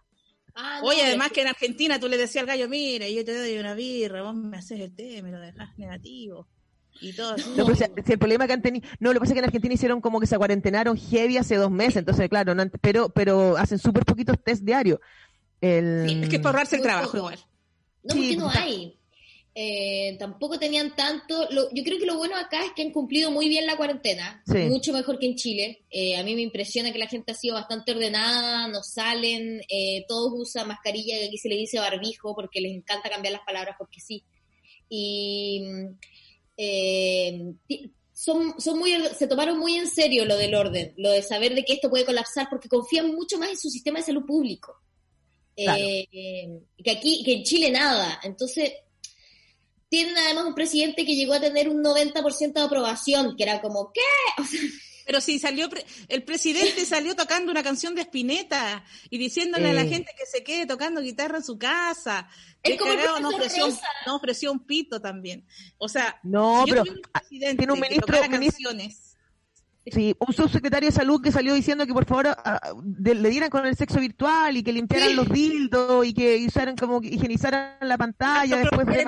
Ah, 0.55 0.81
Oye, 0.83 1.03
además 1.03 1.33
que 1.33 1.43
en 1.43 1.49
Argentina 1.49 1.99
tú 1.99 2.09
le 2.09 2.17
decías 2.17 2.43
al 2.43 2.47
gallo, 2.47 2.69
mire, 2.69 3.13
yo 3.13 3.25
te 3.25 3.37
doy 3.37 3.59
una 3.59 3.75
birra, 3.75 4.23
vos 4.23 4.35
me 4.35 4.57
haces 4.57 4.81
el 4.81 4.95
té, 4.95 5.23
me 5.23 5.31
lo 5.31 5.41
dejas 5.41 5.77
negativo. 5.77 6.49
Y 7.01 7.13
todo 7.13 7.37
no, 7.57 7.75
si, 7.75 7.85
el 7.85 8.19
problema 8.19 8.47
que 8.47 8.53
han 8.55 8.63
tenido, 8.63 8.89
no, 9.01 9.13
lo 9.13 9.15
que 9.15 9.21
pasa 9.21 9.33
es 9.33 9.35
que 9.35 9.39
en 9.41 9.45
Argentina 9.45 9.75
hicieron 9.75 10.01
como 10.01 10.21
que 10.21 10.27
se 10.27 10.37
cuarentenaron 10.37 10.97
heavy 10.97 11.37
hace 11.37 11.57
dos 11.57 11.71
meses, 11.71 11.97
entonces 11.97 12.29
claro, 12.29 12.55
no, 12.55 12.65
pero 12.81 13.09
pero 13.11 13.57
hacen 13.57 13.79
súper 13.79 14.05
poquitos 14.05 14.37
test 14.43 14.63
diarios. 14.63 14.99
El... 15.61 16.23
es 16.23 16.29
que 16.29 16.37
es 16.37 16.43
para 16.43 16.51
ahorrarse 16.51 16.77
el 16.77 16.83
trabajo 16.83 17.17
igual. 17.17 17.39
No, 18.03 18.15
porque 18.15 18.37
no 18.37 18.51
hay. 18.51 18.97
Eh, 19.59 20.17
tampoco 20.19 20.59
tenían 20.59 20.95
tanto. 20.95 21.49
yo 21.51 21.83
creo 21.83 21.99
que 21.99 22.05
lo 22.05 22.19
bueno 22.19 22.37
acá 22.37 22.63
es 22.63 22.73
que 22.73 22.83
han 22.83 22.93
cumplido 22.93 23.31
muy 23.31 23.49
bien 23.49 23.65
la 23.65 23.79
cuarentena, 23.79 24.43
mucho 24.69 24.93
mejor 24.93 25.19
que 25.19 25.25
en 25.25 25.35
Chile. 25.35 25.87
Eh, 25.91 26.19
a 26.19 26.23
mí 26.23 26.35
me 26.35 26.43
impresiona 26.43 26.93
que 26.93 26.99
la 26.99 27.07
gente 27.07 27.33
ha 27.33 27.35
sido 27.35 27.55
bastante 27.55 27.93
ordenada, 27.93 28.69
no 28.69 28.83
salen, 28.83 29.63
eh, 29.71 30.05
todos 30.09 30.31
usan 30.35 30.69
mascarilla, 30.69 31.17
que 31.17 31.29
aquí 31.29 31.39
se 31.39 31.49
le 31.49 31.57
dice 31.57 31.79
barbijo, 31.79 32.35
porque 32.35 32.61
les 32.61 32.73
encanta 32.73 33.09
cambiar 33.09 33.33
las 33.33 33.47
palabras 33.47 33.77
porque 33.79 33.99
sí. 33.99 34.25
Y 34.91 35.65
eh, 36.57 37.55
son, 38.13 38.59
son 38.61 38.79
muy, 38.79 38.93
se 39.17 39.27
tomaron 39.27 39.59
muy 39.59 39.77
en 39.77 39.89
serio 39.89 40.25
lo 40.25 40.37
del 40.37 40.55
orden, 40.55 40.95
lo 40.97 41.11
de 41.11 41.23
saber 41.23 41.55
de 41.55 41.65
que 41.65 41.75
esto 41.75 41.91
puede 41.91 42.07
colapsar, 42.07 42.49
porque 42.49 42.69
confían 42.69 43.15
mucho 43.15 43.39
más 43.39 43.51
en 43.51 43.59
su 43.59 43.71
sistema 43.71 43.99
de 43.99 44.07
salud 44.07 44.25
público. 44.25 44.81
Eh, 45.57 46.61
que 46.83 46.91
aquí, 46.91 47.23
que 47.25 47.33
en 47.33 47.43
Chile 47.43 47.71
nada. 47.71 48.21
Entonces, 48.23 48.73
tienen 49.89 50.17
además 50.17 50.45
un 50.47 50.55
presidente 50.55 51.07
que 51.07 51.15
llegó 51.15 51.35
a 51.35 51.41
tener 51.41 51.69
un 51.69 51.83
90% 51.83 52.53
de 52.53 52.61
aprobación, 52.61 53.37
que 53.37 53.43
era 53.43 53.61
como, 53.61 53.93
¿qué? 53.93 54.01
Pero 55.07 55.21
si 55.21 55.39
salió, 55.39 55.69
el 56.09 56.25
presidente 56.25 56.85
salió 56.85 57.15
tocando 57.15 57.53
una 57.53 57.63
canción 57.63 57.95
de 57.95 58.03
Spinetta 58.03 58.85
y 59.09 59.19
diciéndole 59.19 59.71
a 59.71 59.73
la 59.73 59.85
gente 59.85 60.13
que 60.19 60.27
se 60.27 60.43
quede 60.43 60.67
tocando 60.67 61.01
guitarra 61.01 61.39
en 61.39 61.45
su 61.45 61.57
casa. 61.59 62.29
El 62.63 62.77
cagado 62.77 63.21
no 63.21 63.29
ofreció, 63.29 63.69
no 64.07 64.17
ofreció 64.17 64.51
un 64.51 64.67
pito 64.67 65.01
también. 65.01 65.47
O 65.79 65.89
sea, 65.89 66.19
no, 66.25 66.65
pero 66.69 66.83
ah, 67.15 67.23
tiene 67.29 67.73
un 67.73 67.81
ministro, 67.81 68.19
Sí, 69.89 70.17
un 70.19 70.35
subsecretario 70.35 70.89
de 70.89 70.93
salud 70.93 71.23
que 71.23 71.31
salió 71.31 71.55
diciendo 71.55 71.87
que 71.87 71.93
por 71.93 72.07
favor 72.07 72.27
ah, 72.27 72.61
le 72.93 73.31
dieran 73.31 73.51
con 73.51 73.65
el 73.65 73.77
sexo 73.77 74.01
virtual 74.01 74.57
y 74.57 74.65
que 74.65 74.73
limpiaran 74.73 75.15
los 75.15 75.29
dildos 75.29 76.05
y 76.05 76.13
que 76.13 76.45
usaran 76.45 76.75
como 76.75 77.01
que 77.01 77.07
higienizaran 77.07 77.77
la 77.83 77.97
pantalla 77.97 78.57
después 78.57 78.85
de, 78.85 79.05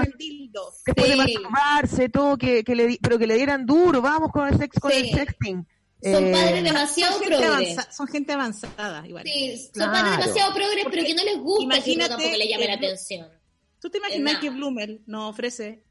después 0.86 1.08
de 1.08 1.16
masturbarse, 1.16 2.08
todo, 2.10 2.38
que, 2.38 2.62
que 2.62 2.76
le, 2.76 2.96
pero 3.02 3.18
que 3.18 3.26
le 3.26 3.34
dieran 3.34 3.66
duro, 3.66 4.00
vamos 4.00 4.30
con 4.30 4.46
el 4.46 4.56
sexo, 4.56 4.78
con 4.78 4.92
el 4.92 5.10
sexting. 5.10 5.66
Son 6.02 6.24
eh, 6.24 6.32
padres 6.32 6.62
demasiado 6.62 7.18
son 7.18 7.26
progres. 7.26 7.76
son 7.96 8.06
gente 8.06 8.32
avanzada, 8.32 9.06
igual. 9.06 9.24
Sí, 9.24 9.70
son 9.74 9.90
padres 9.90 10.18
demasiado 10.18 10.54
progres, 10.54 10.86
pero 10.90 11.04
que 11.04 11.14
no 11.14 11.24
les 11.24 11.38
gusta 11.38 11.64
Imagínate, 11.64 12.02
que 12.02 12.08
tampoco 12.08 12.36
le 12.36 12.48
llame 12.48 12.66
la 12.66 12.74
atención. 12.74 13.28
¿Tú 13.80 13.90
te 13.90 13.98
imaginas 13.98 14.38
que 14.40 14.50
Bloomer 14.50 15.00
nos 15.06 15.30
ofrece 15.30 15.84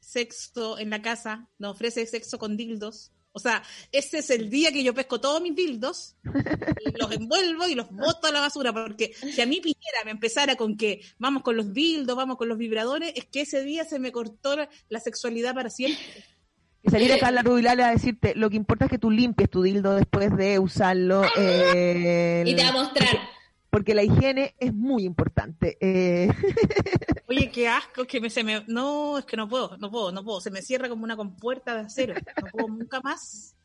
sexo 0.00 0.78
en 0.78 0.90
la 0.90 1.02
casa, 1.02 1.48
nos 1.58 1.74
ofrece 1.74 2.06
sexo 2.06 2.38
con 2.38 2.56
dildos? 2.56 3.12
O 3.32 3.38
sea, 3.38 3.62
ese 3.92 4.20
es 4.20 4.30
el 4.30 4.48
día 4.48 4.72
que 4.72 4.82
yo 4.82 4.94
pesco 4.94 5.20
todos 5.20 5.42
mis 5.42 5.54
dildos, 5.54 6.16
los 6.98 7.12
envuelvo 7.12 7.68
y 7.68 7.74
los 7.74 7.90
boto 7.90 8.28
a 8.28 8.32
la 8.32 8.40
basura, 8.40 8.72
porque 8.72 9.12
si 9.14 9.42
a 9.42 9.46
mí 9.46 9.60
Piñera 9.60 10.04
me 10.06 10.12
empezara 10.12 10.56
con 10.56 10.78
que 10.78 11.02
vamos 11.18 11.42
con 11.42 11.54
los 11.54 11.74
dildos, 11.74 12.16
vamos 12.16 12.38
con 12.38 12.48
los 12.48 12.56
vibradores, 12.56 13.12
es 13.14 13.26
que 13.26 13.42
ese 13.42 13.62
día 13.62 13.84
se 13.84 13.98
me 13.98 14.10
cortó 14.10 14.56
la 14.88 15.00
sexualidad 15.00 15.54
para 15.54 15.68
siempre. 15.68 16.02
Y 16.86 16.90
salir 16.90 17.12
acá 17.12 17.28
a 17.28 17.32
la 17.32 17.42
Rubilar 17.42 17.80
a 17.80 17.90
decirte, 17.90 18.34
lo 18.36 18.48
que 18.48 18.56
importa 18.56 18.84
es 18.84 18.90
que 18.92 18.98
tú 18.98 19.10
limpies 19.10 19.50
tu 19.50 19.62
dildo 19.62 19.96
después 19.96 20.36
de 20.36 20.60
usarlo. 20.60 21.24
Eh, 21.36 22.44
y 22.46 22.54
te 22.54 22.62
va 22.62 22.68
a 22.68 22.72
mostrar. 22.72 23.18
Porque 23.70 23.92
la 23.92 24.04
higiene 24.04 24.54
es 24.60 24.72
muy 24.72 25.04
importante. 25.04 25.76
Eh. 25.80 26.28
Oye, 27.28 27.50
qué 27.50 27.68
asco, 27.68 28.04
que 28.04 28.20
me, 28.20 28.30
se 28.30 28.44
me... 28.44 28.62
No, 28.68 29.18
es 29.18 29.24
que 29.24 29.36
no 29.36 29.48
puedo, 29.48 29.76
no 29.78 29.90
puedo, 29.90 30.12
no 30.12 30.24
puedo. 30.24 30.40
Se 30.40 30.52
me 30.52 30.62
cierra 30.62 30.88
como 30.88 31.02
una 31.02 31.16
compuerta 31.16 31.74
de 31.74 31.80
acero. 31.80 32.14
No 32.14 32.50
puedo 32.52 32.68
nunca 32.68 33.00
más 33.00 33.56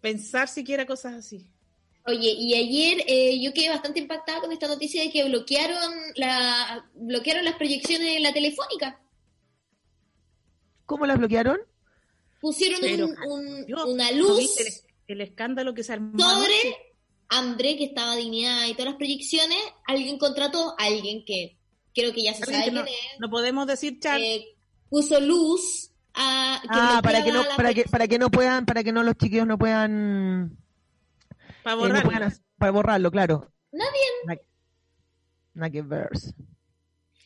pensar 0.00 0.48
siquiera 0.48 0.86
cosas 0.86 1.12
así. 1.12 1.46
Oye, 2.06 2.30
y 2.38 2.54
ayer 2.54 3.04
eh, 3.06 3.38
yo 3.42 3.52
quedé 3.52 3.68
bastante 3.68 4.00
impactada 4.00 4.40
con 4.40 4.50
esta 4.50 4.66
noticia 4.66 5.02
de 5.02 5.10
que 5.10 5.28
bloquearon 5.28 5.92
la 6.16 6.86
bloquearon 6.94 7.44
las 7.44 7.56
proyecciones 7.56 8.14
de 8.14 8.20
la 8.20 8.32
telefónica. 8.32 8.98
¿Cómo 10.86 11.04
las 11.04 11.18
bloquearon? 11.18 11.58
Pusieron 12.40 12.80
un, 13.28 13.66
una 13.86 14.12
luz. 14.12 14.56
El, 15.06 15.20
escándalo 15.20 15.74
que 15.74 15.82
se 15.82 15.92
armó. 15.92 16.18
Sobre 16.18 16.54
André, 17.28 17.76
que 17.76 17.84
estaba 17.84 18.16
dignidad 18.16 18.66
y 18.66 18.72
todas 18.72 18.86
las 18.86 18.96
proyecciones, 18.96 19.58
alguien 19.86 20.18
contrató 20.18 20.74
a 20.78 20.84
alguien 20.84 21.24
que 21.24 21.58
creo 21.94 22.12
que 22.12 22.22
ya 22.22 22.34
se 22.34 22.44
sabe 22.44 22.70
no, 22.70 22.82
es. 22.82 22.90
No 23.18 23.28
podemos 23.28 23.66
decir 23.66 23.98
chat. 24.00 24.18
Eh, 24.20 24.56
puso 24.88 25.20
luz 25.20 25.92
a. 26.14 26.62
ah, 26.68 27.00
para 27.02 27.24
que, 27.24 27.32
no, 27.32 27.42
para, 27.56 27.74
que, 27.74 27.84
para 27.84 28.08
que 28.08 28.18
no 28.18 28.30
puedan, 28.30 28.66
para 28.66 28.84
que 28.84 28.92
no 28.92 29.02
los 29.02 29.16
chiquillos 29.16 29.46
no 29.46 29.58
puedan. 29.58 30.56
Para 31.62 31.76
eh, 31.76 31.78
borrarlo. 31.78 32.28
para 32.56 32.72
borrarlo, 32.72 33.10
claro. 33.10 33.52
Nadie. 33.72 34.40
Nadie 35.54 35.82
verse. 35.82 36.34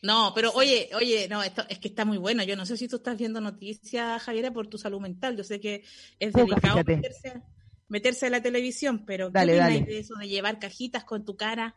No, 0.05 0.33
pero 0.35 0.51
oye, 0.51 0.91
oye, 0.93 1.27
no, 1.27 1.41
esto 1.41 1.65
es 1.67 1.79
que 1.79 1.87
está 1.87 2.05
muy 2.05 2.19
bueno. 2.19 2.43
Yo 2.43 2.55
no 2.55 2.67
sé 2.67 2.77
si 2.77 2.87
tú 2.87 2.97
estás 2.97 3.17
viendo 3.17 3.41
noticias, 3.41 4.21
Javiera, 4.21 4.53
por 4.53 4.67
tu 4.67 4.77
salud 4.77 5.01
mental. 5.01 5.35
Yo 5.35 5.43
sé 5.43 5.59
que 5.59 5.83
es 6.19 6.31
delicado 6.31 6.75
meterse, 6.85 7.41
meterse, 7.87 8.27
a 8.27 8.29
la 8.29 8.39
televisión, 8.39 9.03
pero 9.03 9.31
dale, 9.31 9.53
¿qué 9.53 9.57
dale. 9.57 9.81
de 9.81 9.97
eso 9.97 10.13
de 10.13 10.27
llevar 10.27 10.59
cajitas 10.59 11.05
con 11.05 11.25
tu 11.25 11.35
cara? 11.35 11.73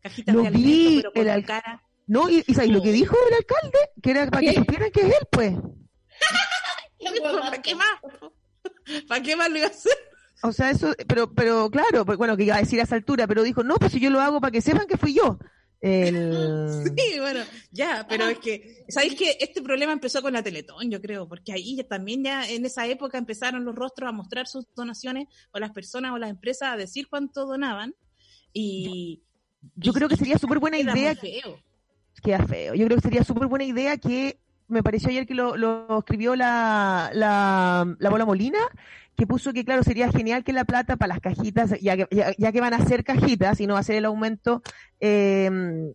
Cajitas 0.00 0.34
lo 0.34 0.42
de 0.44 0.50
vi, 0.52 1.02
pero 1.02 1.12
con 1.12 1.28
el 1.28 1.44
cara. 1.44 1.82
No, 2.06 2.30
y, 2.30 2.42
y 2.46 2.66
lo 2.68 2.80
que 2.80 2.92
dijo 2.92 3.14
el 3.28 3.34
alcalde? 3.34 3.78
Que 4.02 4.10
era 4.12 4.30
para 4.30 4.40
que 4.40 4.54
supieran 4.54 4.90
que 4.90 5.00
es 5.00 5.06
él, 5.08 5.28
pues. 5.30 5.52
¿Para 7.42 7.60
qué 7.60 7.74
más? 7.74 7.90
¿Para 9.06 9.22
qué 9.22 9.36
más 9.36 9.50
lo 9.50 9.58
iba 9.58 9.66
a 9.66 9.70
hacer? 9.70 9.92
O 10.42 10.52
sea, 10.52 10.70
eso, 10.70 10.94
pero, 11.06 11.30
pero 11.34 11.70
claro, 11.70 12.06
pues, 12.06 12.16
bueno, 12.16 12.38
que 12.38 12.44
iba 12.44 12.56
a 12.56 12.60
decir 12.60 12.80
a 12.80 12.84
esa 12.84 12.94
altura, 12.94 13.26
pero 13.26 13.42
dijo, 13.42 13.62
no, 13.62 13.76
pues 13.76 13.92
si 13.92 14.00
yo 14.00 14.08
lo 14.08 14.22
hago 14.22 14.40
para 14.40 14.50
que 14.50 14.62
sepan 14.62 14.86
que 14.86 14.96
fui 14.96 15.12
yo. 15.12 15.38
El... 15.80 16.84
Sí, 16.96 17.18
bueno, 17.18 17.40
ya, 17.70 18.06
pero 18.08 18.28
es 18.28 18.38
que, 18.38 18.84
¿sabéis 18.88 19.14
que 19.14 19.36
este 19.40 19.62
problema 19.62 19.92
empezó 19.92 20.22
con 20.22 20.32
la 20.32 20.42
Teletón, 20.42 20.90
yo 20.90 21.00
creo? 21.00 21.28
Porque 21.28 21.52
ahí 21.52 21.82
también 21.88 22.24
ya 22.24 22.48
en 22.48 22.64
esa 22.66 22.86
época 22.86 23.18
empezaron 23.18 23.64
los 23.64 23.74
rostros 23.74 24.08
a 24.08 24.12
mostrar 24.12 24.46
sus 24.46 24.66
donaciones 24.74 25.28
o 25.52 25.58
las 25.58 25.70
personas 25.70 26.12
o 26.12 26.18
las 26.18 26.30
empresas 26.30 26.72
a 26.72 26.76
decir 26.76 27.08
cuánto 27.08 27.46
donaban 27.46 27.94
y... 28.52 29.22
Yo 29.76 29.92
creo 29.92 30.08
que 30.08 30.16
sería 30.16 30.38
súper 30.38 30.58
buena 30.58 30.78
idea... 30.78 31.14
Feo. 31.14 31.60
Queda 32.22 32.46
feo. 32.46 32.74
Yo 32.74 32.86
creo 32.86 32.98
que 32.98 33.02
sería 33.02 33.24
súper 33.24 33.46
buena 33.46 33.64
idea 33.64 33.96
que 33.98 34.38
me 34.68 34.82
pareció 34.82 35.10
ayer 35.10 35.26
que 35.26 35.34
lo, 35.34 35.56
lo 35.56 35.98
escribió 35.98 36.36
la, 36.36 37.10
la, 37.12 37.96
la 37.98 38.10
Bola 38.10 38.24
Molina, 38.24 38.58
que 39.20 39.26
puso 39.26 39.52
que, 39.52 39.66
claro, 39.66 39.82
sería 39.82 40.10
genial 40.10 40.42
que 40.44 40.54
la 40.54 40.64
plata 40.64 40.96
para 40.96 41.08
las 41.08 41.20
cajitas, 41.20 41.78
ya 41.78 41.94
que, 41.94 42.34
ya, 42.38 42.52
que 42.52 42.60
van 42.62 42.72
a 42.72 42.86
ser 42.86 43.04
cajitas 43.04 43.60
y 43.60 43.66
no 43.66 43.74
va 43.74 43.80
a 43.80 43.82
ser 43.82 43.96
el 43.96 44.06
aumento 44.06 44.62
eh, 44.98 45.92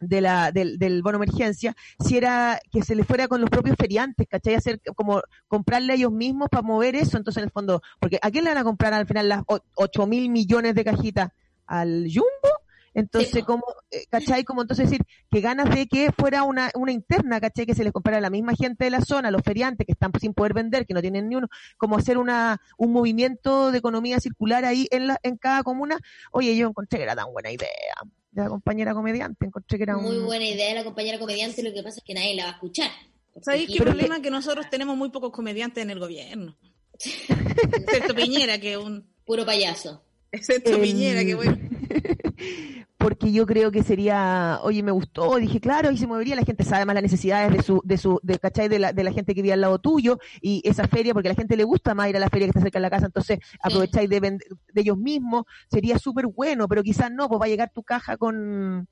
de 0.00 0.20
la, 0.20 0.50
del, 0.50 0.76
del, 0.76 1.00
bono 1.00 1.22
emergencia, 1.22 1.76
si 2.04 2.16
era 2.16 2.58
que 2.72 2.82
se 2.82 2.96
le 2.96 3.04
fuera 3.04 3.28
con 3.28 3.40
los 3.40 3.48
propios 3.48 3.76
feriantes, 3.78 4.26
¿cachai? 4.28 4.56
Hacer 4.56 4.80
como 4.96 5.22
comprarle 5.46 5.92
a 5.92 5.94
ellos 5.94 6.10
mismos 6.10 6.48
para 6.48 6.62
mover 6.62 6.96
eso, 6.96 7.16
entonces 7.16 7.44
en 7.44 7.44
el 7.44 7.52
fondo, 7.52 7.80
porque 8.00 8.18
¿a 8.20 8.28
quién 8.32 8.42
le 8.42 8.50
van 8.50 8.58
a 8.58 8.64
comprar 8.64 8.92
al 8.92 9.06
final 9.06 9.28
las 9.28 9.42
8 9.46 10.06
mil 10.08 10.28
millones 10.28 10.74
de 10.74 10.84
cajitas? 10.84 11.28
¿Al 11.68 12.08
Jumbo? 12.12 12.63
Entonces, 12.94 13.44
como, 13.44 13.64
eh, 13.90 14.04
¿cachai? 14.08 14.44
Como 14.44 14.62
entonces 14.62 14.88
decir 14.88 15.04
que 15.30 15.40
ganas 15.40 15.74
de 15.74 15.86
que 15.86 16.12
fuera 16.12 16.44
una, 16.44 16.70
una 16.74 16.92
interna, 16.92 17.40
¿cachai? 17.40 17.66
Que 17.66 17.74
se 17.74 17.84
les 17.84 17.92
comprara 17.92 18.18
a 18.18 18.20
la 18.20 18.30
misma 18.30 18.54
gente 18.54 18.84
de 18.84 18.90
la 18.90 19.00
zona, 19.00 19.30
los 19.30 19.42
feriantes 19.42 19.86
que 19.86 19.92
están 19.92 20.12
sin 20.20 20.32
poder 20.32 20.54
vender, 20.54 20.86
que 20.86 20.94
no 20.94 21.00
tienen 21.00 21.28
ni 21.28 21.36
uno, 21.36 21.48
como 21.76 21.96
hacer 21.96 22.18
una, 22.18 22.60
un 22.78 22.92
movimiento 22.92 23.72
de 23.72 23.78
economía 23.78 24.20
circular 24.20 24.64
ahí 24.64 24.86
en, 24.90 25.08
la, 25.08 25.18
en 25.22 25.36
cada 25.36 25.62
comuna. 25.64 25.98
Oye, 26.30 26.56
yo 26.56 26.68
encontré 26.68 26.98
que 26.98 27.02
era 27.02 27.16
tan 27.16 27.32
buena 27.32 27.50
idea 27.50 27.68
de 28.30 28.42
la 28.42 28.48
compañera 28.48 28.94
comediante, 28.94 29.46
encontré 29.46 29.78
que 29.78 29.84
era 29.84 29.96
Muy 29.96 30.18
buena 30.18 30.44
idea 30.44 30.68
de 30.68 30.74
la 30.74 30.84
compañera 30.84 31.18
comediante, 31.18 31.62
lo 31.62 31.72
que 31.72 31.82
pasa 31.82 31.98
es 31.98 32.04
que 32.04 32.14
nadie 32.14 32.34
la 32.34 32.44
va 32.44 32.50
a 32.50 32.52
escuchar. 32.54 32.90
¿Sabéis 33.42 33.68
qué 33.68 33.82
problema? 33.82 34.22
Que 34.22 34.30
nosotros 34.30 34.70
tenemos 34.70 34.96
muy 34.96 35.10
pocos 35.10 35.32
comediantes 35.32 35.82
en 35.82 35.90
el 35.90 35.98
gobierno. 35.98 36.56
Excepto 37.00 38.14
Piñera, 38.14 38.58
que 38.58 38.72
es 38.72 38.78
un... 38.78 39.04
Puro 39.24 39.44
payaso. 39.44 40.02
Excepto 40.30 40.80
Piñera, 40.80 41.24
que 41.24 41.34
bueno. 41.34 41.56
porque 42.98 43.32
yo 43.32 43.46
creo 43.46 43.70
que 43.70 43.82
sería, 43.82 44.60
oye, 44.62 44.82
me 44.82 44.92
gustó, 44.92 45.36
dije, 45.36 45.60
claro, 45.60 45.90
y 45.90 45.98
se 45.98 46.06
movería, 46.06 46.36
la 46.36 46.44
gente 46.44 46.64
sabe 46.64 46.84
más 46.84 46.94
las 46.94 47.02
necesidades 47.02 47.52
de 47.52 47.62
su, 47.62 47.80
de 47.84 47.98
su, 47.98 48.20
de, 48.22 48.38
¿cachai? 48.38 48.68
De 48.68 48.78
la, 48.78 48.92
de 48.92 49.04
la 49.04 49.12
gente 49.12 49.34
que 49.34 49.42
vive 49.42 49.52
al 49.52 49.60
lado 49.60 49.78
tuyo, 49.78 50.18
y 50.40 50.62
esa 50.64 50.88
feria, 50.88 51.12
porque 51.12 51.28
a 51.28 51.32
la 51.32 51.36
gente 51.36 51.56
le 51.56 51.64
gusta 51.64 51.94
más 51.94 52.08
ir 52.08 52.16
a 52.16 52.20
la 52.20 52.28
feria 52.28 52.46
que 52.46 52.50
está 52.50 52.60
cerca 52.60 52.78
de 52.78 52.82
la 52.82 52.90
casa, 52.90 53.06
entonces 53.06 53.38
aprovecháis 53.60 54.08
de, 54.08 54.20
de 54.20 54.40
ellos 54.80 54.96
mismos, 54.96 55.44
sería 55.70 55.98
súper 55.98 56.26
bueno, 56.26 56.68
pero 56.68 56.82
quizás 56.82 57.10
no, 57.10 57.28
pues 57.28 57.40
va 57.40 57.46
a 57.46 57.48
llegar 57.48 57.70
tu 57.74 57.82
caja 57.82 58.16
con, 58.16 58.88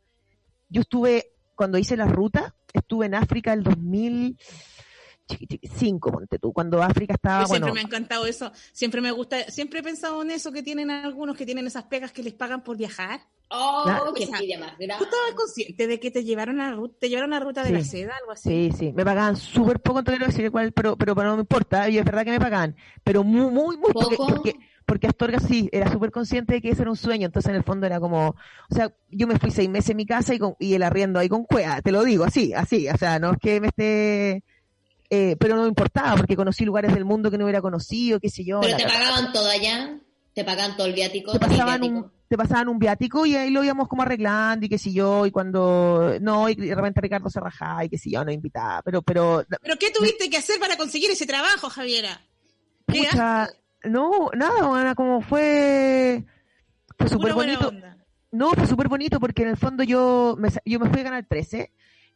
yo 0.69 0.81
estuve, 0.83 1.33
cuando 1.55 1.79
hice 1.79 1.97
la 1.97 2.07
ruta, 2.07 2.55
estuve 2.73 3.07
en 3.07 3.15
África 3.15 3.53
el 3.53 3.63
2000, 3.63 4.37
cinco, 5.77 6.13
ponte 6.13 6.39
tú, 6.39 6.53
cuando 6.53 6.83
África 6.83 7.15
estaba, 7.15 7.47
siempre 7.47 7.73
me 7.73 7.81
ha 7.81 7.85
encantado 7.85 8.27
eso, 8.27 8.53
siempre 8.73 9.01
me 9.01 9.11
gusta, 9.11 9.51
siempre 9.51 9.81
he 9.81 9.83
pensado 9.83 10.23
en 10.23 10.31
eso 10.31 10.53
que 10.53 10.63
tienen 10.63 10.91
algunos 10.91 11.37
que 11.37 11.47
tienen 11.47 11.67
esas 11.67 11.85
pegas 11.85 12.13
que 12.13 12.23
les 12.23 12.35
pagan 12.35 12.63
por 12.63 12.77
viajar. 12.77 13.21
Oh, 13.55 14.13
qué 14.17 14.25
envidia 14.25 14.59
más 14.59 14.79
grande. 14.79 14.95
¿Tú 14.97 15.05
estabas 15.05 15.35
consciente 15.35 15.87
de 15.87 16.01
que 16.01 16.11
te 16.11 16.25
llevaron 16.25 16.61
a 16.61 16.71
la 16.71 16.77
ruta, 16.77 16.97
te 17.01 17.09
llevaron 17.11 17.35
a 17.35 17.39
la 17.39 17.45
ruta 17.45 17.63
de 17.63 17.71
la 17.71 17.85
seda, 17.85 18.15
algo 18.19 18.33
así? 18.33 18.49
Sí, 18.49 18.73
sí, 18.77 18.93
me 18.93 19.05
pagaban 19.05 19.37
súper 19.37 19.79
poco, 19.81 19.99
entonces 19.99 20.43
no 20.43 20.51
cuál, 20.51 20.73
pero, 20.73 20.97
pero, 20.97 21.15
no 21.15 21.35
me 21.35 21.43
importa, 21.43 21.89
y 21.91 21.99
es 21.99 22.05
verdad 22.05 22.25
que 22.25 22.31
me 22.31 22.41
pagaban, 22.41 22.75
pero 23.05 23.23
muy, 23.25 23.51
muy, 23.51 23.77
muy 23.77 23.93
poco. 23.93 24.27
Porque, 24.27 24.55
porque, 24.87 25.07
Astorga 25.07 25.39
sí, 25.39 25.69
era 25.71 25.93
súper 25.93 26.11
consciente 26.11 26.55
de 26.55 26.63
que 26.63 26.71
eso 26.71 26.81
era 26.81 26.91
un 26.91 26.97
sueño, 26.97 27.27
entonces 27.27 27.51
en 27.51 27.57
el 27.57 27.63
fondo 27.63 27.85
era 27.85 28.01
como, 28.01 28.29
o 28.29 28.75
sea, 28.75 28.91
yo 29.11 29.27
me 29.27 29.39
fui 29.39 29.51
seis 29.51 29.69
meses 29.69 29.91
en 29.91 29.99
mi 29.99 30.07
casa 30.07 30.33
y, 30.33 30.39
con, 30.39 30.57
y 30.59 30.73
el 30.73 30.83
arriendo 30.83 31.19
ahí 31.19 31.29
con 31.29 31.45
cueva, 31.45 31.83
te 31.83 31.93
lo 31.93 32.05
digo, 32.05 32.25
así, 32.25 32.55
así, 32.55 32.89
o 32.89 32.97
sea, 32.97 33.19
no 33.19 33.33
es 33.33 33.39
que 33.39 33.61
me 33.61 33.69
esté 33.69 34.43
eh, 35.15 35.37
pero 35.39 35.57
no 35.57 35.63
me 35.65 35.69
importaba 35.69 36.17
porque 36.17 36.35
conocí 36.35 36.65
lugares 36.65 36.95
del 36.95 37.05
mundo 37.05 37.31
que 37.31 37.37
no 37.37 37.45
hubiera 37.45 37.61
conocido, 37.61 38.19
qué 38.19 38.31
sé 38.31 38.45
yo. 38.45 38.61
¿Pero 38.63 38.79
te 38.79 38.85
pagaban 38.85 39.31
todo 39.31 39.47
allá? 39.47 39.99
¿Te 40.33 40.43
pagaban 40.43 40.75
todo 40.75 40.87
el 40.87 40.95
viático? 40.95 41.33
Te 41.33 41.39
pasaban, 41.39 41.83
Un, 41.83 42.11
te 42.29 42.39
pasaban 42.39 42.69
un 42.69 42.79
viático 42.79 43.27
y 43.27 43.37
ahí 43.37 43.51
lo 43.51 43.63
íbamos 43.63 43.89
como 43.89 44.01
arreglando 44.01 44.65
y 44.65 44.71
qué 44.71 44.79
sé 44.79 44.91
yo, 44.91 45.27
y 45.27 45.31
cuando, 45.31 46.15
no, 46.23 46.49
y 46.49 46.55
de 46.55 46.75
repente 46.75 47.03
Ricardo 47.03 47.29
se 47.29 47.41
rajaba 47.41 47.85
y 47.85 47.91
qué 47.91 47.99
sé 47.99 48.11
yo, 48.11 48.25
no 48.25 48.33
invitaba, 48.33 48.81
pero, 48.81 49.03
pero... 49.03 49.45
¿Pero 49.61 49.77
qué 49.79 49.91
tuviste 49.91 50.31
que 50.31 50.39
hacer 50.39 50.59
para 50.59 50.79
conseguir 50.79 51.11
ese 51.11 51.27
trabajo, 51.27 51.69
Javiera? 51.69 52.19
pucha, 52.87 53.51
no, 53.85 54.31
nada, 54.35 54.95
como 54.95 55.21
fue, 55.21 56.25
fue 56.97 57.09
súper 57.11 57.35
bonito. 57.35 57.71
No, 58.31 58.53
fue 58.53 58.67
súper 58.67 58.89
bonito 58.89 59.21
porque 59.21 59.43
en 59.43 59.49
el 59.49 59.59
fondo 59.59 59.83
yo 59.83 60.37
me, 60.39 60.49
yo 60.65 60.81
me 60.81 60.89
fui 60.89 61.01
a 61.01 61.05
ganar 61.05 61.27
13 61.29 61.71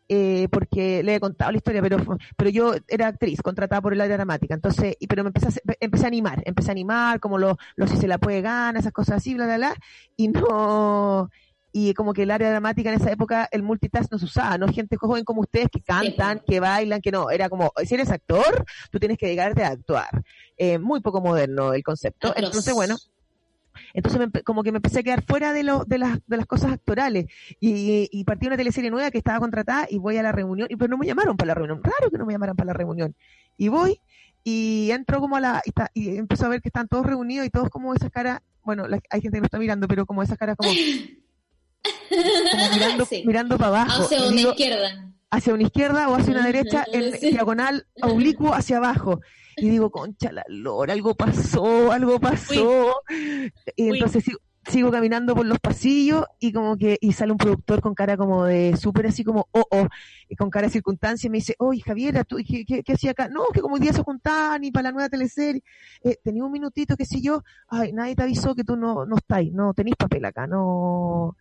eh, 0.08 0.48
porque 0.50 1.02
le 1.02 1.16
he 1.16 1.20
contado 1.20 1.50
la 1.50 1.58
historia, 1.58 1.82
pero 1.82 1.98
pero 2.36 2.50
yo 2.50 2.74
era 2.88 3.08
actriz, 3.08 3.42
contratada 3.42 3.82
por 3.82 3.92
el 3.92 4.00
área 4.00 4.16
dramática, 4.16 4.54
entonces, 4.54 4.96
y, 5.00 5.06
pero 5.06 5.24
me 5.24 5.28
empecé 5.28 5.48
a, 5.48 5.74
empecé 5.80 6.04
a 6.04 6.08
animar, 6.08 6.42
empecé 6.46 6.70
a 6.70 6.72
animar, 6.72 7.20
como 7.20 7.38
lo, 7.38 7.58
lo 7.76 7.86
si 7.86 7.96
se 7.96 8.08
la 8.08 8.18
puede 8.18 8.40
ganar, 8.40 8.76
esas 8.76 8.92
cosas 8.92 9.16
así, 9.16 9.34
bla, 9.34 9.46
bla, 9.46 9.56
bla, 9.56 9.74
y 10.16 10.28
no, 10.28 11.30
y 11.78 11.92
como 11.92 12.14
que 12.14 12.22
el 12.22 12.30
área 12.30 12.48
dramática 12.48 12.88
en 12.90 13.00
esa 13.00 13.10
época, 13.10 13.48
el 13.52 13.62
multitask 13.62 14.10
no 14.10 14.18
se 14.18 14.24
usaba, 14.24 14.56
no 14.56 14.66
gente 14.68 14.96
joven 14.96 15.24
como 15.24 15.42
ustedes 15.42 15.68
que 15.70 15.82
cantan, 15.82 16.40
que 16.46 16.58
bailan, 16.58 17.02
que 17.02 17.10
no, 17.10 17.28
era 17.30 17.50
como, 17.50 17.70
si 17.84 17.94
eres 17.94 18.10
actor, 18.10 18.64
tú 18.90 18.98
tienes 18.98 19.18
que 19.18 19.26
llegarte 19.26 19.62
a 19.62 19.68
actuar. 19.68 20.22
Eh, 20.56 20.78
muy 20.78 21.02
poco 21.02 21.20
moderno 21.20 21.74
el 21.74 21.82
concepto. 21.82 22.32
Entonces, 22.34 22.72
bueno, 22.72 22.96
entonces 23.96 24.42
como 24.44 24.62
que 24.62 24.72
me 24.72 24.76
empecé 24.76 25.00
a 25.00 25.02
quedar 25.02 25.24
fuera 25.24 25.54
de, 25.54 25.62
lo, 25.62 25.86
de, 25.86 25.96
las, 25.96 26.18
de 26.26 26.36
las 26.36 26.44
cosas 26.44 26.70
actorales 26.70 27.24
y, 27.60 28.10
y 28.12 28.24
partí 28.24 28.46
una 28.46 28.58
teleserie 28.58 28.90
nueva 28.90 29.10
que 29.10 29.16
estaba 29.16 29.40
contratada 29.40 29.86
y 29.88 29.96
voy 29.96 30.18
a 30.18 30.22
la 30.22 30.32
reunión 30.32 30.68
y 30.70 30.76
pues 30.76 30.90
no 30.90 30.98
me 30.98 31.06
llamaron 31.06 31.38
para 31.38 31.48
la 31.48 31.54
reunión, 31.54 31.82
raro 31.82 32.10
que 32.10 32.18
no 32.18 32.26
me 32.26 32.34
llamaran 32.34 32.56
para 32.56 32.68
la 32.68 32.72
reunión. 32.74 33.16
Y 33.56 33.68
voy 33.68 33.98
y 34.44 34.90
entro 34.90 35.18
como 35.18 35.36
a 35.36 35.40
la 35.40 35.62
y, 35.64 35.72
y 35.94 36.18
empiezo 36.18 36.44
a 36.44 36.50
ver 36.50 36.60
que 36.60 36.68
están 36.68 36.88
todos 36.88 37.06
reunidos 37.06 37.46
y 37.46 37.50
todos 37.50 37.70
como 37.70 37.94
esas 37.94 38.10
caras, 38.10 38.42
bueno, 38.62 38.84
hay 38.84 39.20
gente 39.22 39.38
que 39.38 39.40
no 39.40 39.46
está 39.46 39.58
mirando, 39.58 39.88
pero 39.88 40.04
como 40.04 40.22
esas 40.22 40.36
caras 40.36 40.56
como, 40.58 40.70
mirando, 42.74 43.06
mirando 43.24 43.56
para 43.56 43.68
abajo. 43.68 44.02
Hacia 44.02 44.26
una 44.26 44.40
izquierda. 44.42 45.12
Hacia 45.30 45.54
una 45.54 45.62
izquierda 45.62 46.08
o 46.10 46.16
hacia 46.16 46.34
una 46.34 46.44
derecha, 46.44 46.84
en 46.92 47.12
diagonal, 47.12 47.86
oblicuo 48.02 48.52
hacia 48.52 48.76
abajo 48.76 49.20
y 49.56 49.70
digo, 49.70 49.90
concha 49.90 50.32
la 50.32 50.44
lora, 50.48 50.92
algo 50.92 51.14
pasó, 51.14 51.90
algo 51.90 52.20
pasó. 52.20 52.94
Y 53.74 53.88
entonces 53.88 54.24
sigo, 54.68 54.90
caminando 54.90 55.34
por 55.34 55.46
los 55.46 55.58
pasillos 55.60 56.24
y 56.38 56.52
como 56.52 56.76
que, 56.76 56.98
y 57.00 57.12
sale 57.12 57.32
un 57.32 57.38
productor 57.38 57.80
con 57.80 57.94
cara 57.94 58.16
como 58.16 58.44
de 58.44 58.76
súper 58.76 59.06
así 59.06 59.24
como, 59.24 59.48
oh, 59.52 59.64
oh, 59.70 59.88
y 60.28 60.36
con 60.36 60.50
cara 60.50 60.66
de 60.66 60.72
circunstancia 60.72 61.28
y 61.28 61.30
me 61.30 61.38
dice, 61.38 61.54
oye 61.58 61.80
Javiera, 61.80 62.24
¿tú, 62.24 62.36
qué, 62.46 62.64
qué, 62.64 62.92
hacía 62.92 63.12
acá? 63.12 63.28
No, 63.28 63.46
que 63.52 63.60
como 63.60 63.76
hoy 63.76 63.80
día 63.80 63.92
se 63.92 64.02
juntaban 64.02 64.62
y 64.64 64.72
para 64.72 64.84
la 64.84 64.92
nueva 64.92 65.08
teleserie, 65.08 65.62
eh, 66.02 66.16
tenía 66.22 66.44
un 66.44 66.52
minutito, 66.52 66.96
qué 66.96 67.06
sé 67.06 67.20
yo, 67.22 67.42
ay, 67.68 67.92
nadie 67.92 68.16
te 68.16 68.24
avisó 68.24 68.54
que 68.54 68.64
tú 68.64 68.76
no, 68.76 69.06
no 69.06 69.16
estáis, 69.16 69.52
no 69.52 69.72
tenéis 69.72 69.96
papel 69.96 70.24
acá, 70.24 70.46
no. 70.46 71.36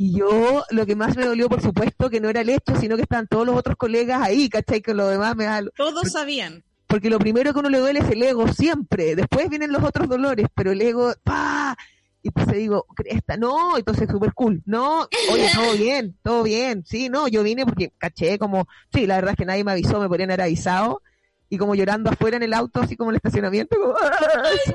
Y 0.00 0.16
yo, 0.16 0.62
lo 0.70 0.86
que 0.86 0.94
más 0.94 1.16
me 1.16 1.26
dolió, 1.26 1.48
por 1.48 1.60
supuesto, 1.60 2.08
que 2.08 2.20
no 2.20 2.28
era 2.28 2.42
el 2.42 2.50
hecho, 2.50 2.76
sino 2.76 2.94
que 2.94 3.02
estaban 3.02 3.26
todos 3.26 3.44
los 3.44 3.56
otros 3.56 3.76
colegas 3.76 4.22
ahí, 4.22 4.48
¿cachai? 4.48 4.80
Que 4.80 4.94
lo 4.94 5.08
demás 5.08 5.34
me. 5.34 5.48
Todos 5.76 6.12
sabían 6.12 6.62
porque 6.88 7.10
lo 7.10 7.18
primero 7.18 7.52
que 7.52 7.60
uno 7.60 7.68
le 7.68 7.78
duele 7.78 8.00
es 8.00 8.08
el 8.08 8.22
ego 8.22 8.48
siempre, 8.48 9.14
después 9.14 9.48
vienen 9.50 9.70
los 9.70 9.84
otros 9.84 10.08
dolores, 10.08 10.46
pero 10.54 10.72
el 10.72 10.80
ego, 10.80 11.12
¡pa! 11.22 11.76
Y 12.22 12.28
entonces 12.28 12.56
digo, 12.56 12.86
cresta, 12.96 13.36
no, 13.36 13.76
entonces 13.76 14.08
súper 14.10 14.32
cool, 14.32 14.62
no, 14.64 15.06
oye, 15.30 15.50
todo 15.54 15.76
bien, 15.76 16.16
todo 16.22 16.42
bien, 16.42 16.84
sí, 16.86 17.10
no, 17.10 17.28
yo 17.28 17.42
vine 17.42 17.66
porque 17.66 17.92
caché 17.98 18.38
como, 18.38 18.66
sí, 18.92 19.06
la 19.06 19.16
verdad 19.16 19.32
es 19.32 19.36
que 19.36 19.44
nadie 19.44 19.64
me 19.64 19.72
avisó, 19.72 20.00
me 20.00 20.08
podrían 20.08 20.30
haber 20.30 20.40
avisado, 20.40 21.02
y 21.50 21.58
como 21.58 21.74
llorando 21.74 22.10
afuera 22.10 22.38
en 22.38 22.42
el 22.42 22.54
auto, 22.54 22.80
así 22.80 22.96
como 22.96 23.10
en 23.10 23.16
el 23.16 23.16
estacionamiento, 23.18 23.76
como, 23.76 23.94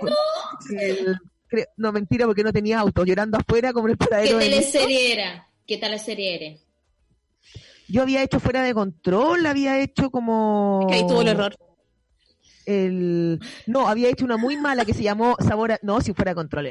no. 0.04 1.20
no, 1.78 1.92
mentira, 1.92 2.28
porque 2.28 2.44
no 2.44 2.54
tenía 2.54 2.80
auto, 2.80 3.04
llorando 3.06 3.40
afuera 3.40 3.74
como 3.74 3.88
en 3.88 3.92
el 3.92 3.98
paradero. 3.98 4.38
¿Qué 4.38 4.46
teleserie 4.46 5.14
era? 5.14 5.50
¿Qué 5.66 5.78
tal 5.78 5.92
la 5.92 6.00
serie 6.00 6.36
era? 6.36 6.60
Yo 7.88 8.02
había 8.04 8.24
hecho 8.24 8.40
fuera 8.40 8.64
de 8.64 8.74
control, 8.74 9.46
había 9.46 9.80
hecho 9.80 10.10
como... 10.10 10.86
Que 10.90 10.96
ahí 10.96 11.08
tuvo 11.08 11.22
el 11.22 11.28
error 11.28 11.56
el 12.66 13.40
no 13.68 13.88
había 13.88 14.10
hecho 14.10 14.26
una 14.26 14.38
muy 14.38 14.58
mala 14.58 14.86
que 14.86 14.94
se 14.94 15.04
llamó 15.04 15.36
sabor 15.40 15.74
a, 15.74 15.80
no 15.82 16.02
si 16.02 16.14
fuera 16.14 16.34
control 16.34 16.68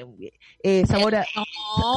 eh, 0.62 0.86
sabor 0.86 1.16
a, 1.16 1.24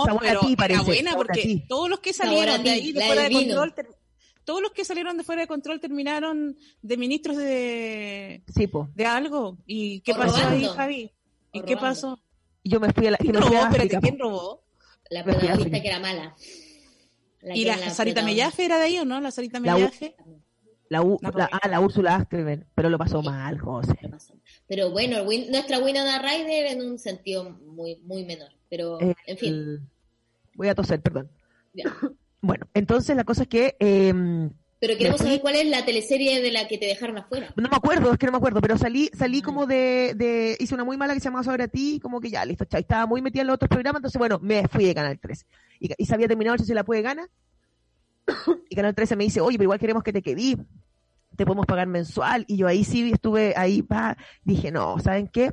sabor 0.06 0.28
a 0.28 0.40
ti 0.40 0.56
parece 0.56 0.84
buena 0.84 1.16
porque 1.16 1.64
todos 1.68 1.90
los 1.90 2.00
que 2.00 2.14
salieron 2.14 2.64
de 2.64 2.70
ahí 2.70 2.92
de 2.92 3.06
fuera 3.06 3.24
de 3.24 3.32
control 3.32 3.74
todos 4.44 4.62
los 4.62 4.72
que 4.72 4.86
salieron 4.86 5.18
de 5.18 5.24
fuera 5.24 5.42
de 5.42 5.48
control 5.48 5.80
terminaron 5.80 6.56
de 6.82 6.98
ministros 6.98 7.36
de 7.36 8.44
sí, 8.54 8.70
de 8.94 9.06
algo. 9.06 9.58
Y 9.66 10.02
qué 10.02 10.14
pasó 10.14 10.36
ahí 10.48 10.66
Javi 10.66 11.12
y 11.52 11.62
qué 11.62 11.76
pasó 11.76 12.20
yo 12.66 12.80
me 12.80 12.92
fui 12.92 13.08
a 13.08 13.12
la 13.12 13.18
¿Quién 13.18 13.36
robó? 13.36 13.56
Espérate, 13.56 14.00
¿quién 14.00 14.20
robó? 14.20 14.64
La 15.10 15.24
protagonista 15.24 15.82
que 15.82 15.88
era 15.88 16.00
mala. 16.00 16.36
¿Y 17.44 17.64
la, 17.64 17.90
Sarita 17.92 18.24
Mellafe 18.24 18.66
era 18.66 18.80
de 18.80 18.86
ahí 18.86 18.98
o 18.98 19.06
no? 19.06 19.22
La 19.22 19.30
Sarita 19.30 19.60
Mellafe. 19.60 20.16
La, 20.90 21.00
ah, 21.00 21.68
la 21.68 21.80
Úrsula 21.80 22.16
Asterman, 22.16 22.66
pero 22.76 22.90
lo 22.90 22.98
pasó 22.98 23.22
mal, 23.24 23.60
José. 23.60 23.98
Pero 24.68 24.92
bueno, 24.92 25.24
nuestra 25.24 25.80
Winona 25.80 26.22
Ryder 26.22 26.68
en 26.68 26.82
un 26.82 27.00
sentido 27.00 27.50
muy, 27.50 27.98
muy 28.04 28.24
menor. 28.24 28.50
Pero, 28.70 29.00
en 29.00 29.38
fin. 29.38 29.90
Voy 30.56 30.68
a 30.68 30.76
toser, 30.76 31.02
perdón. 31.02 31.30
Bueno, 32.42 32.68
entonces 32.76 33.16
la 33.16 33.24
cosa 33.24 33.42
es 33.42 33.48
que... 33.48 33.76
Eh, 33.80 34.14
pero 34.80 34.98
queremos 35.00 35.20
saber 35.20 35.42
cuál 35.42 35.56
es 35.56 35.66
la 35.66 35.84
teleserie 35.84 36.44
de 36.44 36.52
la 36.52 36.68
que 36.68 36.78
te 36.78 36.86
dejaron 36.86 37.18
afuera. 37.18 37.52
No 37.56 37.68
me 37.68 37.76
acuerdo, 37.76 38.12
es 38.12 38.20
que 38.20 38.28
no 38.28 38.34
me 38.34 38.38
acuerdo, 38.38 38.62
pero 38.62 38.78
salí 38.78 39.10
salí 39.18 39.42
como 39.42 39.66
de, 39.66 40.14
de 40.16 40.56
hice 40.60 40.76
una 40.76 40.84
muy 40.84 40.96
mala 40.96 41.16
que 41.16 41.22
se 41.22 41.24
llamaba 41.24 41.44
Sobre 41.44 41.64
a 41.64 41.68
ti, 41.68 42.00
como 42.00 42.22
que 42.22 42.30
ya, 42.30 42.46
listo, 42.46 42.66
chao. 42.66 42.80
Estaba 42.80 43.08
muy 43.08 43.24
metida 43.24 43.42
en 43.42 43.48
los 43.48 43.56
otros 43.56 43.70
programas, 43.70 44.00
entonces 44.00 44.20
bueno, 44.20 44.38
me 44.44 44.68
fui 44.68 44.86
de 44.86 44.94
Canal 44.94 45.18
3. 45.18 45.46
Y, 45.80 45.90
y 45.98 46.06
sabía 46.06 46.28
terminado 46.28 46.60
si 46.60 46.66
se 46.66 46.76
la 46.76 46.84
puede 46.84 47.02
ganar. 47.02 47.28
y 48.70 48.76
Canal 48.76 48.96
13 48.96 49.16
me 49.16 49.26
dice, 49.26 49.42
oye, 49.42 49.58
pero 49.58 49.66
igual 49.66 49.80
queremos 49.80 50.04
que 50.04 50.14
te 50.14 50.22
quedí, 50.22 50.58
te 51.36 51.46
podemos 51.46 51.66
pagar 51.66 51.88
mensual. 51.88 52.46
Y 52.48 52.58
yo 52.58 52.68
ahí 52.68 52.84
sí 52.84 53.12
estuve, 53.12 53.54
ahí 53.56 53.82
pa, 53.82 54.18
dije, 54.44 54.72
no, 54.72 55.00
¿saben 55.00 55.28
qué? 55.28 55.52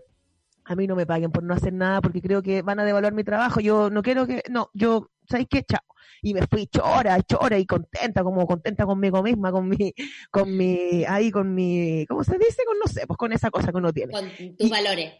A 0.64 0.76
mí 0.76 0.86
no 0.86 0.94
me 0.94 1.06
paguen 1.06 1.32
por 1.32 1.42
no 1.42 1.54
hacer 1.54 1.72
nada 1.72 2.00
porque 2.00 2.22
creo 2.22 2.42
que 2.42 2.62
van 2.62 2.78
a 2.78 2.84
devaluar 2.84 3.12
mi 3.12 3.24
trabajo. 3.24 3.60
Yo 3.60 3.90
no 3.90 4.02
quiero 4.02 4.26
que, 4.26 4.42
no, 4.48 4.70
yo, 4.74 5.10
¿sabes 5.28 5.46
qué? 5.50 5.64
Chao. 5.64 5.80
Y 6.24 6.34
me 6.34 6.46
fui 6.46 6.68
chora, 6.68 7.20
chora 7.22 7.58
y 7.58 7.66
contenta, 7.66 8.22
como 8.22 8.46
contenta 8.46 8.86
conmigo 8.86 9.24
misma, 9.24 9.50
con 9.50 9.68
mi, 9.68 9.92
con 10.30 10.56
mi, 10.56 11.04
ahí 11.04 11.32
con 11.32 11.52
mi, 11.52 12.06
¿cómo 12.06 12.22
se 12.22 12.38
dice? 12.38 12.62
Con, 12.64 12.78
no 12.78 12.86
sé, 12.86 13.08
pues 13.08 13.16
con 13.16 13.32
esa 13.32 13.50
cosa 13.50 13.72
que 13.72 13.78
uno 13.78 13.92
tiene. 13.92 14.12
Con 14.12 14.30
tus 14.56 14.70
valores 14.70 15.14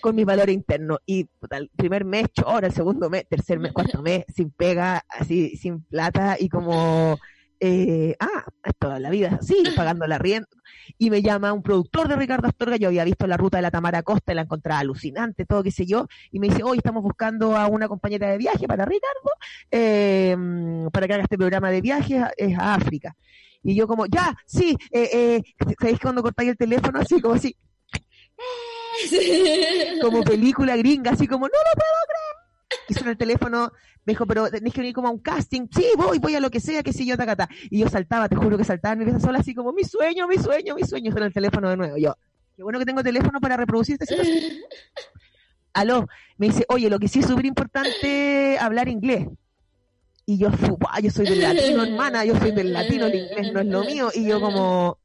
con 0.00 0.14
mi 0.16 0.24
valor 0.24 0.50
interno. 0.50 0.98
Y 1.06 1.28
el 1.50 1.68
primer 1.76 2.04
mes 2.04 2.26
chora, 2.32 2.66
el 2.66 2.72
segundo 2.72 3.10
mes, 3.10 3.26
tercer 3.28 3.58
mes, 3.58 3.72
cuarto 3.72 4.02
mes, 4.02 4.24
sin 4.34 4.50
pega, 4.50 5.04
así, 5.08 5.56
sin 5.56 5.82
plata 5.84 6.36
y 6.38 6.48
como, 6.48 7.18
eh, 7.58 8.16
ah, 8.18 8.44
toda 8.78 8.98
la 8.98 9.10
vida 9.10 9.28
es 9.28 9.34
así, 9.34 9.62
pagando 9.76 10.06
la 10.06 10.18
rienda. 10.18 10.48
Y 10.98 11.10
me 11.10 11.22
llama 11.22 11.52
un 11.52 11.62
productor 11.62 12.08
de 12.08 12.16
Ricardo 12.16 12.48
Astorga, 12.48 12.76
yo 12.76 12.88
había 12.88 13.04
visto 13.04 13.26
la 13.26 13.36
ruta 13.36 13.58
de 13.58 13.62
la 13.62 13.70
Tamara 13.70 14.02
Costa, 14.02 14.34
la 14.34 14.42
encontraba 14.42 14.80
alucinante, 14.80 15.46
todo 15.46 15.62
qué 15.62 15.70
sé 15.70 15.86
yo, 15.86 16.06
y 16.30 16.40
me 16.40 16.48
dice, 16.48 16.62
hoy 16.62 16.78
estamos 16.78 17.02
buscando 17.02 17.56
a 17.56 17.66
una 17.68 17.88
compañera 17.88 18.28
de 18.30 18.38
viaje 18.38 18.66
para 18.66 18.84
Ricardo, 18.84 19.30
eh, 19.70 20.36
para 20.92 21.06
que 21.06 21.14
haga 21.14 21.22
este 21.22 21.38
programa 21.38 21.70
de 21.70 21.80
viajes 21.80 22.24
es 22.36 22.58
a 22.58 22.74
África. 22.74 23.16
Y 23.62 23.74
yo 23.74 23.86
como, 23.86 24.06
ya, 24.06 24.34
sí, 24.46 24.76
eh, 24.90 25.10
eh, 25.12 25.42
¿sabéis 25.78 26.00
cuando 26.00 26.22
cortáis 26.22 26.50
el 26.50 26.56
teléfono 26.56 26.98
así, 26.98 27.20
como 27.20 27.34
así? 27.34 27.54
como 30.00 30.22
película 30.22 30.76
gringa, 30.76 31.12
así 31.12 31.26
como, 31.26 31.46
no 31.46 31.52
lo 31.52 31.74
puedo 31.74 31.90
creer. 32.06 32.30
Y 32.88 32.94
suena 32.94 33.10
el 33.10 33.16
teléfono, 33.16 33.72
me 34.04 34.12
dijo, 34.12 34.26
pero 34.26 34.50
tenés 34.50 34.72
que 34.72 34.80
venir 34.80 34.94
como 34.94 35.08
a 35.08 35.10
un 35.10 35.18
casting. 35.18 35.66
Sí, 35.74 35.86
voy, 35.96 36.18
voy 36.18 36.34
a 36.34 36.40
lo 36.40 36.50
que 36.50 36.60
sea, 36.60 36.82
que 36.82 36.92
si 36.92 37.06
yo, 37.06 37.16
tacata. 37.16 37.48
Y 37.70 37.80
yo 37.80 37.88
saltaba, 37.88 38.28
te 38.28 38.36
juro 38.36 38.56
que 38.56 38.64
saltaba 38.64 38.92
en 38.94 39.00
mi 39.00 39.04
casa 39.04 39.20
sola, 39.20 39.40
así 39.40 39.54
como, 39.54 39.72
mi 39.72 39.84
sueño, 39.84 40.26
mi 40.26 40.38
sueño, 40.38 40.74
mi 40.74 40.84
sueño. 40.84 41.10
Suena 41.12 41.26
el 41.26 41.32
teléfono 41.32 41.68
de 41.68 41.76
nuevo. 41.76 41.96
Yo, 41.96 42.16
qué 42.56 42.62
bueno 42.62 42.78
que 42.78 42.86
tengo 42.86 43.02
teléfono 43.02 43.40
para 43.40 43.56
reproducir 43.56 43.94
esta 43.94 44.06
situación. 44.06 44.54
Aló, 45.72 46.08
me 46.36 46.48
dice, 46.48 46.64
oye, 46.68 46.90
lo 46.90 46.98
que 46.98 47.06
sí 47.06 47.20
es 47.20 47.26
súper 47.26 47.46
importante, 47.46 48.58
hablar 48.58 48.88
inglés. 48.88 49.28
Y 50.26 50.38
yo, 50.38 50.50
yo 51.02 51.10
soy 51.10 51.26
del 51.26 51.40
latino, 51.40 51.84
hermana, 51.84 52.24
yo 52.24 52.36
soy 52.36 52.52
del 52.52 52.72
latino, 52.72 53.06
el 53.06 53.14
inglés 53.14 53.52
no 53.52 53.60
es 53.60 53.66
lo 53.66 53.84
mío. 53.84 54.10
Y 54.14 54.26
yo 54.26 54.40
como, 54.40 54.98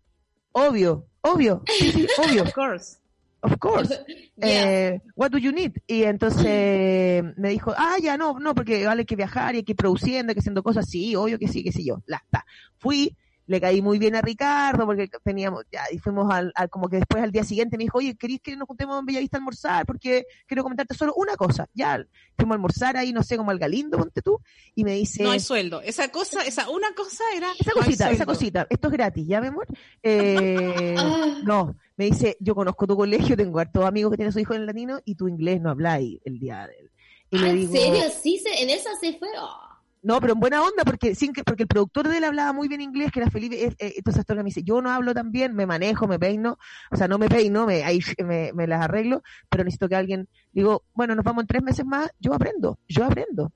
obvio, 0.52 1.08
obvio, 1.22 1.64
sí, 1.68 1.92
sí, 1.92 2.08
obvio. 2.18 2.44
Of 2.44 2.54
course 2.54 3.05
of 3.46 3.58
course. 3.60 3.94
eh, 4.42 5.00
what 5.16 5.30
do 5.30 5.38
you 5.38 5.52
need? 5.52 5.74
Y 5.88 6.04
entonces 6.04 7.24
me 7.38 7.50
dijo, 7.50 7.74
ah, 7.78 7.96
ya 8.02 8.18
no, 8.18 8.40
no, 8.40 8.54
porque 8.56 8.86
vale 8.86 9.06
que 9.06 9.16
viajar 9.16 9.56
y 9.56 9.60
hay 9.60 9.64
que 9.64 9.74
ir 9.74 9.78
produciendo, 9.78 10.32
hay 10.32 10.36
que 10.36 10.40
haciendo 10.40 10.64
cosas, 10.64 10.90
sí, 10.90 11.16
obvio 11.16 11.40
que 11.40 11.48
sí, 11.48 11.64
que 11.64 11.72
sí 11.72 11.86
yo. 11.86 12.02
La, 12.06 12.18
está. 12.18 12.46
Fui, 12.78 13.16
le 13.48 13.62
caí 13.62 13.82
muy 13.82 14.00
bien 14.00 14.16
a 14.16 14.22
Ricardo 14.22 14.86
porque 14.86 15.08
teníamos, 15.24 15.66
ya, 15.72 15.84
y 15.92 16.00
fuimos 16.00 16.32
al, 16.34 16.52
como 16.70 16.90
que 16.90 16.98
después 16.98 17.24
al 17.24 17.32
día 17.32 17.44
siguiente 17.44 17.78
me 17.78 17.84
dijo, 17.84 18.00
oye, 18.00 18.16
¿querés 18.16 18.42
que 18.42 18.56
nos 18.56 18.68
juntemos 18.68 19.00
en 19.00 19.06
Bellavista 19.06 19.38
a 19.38 19.40
almorzar? 19.40 19.86
Porque 19.86 20.26
quiero 20.48 20.64
comentarte 20.64 20.96
solo 20.96 21.14
una 21.16 21.36
cosa. 21.36 21.68
Ya, 21.74 22.04
fuimos 22.36 22.54
a 22.54 22.56
almorzar 22.56 22.98
ahí, 22.98 23.14
no 23.14 23.24
sé, 23.24 23.38
como 23.38 23.52
al 23.52 23.60
Galindo, 23.60 23.98
ponte 23.98 24.22
tú, 24.22 24.40
y 24.74 24.84
me 24.84 24.94
dice... 24.94 25.24
No 25.24 25.32
hay 25.32 25.40
sueldo. 25.40 25.82
Esa 25.82 26.10
cosa, 26.10 26.44
esa 26.44 26.70
una 26.70 26.94
cosa 26.94 27.24
era... 27.36 27.52
Esa 27.60 27.72
cosita, 27.72 28.12
esa 28.12 28.26
cosita. 28.26 28.68
Esto 28.70 28.88
es 28.88 28.94
gratis, 28.94 29.28
¿ya, 29.28 29.42
mi 29.42 29.48
amor? 29.48 29.68
Eh, 30.02 30.96
no, 31.44 31.76
me 31.98 32.06
dice, 32.06 32.38
yo 32.40 32.56
conozco 32.56 32.88
tu 32.88 32.96
colegio, 32.96 33.38
tengo 33.38 33.60
hartos 33.60 33.86
amigos 33.86 34.12
que 34.12 34.18
tienen 34.18 34.34
su 34.34 34.40
hijo 34.40 34.54
en 34.54 34.62
el 34.62 34.68
latino 34.68 35.00
y 35.06 35.16
tu 35.16 35.28
inglés 35.28 35.62
no 35.62 35.70
habláis 35.70 36.20
el 36.26 36.40
día 36.40 36.68
de 36.68 36.76
él. 36.80 36.92
Y 37.32 37.38
¿En 37.38 37.72
serio? 37.72 38.04
¿Sí? 38.22 38.40
Se, 38.40 38.64
¿En 38.64 38.70
esa 38.70 38.96
se 39.00 39.18
fue? 39.18 39.28
Oh. 39.40 39.65
No, 40.06 40.22
pero 40.22 40.34
en 40.34 40.40
buena 40.40 40.62
onda, 40.62 40.84
porque 40.86 41.16
sin 41.16 41.34
que, 41.34 41.44
porque 41.44 41.64
el 41.64 41.68
productor 41.68 42.08
de 42.08 42.18
él 42.18 42.26
hablaba 42.26 42.54
muy 42.54 42.68
bien 42.68 42.80
inglés, 42.80 43.12
que 43.12 43.22
era 43.22 43.32
Felipe, 43.32 43.66
eh, 43.66 43.76
entonces 43.98 44.20
Astorga 44.20 44.44
me 44.44 44.50
dice, 44.50 44.62
yo 44.62 44.80
no 44.80 44.92
hablo 44.92 45.16
tan 45.16 45.32
bien, 45.32 45.56
me 45.56 45.66
manejo, 45.66 46.08
me 46.08 46.20
peino, 46.20 46.60
o 46.92 46.96
sea, 46.96 47.08
no 47.08 47.18
me 47.18 47.28
peino, 47.28 47.66
me, 47.66 47.84
ahí 47.84 48.00
me, 48.24 48.54
me 48.54 48.68
las 48.68 48.84
arreglo, 48.84 49.24
pero 49.50 49.64
necesito 49.64 49.90
que 49.90 49.96
alguien, 49.96 50.28
digo, 50.52 50.84
bueno, 50.94 51.16
nos 51.16 51.26
vamos 51.26 51.42
en 51.42 51.48
tres 51.48 51.64
meses 51.64 51.88
más, 51.88 52.12
yo 52.20 52.36
aprendo, 52.36 52.78
yo 52.88 53.04
aprendo. 53.04 53.52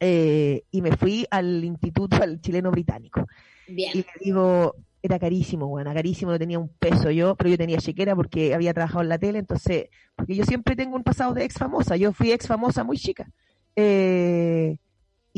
Eh, 0.00 0.62
y 0.70 0.80
me 0.80 0.96
fui 0.96 1.26
al 1.30 1.62
instituto, 1.62 2.16
al 2.16 2.40
chileno 2.40 2.70
británico. 2.70 3.26
Bien. 3.68 3.90
Y 3.92 3.98
le 3.98 4.06
digo, 4.24 4.74
era 5.02 5.18
carísimo, 5.18 5.66
bueno, 5.68 5.92
carísimo, 5.92 6.30
no 6.30 6.38
tenía 6.38 6.58
un 6.58 6.70
peso 6.70 7.10
yo, 7.10 7.36
pero 7.36 7.50
yo 7.50 7.58
tenía 7.58 7.76
chequera 7.76 8.16
porque 8.16 8.54
había 8.54 8.72
trabajado 8.72 9.02
en 9.02 9.10
la 9.10 9.18
tele, 9.18 9.38
entonces, 9.40 9.90
porque 10.16 10.34
yo 10.34 10.46
siempre 10.46 10.76
tengo 10.76 10.96
un 10.96 11.04
pasado 11.04 11.34
de 11.34 11.44
ex 11.44 11.56
famosa, 11.56 11.94
yo 11.96 12.14
fui 12.14 12.32
ex 12.32 12.46
famosa 12.46 12.84
muy 12.84 12.96
chica. 12.96 13.28
Eh, 13.76 14.78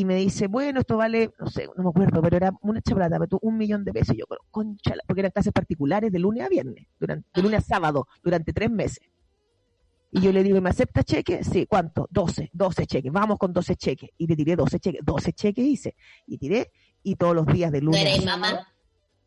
y 0.00 0.04
me 0.06 0.14
dice, 0.14 0.46
bueno, 0.46 0.80
esto 0.80 0.96
vale, 0.96 1.30
no 1.38 1.46
sé, 1.50 1.68
no 1.76 1.84
me 1.84 1.90
acuerdo, 1.90 2.22
pero 2.22 2.34
era 2.34 2.52
una 2.62 2.80
chaplata, 2.80 3.18
pero 3.18 3.38
un 3.42 3.58
millón 3.58 3.84
de 3.84 3.92
pesos. 3.92 4.14
Y 4.14 4.20
yo, 4.20 4.24
concha, 4.50 4.94
porque 5.06 5.20
eran 5.20 5.30
clases 5.30 5.52
particulares 5.52 6.10
de 6.10 6.18
lunes 6.18 6.42
a 6.42 6.48
viernes, 6.48 6.86
durante, 6.98 7.28
de 7.34 7.42
lunes 7.42 7.58
a 7.58 7.62
sábado, 7.62 8.08
durante 8.22 8.54
tres 8.54 8.70
meses. 8.70 9.06
Y 10.10 10.22
yo 10.22 10.32
le 10.32 10.42
digo, 10.42 10.58
¿me 10.62 10.70
acepta 10.70 11.02
cheque? 11.02 11.44
Sí, 11.44 11.66
¿cuánto? 11.66 12.08
12, 12.10 12.48
12 12.50 12.86
cheques, 12.86 13.12
vamos 13.12 13.36
con 13.36 13.52
12 13.52 13.76
cheques. 13.76 14.08
Y 14.16 14.26
le 14.26 14.36
tiré 14.36 14.56
12 14.56 14.80
cheques, 14.80 15.02
12 15.04 15.32
cheques 15.34 15.66
hice. 15.66 15.96
Y 16.26 16.38
tiré, 16.38 16.70
y 17.02 17.16
todos 17.16 17.34
los 17.34 17.44
días 17.44 17.70
de 17.70 17.82
lunes. 17.82 18.02
¿No 18.02 18.08
eres 18.08 18.24
mamá? 18.24 18.68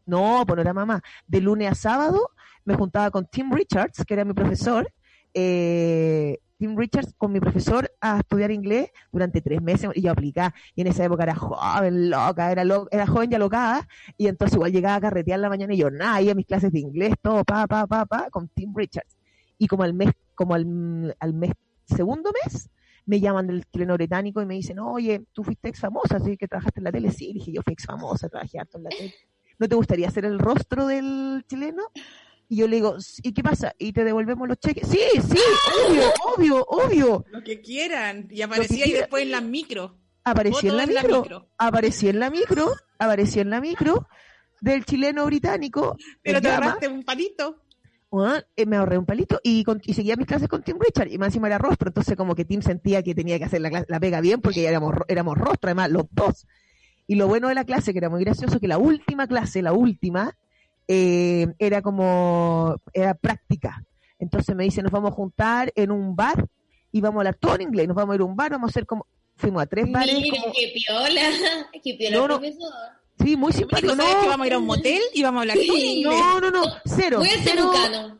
No, 0.07 0.43
pues 0.47 0.55
no 0.55 0.61
era 0.63 0.73
mamá. 0.73 1.03
De 1.27 1.39
lunes 1.39 1.71
a 1.71 1.75
sábado 1.75 2.31
me 2.65 2.73
juntaba 2.73 3.11
con 3.11 3.27
Tim 3.27 3.51
Richards, 3.53 4.03
que 4.07 4.13
era 4.15 4.25
mi 4.25 4.33
profesor, 4.33 4.91
eh, 5.33 6.39
Tim 6.57 6.77
Richards 6.77 7.13
con 7.17 7.33
mi 7.33 7.41
profesor 7.41 7.91
a 7.99 8.19
estudiar 8.19 8.49
inglés 8.51 8.89
durante 9.11 9.41
tres 9.41 9.61
meses 9.61 9.89
y 9.95 10.01
yo 10.01 10.11
aplicaba. 10.11 10.53
Y 10.75 10.81
en 10.81 10.87
esa 10.87 11.03
época 11.03 11.23
era 11.23 11.35
joven, 11.35 12.09
loca, 12.09 12.51
era, 12.51 12.63
era 12.89 13.05
joven 13.05 13.31
y 13.31 13.35
alocada. 13.35 13.85
Y 14.17 14.27
entonces 14.27 14.55
igual 14.55 14.71
llegaba 14.71 14.95
a 14.95 15.01
carretear 15.01 15.41
la 15.41 15.49
mañana 15.49 15.73
y 15.73 15.77
yo, 15.77 15.91
nada, 15.91 16.21
iba 16.21 16.31
a 16.31 16.35
mis 16.35 16.45
clases 16.45 16.71
de 16.71 16.79
inglés, 16.79 17.15
todo, 17.21 17.43
pa, 17.43 17.67
pa, 17.67 17.85
pa, 17.85 18.05
pa, 18.05 18.29
con 18.29 18.47
Tim 18.47 18.73
Richards. 18.73 19.17
Y 19.57 19.67
como 19.67 19.83
al 19.83 19.93
mes, 19.93 20.11
como 20.35 20.55
al, 20.55 20.65
mes, 20.65 21.51
segundo 21.85 22.31
mes, 22.45 22.69
me 23.05 23.19
llaman 23.19 23.47
del 23.47 23.65
chileno 23.65 23.95
británico 23.95 24.41
y 24.41 24.45
me 24.45 24.55
dicen, 24.55 24.79
oye, 24.79 25.25
tú 25.33 25.43
fuiste 25.43 25.67
ex 25.67 25.81
famosa, 25.81 26.15
así 26.15 26.37
que 26.37 26.47
trabajaste 26.47 26.79
en 26.79 26.83
la 26.85 26.91
tele. 26.93 27.11
Sí, 27.11 27.33
dije, 27.33 27.51
yo 27.51 27.61
fui 27.61 27.73
ex 27.73 27.85
famosa, 27.85 28.29
trabajé 28.29 28.59
harto 28.59 28.77
en 28.77 28.85
la 28.85 28.89
tele. 28.89 29.13
¿No 29.59 29.67
te 29.67 29.75
gustaría 29.75 30.07
hacer 30.07 30.23
el 30.23 30.39
rostro 30.39 30.87
del 30.87 31.43
chileno? 31.47 31.83
Y 32.53 32.57
yo 32.57 32.67
le 32.67 32.75
digo, 32.75 32.97
¿y 33.23 33.33
qué 33.33 33.41
pasa? 33.41 33.73
¿Y 33.79 33.93
te 33.93 34.03
devolvemos 34.03 34.47
los 34.47 34.59
cheques? 34.59 34.87
Sí, 34.87 34.99
sí, 35.27 35.39
obvio, 35.87 36.03
obvio, 36.23 36.65
obvio. 36.67 37.25
Lo 37.31 37.43
que 37.43 37.61
quieran. 37.61 38.27
Y 38.29 38.43
aparecía 38.43 38.85
ahí 38.85 38.91
después 38.91 39.23
en 39.23 39.31
la 39.31 39.41
micro. 39.41 39.97
Apareció 40.23 40.69
en 40.69 40.77
la 40.77 40.85
micro, 40.85 41.49
apareció 41.57 42.11
en 42.11 42.19
la 42.19 42.29
micro, 42.29 42.71
apareció 42.99 43.41
en 43.41 43.49
la 43.49 43.59
micro 43.59 44.07
del 44.61 44.85
chileno 44.85 45.25
británico. 45.25 45.97
Pero 46.21 46.41
te 46.41 46.51
ahorraste 46.51 46.87
un 46.89 47.01
palito. 47.01 47.57
Eh, 48.55 48.67
me 48.67 48.77
ahorré 48.77 48.99
un 48.99 49.07
palito 49.07 49.39
y, 49.41 49.65
y, 49.85 49.93
seguía 49.95 50.15
mis 50.15 50.27
clases 50.27 50.47
con 50.47 50.61
Tim 50.61 50.77
Richard 50.79 51.11
y 51.11 51.17
más 51.17 51.29
encima 51.29 51.47
era 51.47 51.57
rostro, 51.57 51.87
entonces 51.87 52.15
como 52.15 52.35
que 52.35 52.45
Tim 52.45 52.61
sentía 52.61 53.01
que 53.01 53.15
tenía 53.15 53.39
que 53.39 53.45
hacer 53.45 53.61
la, 53.61 53.83
la 53.87 53.99
pega 53.99 54.21
bien 54.21 54.41
porque 54.41 54.67
éramos, 54.67 54.93
éramos 55.07 55.39
rostro, 55.39 55.69
además 55.69 55.89
los 55.89 56.05
dos. 56.11 56.45
Y 57.07 57.15
lo 57.15 57.27
bueno 57.27 57.47
de 57.47 57.55
la 57.55 57.65
clase, 57.65 57.93
que 57.93 57.97
era 57.97 58.11
muy 58.11 58.23
gracioso, 58.23 58.59
que 58.59 58.67
la 58.67 58.77
última 58.77 59.25
clase, 59.25 59.63
la 59.63 59.73
última, 59.73 60.37
eh, 60.87 61.47
era 61.59 61.81
como, 61.81 62.75
era 62.93 63.13
práctica. 63.13 63.83
Entonces 64.19 64.55
me 64.55 64.63
dice, 64.63 64.81
nos 64.81 64.91
vamos 64.91 65.11
a 65.11 65.15
juntar 65.15 65.71
en 65.75 65.91
un 65.91 66.15
bar 66.15 66.47
y 66.91 67.01
vamos 67.01 67.17
a 67.17 67.21
hablar 67.21 67.35
todo 67.35 67.55
en 67.55 67.63
inglés, 67.63 67.87
nos 67.87 67.95
vamos 67.95 68.13
a 68.13 68.15
ir 68.15 68.21
a 68.21 68.25
un 68.25 68.35
bar, 68.35 68.51
vamos 68.51 68.69
a 68.69 68.71
hacer 68.71 68.85
como, 68.85 69.07
fuimos 69.35 69.61
a 69.61 69.65
tres 69.65 69.91
bares. 69.91 70.15
Mira, 70.21 70.37
qué 70.55 70.73
piola, 70.73 71.21
qué 71.83 71.93
piola 71.95 72.17
no, 72.17 72.25
profesor. 72.25 72.73
Sí, 73.19 73.37
muy 73.37 73.53
simpático. 73.53 73.95
No, 73.95 74.03
que 74.03 74.27
vamos 74.27 74.43
a 74.43 74.47
ir 74.47 74.53
a 74.53 74.57
un 74.57 74.65
motel 74.65 75.01
y 75.13 75.23
vamos 75.23 75.39
a 75.39 75.41
hablar 75.41 75.57
todo 75.65 75.77
en 75.77 75.85
inglés. 75.85 76.19
No, 76.19 76.39
no, 76.41 76.51
no, 76.51 76.63
cero. 76.83 77.19
Muy 77.19 77.29
cero, 77.43 77.71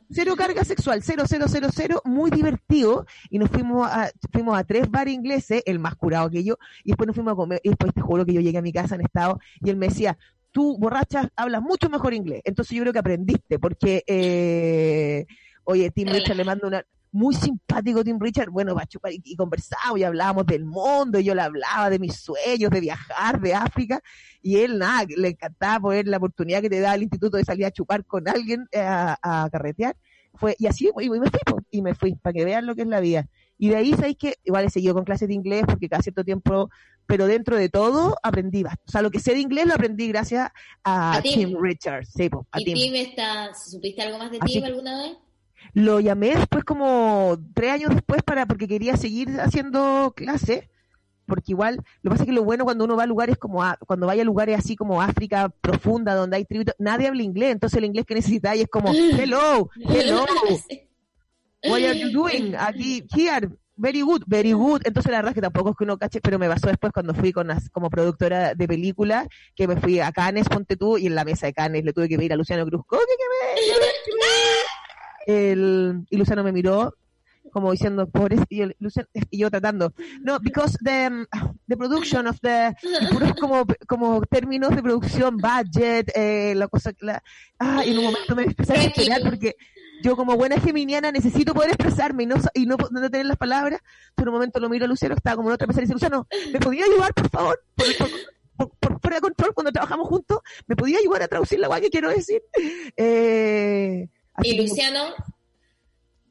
cero 0.10 0.36
carga 0.38 0.64
sexual, 0.64 1.02
cero, 1.04 1.24
cero, 1.28 1.46
cero, 1.50 1.68
cero, 1.74 2.02
muy 2.06 2.30
divertido. 2.30 3.06
Y 3.30 3.40
nos 3.40 3.50
fuimos 3.50 3.88
a, 3.88 4.12
fuimos 4.32 4.58
a 4.58 4.64
tres 4.64 4.90
bares 4.90 5.14
ingleses, 5.14 5.64
el 5.66 5.80
más 5.80 5.96
curado 5.96 6.30
que 6.30 6.44
yo, 6.44 6.58
y 6.84 6.90
después 6.90 7.08
nos 7.08 7.16
fuimos 7.16 7.34
a 7.34 7.36
comer, 7.36 7.60
y 7.64 7.70
después 7.70 7.94
te 7.94 8.02
juro 8.02 8.26
que 8.26 8.34
yo 8.34 8.42
llegué 8.42 8.60
a 8.60 8.62
mi 8.62 8.72
casa 8.72 8.96
en 8.96 9.02
estado, 9.02 9.40
y 9.62 9.72
él 9.72 9.78
me 9.78 9.88
decía, 9.88 10.18
tú, 10.54 10.78
borracha, 10.78 11.30
hablas 11.36 11.62
mucho 11.62 11.90
mejor 11.90 12.14
inglés. 12.14 12.42
Entonces 12.46 12.78
yo 12.78 12.84
creo 12.84 12.94
que 12.94 13.00
aprendiste, 13.00 13.60
porque, 13.60 14.04
eh, 14.08 15.26
oye, 15.66 15.92
Tim 15.92 16.08
Richard 16.08 16.38
le 16.38 16.46
mando 16.46 16.68
una, 16.68 16.86
muy 17.12 17.36
simpático 17.36 18.04
Tim 18.04 18.20
Richard, 18.20 18.50
bueno, 18.50 18.74
va 18.74 18.84
a 18.84 18.88
chupar 18.88 19.12
y, 19.14 19.22
y 19.24 19.36
conversábamos 19.36 20.00
y 20.00 20.04
hablábamos 20.04 20.46
del 20.46 20.66
mundo, 20.66 21.20
y 21.20 21.24
yo 21.24 21.36
le 21.36 21.42
hablaba 21.42 21.90
de 21.90 22.00
mis 22.00 22.16
sueños, 22.16 22.72
de 22.72 22.80
viajar, 22.80 23.42
de 23.42 23.54
África, 23.54 24.02
y 24.42 24.58
él, 24.58 24.80
nada, 24.80 25.06
le 25.16 25.30
encantaba 25.30 25.80
poder 25.80 26.08
la 26.08 26.18
oportunidad 26.18 26.62
que 26.62 26.70
te 26.70 26.80
da 26.80 26.96
el 26.96 27.04
instituto 27.04 27.38
de 27.38 27.46
salir 27.46 27.66
a 27.66 27.72
chupar 27.72 28.06
con 28.06 28.28
alguien, 28.28 28.68
eh, 28.72 28.82
a, 28.82 29.50
carretear. 29.52 29.96
Fue, 30.36 30.56
y 30.58 30.66
así, 30.66 30.90
y, 31.00 31.10
me 31.10 31.20
fui, 31.20 31.40
y 31.70 31.82
me 31.82 31.94
fui, 31.94 32.16
para 32.16 32.34
que 32.34 32.46
vean 32.46 32.66
lo 32.66 32.76
que 32.76 32.82
es 32.82 32.88
la 32.88 33.00
vida. 33.00 33.28
Y 33.64 33.70
de 33.70 33.78
ahí 33.78 33.94
sabéis 33.94 34.18
que 34.18 34.36
igual 34.44 34.66
he 34.66 34.70
seguido 34.70 34.94
con 34.94 35.06
clases 35.06 35.30
de 35.30 35.36
inglés 35.36 35.64
porque 35.66 35.88
cada 35.88 36.02
cierto 36.02 36.26
tiempo, 36.26 36.70
pero 37.06 37.28
dentro 37.28 37.56
de 37.56 37.70
todo 37.70 38.18
aprendí. 38.22 38.62
O 38.66 38.92
sea, 38.92 39.02
lo 39.02 39.10
que 39.10 39.22
sé 39.22 39.34
de 39.34 39.40
inglés 39.40 39.68
lo 39.68 39.74
aprendí 39.74 40.10
gracias 40.10 40.52
a, 40.84 41.22
Tim? 41.24 41.56
Richards. 41.62 42.12
Sí, 42.14 42.30
a 42.52 42.60
¿Y 42.60 42.66
Tim. 42.66 42.94
está, 42.96 43.54
supiste 43.56 44.02
algo 44.02 44.18
más 44.18 44.32
de 44.32 44.40
Tim 44.40 44.66
alguna 44.66 45.04
vez? 45.04 45.18
Lo 45.72 46.02
llamé 46.02 46.36
después 46.36 46.66
como 46.66 47.38
tres 47.54 47.72
años 47.72 47.92
después 47.92 48.22
para 48.22 48.46
porque 48.48 48.68
quería 48.68 48.98
seguir 48.98 49.30
haciendo 49.40 50.12
clases 50.14 50.68
porque 51.26 51.54
igual, 51.54 51.78
lo 52.02 52.10
que 52.10 52.16
pasa 52.16 52.24
es 52.24 52.28
que 52.28 52.34
lo 52.34 52.44
bueno 52.44 52.66
cuando 52.66 52.84
uno 52.84 52.98
va 52.98 53.04
a 53.04 53.08
lugares 53.08 53.38
como, 53.38 53.64
cuando 53.88 54.08
vaya 54.08 54.24
a 54.24 54.26
lugares 54.26 54.60
así 54.60 54.76
como 54.76 55.02
África 55.02 55.48
profunda, 55.62 56.16
donde 56.16 56.36
hay 56.36 56.44
tributos, 56.44 56.76
nadie 56.80 57.08
habla 57.08 57.24
inglés, 57.24 57.54
entonces 57.54 57.78
el 57.78 57.86
inglés 57.86 58.06
que 58.06 58.16
necesitáis 58.16 58.64
es 58.64 58.68
como, 58.68 58.90
hello, 58.94 59.70
hello, 59.78 60.26
what 61.66 61.82
are 61.82 61.94
you 61.94 62.12
doing? 62.14 62.56
Aquí, 62.56 63.06
here, 63.16 63.50
very 63.76 64.02
good, 64.02 64.24
very 64.28 64.54
good. 64.54 64.82
Entonces 64.86 65.12
la 65.12 65.18
verdad 65.20 65.32
es 65.32 65.36
que 65.36 65.42
tampoco 65.42 65.72
es 65.72 65.76
que 65.78 65.84
uno 65.84 65.98
cache, 65.98 66.22
pero 66.22 66.40
me 66.40 66.48
pasó 66.48 66.68
después 66.68 66.94
cuando 66.94 67.14
fui 67.14 67.32
con 67.32 67.50
como 67.72 67.90
productora 67.90 68.54
de 68.56 68.68
película, 68.68 69.28
que 69.56 69.68
me 69.68 69.78
fui 69.78 70.00
a 70.00 70.12
Cannes, 70.12 70.48
ponte 70.50 70.76
tú, 70.76 70.98
y 70.98 71.08
en 71.08 71.16
la 71.16 71.26
mesa 71.26 71.48
de 71.48 71.54
Cannes 71.54 71.84
le 71.84 71.94
tuve 71.94 72.08
que 72.10 72.18
pedir 72.18 72.34
a 72.34 72.36
Luciano 72.36 72.66
Cruz, 72.66 72.84
¿qué 72.90 72.98
que 72.98 73.24
me, 74.16 74.24
el, 75.26 76.06
y 76.10 76.18
Luciano 76.18 76.44
me 76.44 76.52
miró 76.52 76.94
como 77.54 77.72
diciendo, 77.72 78.10
pobres, 78.10 78.42
y, 78.50 78.58
yo, 78.58 78.68
y 79.30 79.38
yo 79.38 79.52
tratando, 79.52 79.94
no, 80.22 80.40
because 80.40 80.76
the, 80.84 81.26
the 81.68 81.78
production 81.78 82.26
of 82.26 82.40
the, 82.42 82.74
como, 83.40 83.64
como 83.88 84.22
términos 84.24 84.76
de 84.76 84.82
producción, 84.82 85.38
budget, 85.38 86.12
eh, 86.16 86.54
la 86.56 86.68
cosa, 86.68 86.92
la, 87.00 87.22
ah, 87.60 87.84
y 87.86 87.92
en 87.92 88.00
un 88.00 88.06
momento 88.06 88.36
me 88.36 88.44
empecé 88.44 88.74
a 88.74 88.78
desesperar 88.78 89.22
porque 89.22 89.56
yo 90.02 90.16
como 90.16 90.36
buena 90.36 90.60
geminiana 90.60 91.12
necesito 91.12 91.54
poder 91.54 91.72
expresarme 91.72 92.24
y 92.24 92.26
no, 92.26 92.36
y 92.54 92.66
no, 92.66 92.78
no 92.92 93.10
tener 93.10 93.26
las 93.26 93.38
palabras, 93.38 93.82
pero 94.16 94.26
en 94.26 94.30
un 94.30 94.34
momento 94.36 94.60
lo 94.60 94.70
miro 94.70 94.86
a 94.86 94.88
Luciano, 94.88 95.16
estaba 95.16 95.36
como 95.36 95.50
en 95.50 95.56
otra 95.56 95.68
mesa 95.68 95.80
y 95.80 95.84
dice, 95.84 95.94
Luciano, 95.94 96.28
¿me 96.52 96.60
podía 96.60 96.86
ayudar, 96.86 97.14
por 97.14 97.30
favor? 97.30 97.64
Por, 98.56 98.70
por, 98.78 99.00
fuera 99.02 99.18
de 99.18 99.22
control, 99.22 99.54
cuando 99.54 99.72
trabajamos 99.72 100.08
juntos, 100.08 100.40
¿me 100.68 100.76
podía 100.76 101.00
ayudar 101.00 101.24
a 101.24 101.28
traducir 101.28 101.60
la 101.60 101.68
guay 101.68 101.82
que 101.82 101.90
quiero 101.90 102.10
decir? 102.10 102.42
Eh, 102.98 104.08
y 104.44 104.58
Luciano, 104.58 105.14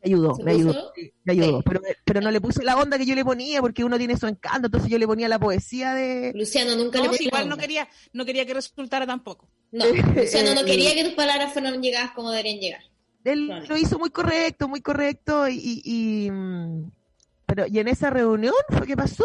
me 0.04 0.10
ayudó, 0.10 0.36
me 0.42 0.52
ayudó, 0.52 0.92
me 1.24 1.32
ayudó, 1.32 1.62
pero, 1.62 1.80
pero 2.04 2.20
no 2.20 2.30
le 2.30 2.40
puse 2.40 2.64
la 2.64 2.76
onda 2.76 2.98
que 2.98 3.06
yo 3.06 3.14
le 3.14 3.24
ponía 3.24 3.60
porque 3.60 3.84
uno 3.84 3.98
tiene 3.98 4.16
su 4.16 4.26
encanto, 4.26 4.66
entonces 4.66 4.90
yo 4.90 4.98
le 4.98 5.06
ponía 5.06 5.28
la 5.28 5.38
poesía 5.38 5.94
de... 5.94 6.32
Luciano 6.34 6.74
nunca 6.76 7.00
le 7.00 7.08
ponía 7.08 7.22
igual 7.22 7.48
no 7.48 7.56
quería, 7.56 7.88
no 8.12 8.24
quería 8.24 8.44
que 8.44 8.54
resultara 8.54 9.06
tampoco. 9.06 9.48
No, 9.70 9.84
Luciano 9.86 10.54
no 10.54 10.64
quería 10.66 10.94
que 10.94 11.04
tus 11.04 11.14
palabras 11.14 11.52
fueran 11.52 11.80
llegadas 11.80 12.10
como 12.12 12.30
deberían 12.30 12.58
llegar. 12.58 12.82
Él 13.24 13.64
lo 13.68 13.76
hizo 13.76 13.98
muy 13.98 14.10
correcto, 14.10 14.68
muy 14.68 14.80
correcto 14.80 15.48
y, 15.48 15.82
y, 15.84 16.30
pero 17.46 17.66
y 17.66 17.78
en 17.78 17.88
esa 17.88 18.10
reunión 18.10 18.54
fue 18.68 18.86
que 18.86 18.96
pasó 18.96 19.24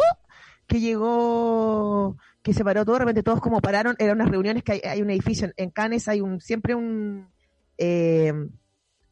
que 0.68 0.80
llegó 0.80 2.18
que 2.43 2.54
se 2.54 2.64
paró 2.64 2.86
todo, 2.86 2.95
de 2.95 3.00
repente 3.00 3.24
todos 3.24 3.41
como 3.41 3.60
pararon, 3.62 3.95
eran 4.00 4.18
unas 4.18 4.30
reuniones 4.30 4.64
que 4.64 4.74
hay, 4.74 4.82
hay 4.84 5.02
un 5.02 5.10
edificio 5.10 5.52
en 5.58 5.70
Cannes, 5.72 6.08
hay 6.08 6.22
un 6.22 6.39
siempre 6.39 6.76
un 6.76 7.28
eh, 7.78 8.34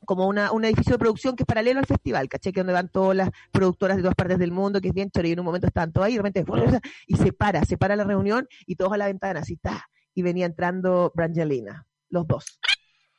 como 0.06 0.28
una, 0.28 0.52
un 0.52 0.64
edificio 0.64 0.94
de 0.94 1.00
producción 1.00 1.36
que 1.36 1.44
es 1.44 1.48
paralelo 1.48 1.80
al 1.80 1.86
festival, 1.86 2.30
¿caché? 2.30 2.54
Que 2.54 2.62
donde 2.62 2.74
van 2.74 2.90
todas 2.90 3.18
las 3.18 3.30
productoras 3.52 3.98
de 3.98 4.04
todas 4.04 4.16
partes 4.16 4.38
del 4.38 4.52
mundo, 4.52 4.80
que 4.80 4.90
es 4.90 4.94
bien 4.94 5.10
choro, 5.10 5.28
y 5.28 5.32
en 5.32 5.40
un 5.40 5.46
momento 5.46 5.68
estaban 5.68 5.92
todos 5.92 6.06
ahí, 6.06 6.14
y 6.14 6.18
de 6.18 6.24
repente, 6.24 6.46
y 7.08 7.18
se 7.18 7.34
para, 7.34 7.66
se 7.66 7.78
para 7.78 7.96
la 7.96 8.04
reunión, 8.04 8.48
y 8.66 8.76
todos 8.76 8.94
a 8.94 8.98
la 8.98 9.08
ventana, 9.08 9.42
así 9.42 9.54
está, 9.54 9.86
y 10.14 10.22
venía 10.22 10.46
entrando 10.46 11.12
Brangelina, 11.16 11.86
los 12.10 12.28
dos. 12.28 12.60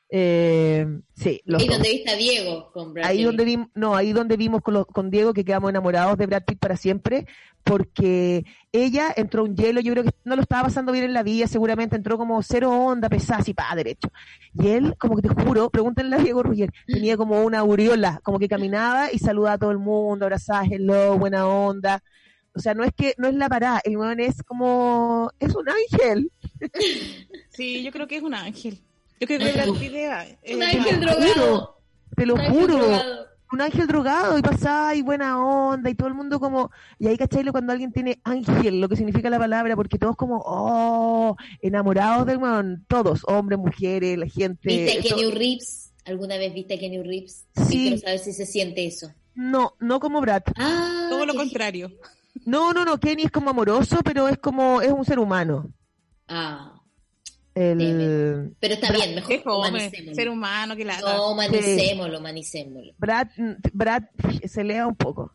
Eh, 0.09 0.87
sí, 1.17 1.41
los 1.45 1.61
ahí 1.61 1.69
donde 1.69 1.91
viste 1.91 2.11
a 2.11 2.15
Diego 2.15 2.71
con 2.71 2.95
Brad 2.95 3.07
ahí 3.07 3.25
donde 3.25 3.45
vimos, 3.45 3.69
no, 3.75 3.97
ahí 3.97 4.13
donde 4.13 4.37
vimos 4.37 4.63
con, 4.63 4.85
con, 4.85 5.11
Diego 5.11 5.35
que 5.35 5.45
quedamos 5.45 5.71
enamorados 5.71 6.17
de 6.17 6.27
Brad 6.27 6.45
Pitt 6.45 6.61
para 6.61 6.77
siempre, 6.77 7.27
porque 7.65 8.45
ella 8.71 9.13
entró 9.17 9.43
un 9.43 9.57
hielo, 9.57 9.81
yo 9.81 9.93
creo 9.93 10.05
que 10.05 10.13
no 10.23 10.37
lo 10.37 10.43
estaba 10.43 10.65
pasando 10.65 10.93
bien 10.93 11.07
en 11.07 11.13
la 11.13 11.25
vida, 11.25 11.49
seguramente 11.49 11.97
entró 11.97 12.17
como 12.19 12.41
cero 12.45 12.71
onda, 12.71 13.09
pesada, 13.09 13.41
así 13.41 13.53
para 13.53 13.75
derecho. 13.75 14.09
Y 14.55 14.69
él, 14.69 14.95
como 14.97 15.17
que 15.17 15.23
te 15.23 15.29
juro, 15.29 15.71
pregúntenle 15.71 16.15
a 16.15 16.21
Diego 16.21 16.45
Ruggier, 16.45 16.71
tenía 16.87 17.17
como 17.17 17.43
una 17.43 17.59
aureola, 17.59 18.21
como 18.23 18.39
que 18.39 18.49
caminaba 18.49 19.11
y 19.13 19.19
saludaba 19.19 19.55
a 19.55 19.59
todo 19.59 19.73
el 19.73 19.79
mundo, 19.79 20.27
abrazaba, 20.27 20.65
hello, 20.71 21.19
buena 21.19 21.49
onda. 21.49 22.05
O 22.55 22.61
sea, 22.61 22.75
no 22.75 22.85
es 22.85 22.93
que, 22.97 23.15
no 23.19 23.27
es 23.27 23.35
la 23.35 23.49
parada, 23.49 23.81
el 23.85 23.97
weón 23.97 24.21
es 24.21 24.41
como, 24.45 25.33
es 25.41 25.53
un 25.57 25.67
ángel. 25.69 26.31
Sí, 27.51 27.83
yo 27.83 27.91
creo 27.91 28.07
que 28.07 28.17
es 28.17 28.23
un 28.23 28.35
ángel. 28.35 28.79
Yo 29.21 29.27
creo 29.27 29.39
que 29.39 29.53
la 29.53 29.67
idea 29.67 30.27
Un 30.55 30.63
ángel 30.63 31.01
drogado. 31.01 31.77
Te 32.17 32.27
lo 32.27 32.37
juro. 32.37 32.79
Un 33.53 33.61
ángel 33.61 33.87
drogado 33.87 34.37
y 34.39 34.43
pasaba 34.43 34.95
y 34.97 35.03
buena 35.03 35.41
onda 35.41 35.89
y 35.89 35.95
todo 35.95 36.09
el 36.09 36.15
mundo 36.15 36.41
como, 36.41 36.73
y 36.99 37.07
ahí 37.07 37.17
cachai 37.17 37.45
cuando 37.47 37.73
alguien 37.73 37.93
tiene 37.93 38.21
ángel, 38.25 38.81
lo 38.81 38.89
que 38.89 38.97
significa 38.97 39.31
la 39.31 39.39
palabra, 39.39 39.77
porque 39.77 39.99
todos 39.99 40.17
como, 40.17 40.43
oh, 40.45 41.37
enamorados 41.63 42.27
del 42.27 42.39
weón, 42.39 42.85
todos, 42.89 43.23
hombres, 43.29 43.61
mujeres, 43.61 44.19
la 44.19 44.27
gente. 44.27 44.69
¿Viste 44.69 44.99
a 44.99 45.03
Kenny 45.03 45.31
Reeves? 45.31 45.93
¿Alguna 46.05 46.37
vez 46.39 46.55
viste 46.55 46.75
a 46.75 46.79
Kenny 46.79 47.01
Reeves? 47.01 47.47
Sí. 47.69 47.83
quiero 47.83 47.99
saber 47.99 48.19
si 48.19 48.33
se 48.33 48.47
siente 48.47 48.85
eso. 48.85 49.13
No, 49.37 49.75
no 49.79 50.01
como 50.01 50.21
Brad. 50.21 50.43
Ah, 50.57 51.07
Todo 51.09 51.25
lo 51.25 51.35
contrario. 51.35 51.93
No, 52.45 52.73
no, 52.73 52.85
no, 52.85 52.99
Kenny 52.99 53.25
es 53.25 53.31
como 53.31 53.51
amoroso, 53.51 54.01
pero 54.05 54.29
es 54.29 54.39
como, 54.39 54.83
es 54.83 54.91
un 54.91 55.05
ser 55.05 55.21
humano. 55.21 55.71
Ah, 56.27 56.76
El 57.57 58.55
pero 58.61 58.75
está 58.75 58.93
bien, 58.93 59.15
mejor 59.15 59.43
ser 60.15 60.29
humano 60.29 60.77
que 60.77 60.85
la... 60.85 61.01
No, 61.01 61.31
humanicémoslo, 61.33 62.19
humanicémoslo. 62.19 62.93
Brad, 62.99 63.29
Brad 63.73 64.03
se 64.47 64.63
lea 64.63 64.87
un 64.87 64.95
poco. 64.95 65.33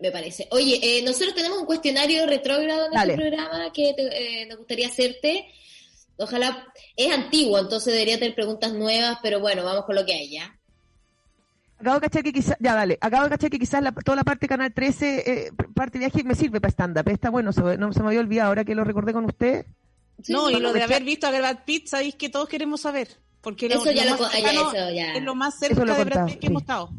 Me 0.00 0.10
parece. 0.10 0.46
Oye, 0.50 0.78
eh, 0.82 1.02
nosotros 1.02 1.34
tenemos 1.34 1.58
un 1.58 1.64
cuestionario 1.66 2.26
retrógrado 2.26 2.86
en 2.86 2.92
Dale. 2.92 3.14
este 3.14 3.22
programa 3.30 3.72
que 3.72 3.94
te- 3.96 4.42
eh, 4.42 4.46
nos 4.46 4.58
gustaría 4.58 4.88
hacerte. 4.88 5.46
Ojalá, 6.18 6.66
es 6.96 7.12
antiguo, 7.12 7.58
entonces 7.58 7.92
debería 7.94 8.18
tener 8.18 8.34
preguntas 8.34 8.72
nuevas, 8.74 9.18
pero 9.22 9.40
bueno, 9.40 9.64
vamos 9.64 9.84
con 9.86 9.94
lo 9.94 10.04
que 10.04 10.12
hay 10.14 10.30
ya. 10.30 10.54
Acabo 11.78 11.96
de 11.96 12.00
cachar 12.08 12.22
que 12.22 12.32
quizás, 12.32 12.56
ya 12.58 12.74
dale, 12.74 12.98
acabo 13.00 13.24
de 13.24 13.30
cachar 13.30 13.50
que 13.50 13.58
quizás 13.58 13.82
la- 13.82 13.92
toda 13.92 14.16
la 14.16 14.24
parte 14.24 14.44
de 14.44 14.48
Canal 14.48 14.72
13, 14.72 15.30
eh, 15.46 15.50
parte 15.74 15.98
de 15.98 16.06
viaje 16.06 16.24
me 16.24 16.34
sirve 16.34 16.60
para 16.60 16.70
stand-up. 16.72 17.08
Está 17.08 17.30
bueno, 17.30 17.52
se, 17.52 17.60
no 17.78 17.92
se 17.92 18.00
me 18.02 18.08
había 18.08 18.20
olvidado 18.20 18.48
ahora 18.48 18.64
que 18.64 18.74
lo 18.74 18.84
recordé 18.84 19.12
con 19.14 19.24
usted. 19.26 19.64
Sí, 20.22 20.32
no, 20.32 20.50
y 20.50 20.58
lo 20.60 20.72
de 20.72 20.82
haber 20.82 21.04
visto 21.04 21.26
a 21.26 21.30
Brad 21.30 21.58
Pitt, 21.64 21.88
sabéis 21.88 22.14
que 22.14 22.28
todos 22.28 22.48
queremos 22.48 22.80
saber. 22.80 23.08
Porque 23.42 23.66
Eso 23.66 23.90
ya 23.92 24.04
lo 24.06 24.10
más 24.12 24.20
ya, 24.20 24.28
cercano 24.30 24.72
eso 24.72 24.90
ya. 24.90 25.14
es 25.14 25.22
lo 25.22 25.34
más 25.34 25.58
cerca 25.58 25.84
lo 25.84 25.94
de 25.94 26.04
Brad 26.04 26.26
Pitt 26.26 26.38
que 26.40 26.46
hemos 26.48 26.62
estado. 26.62 26.90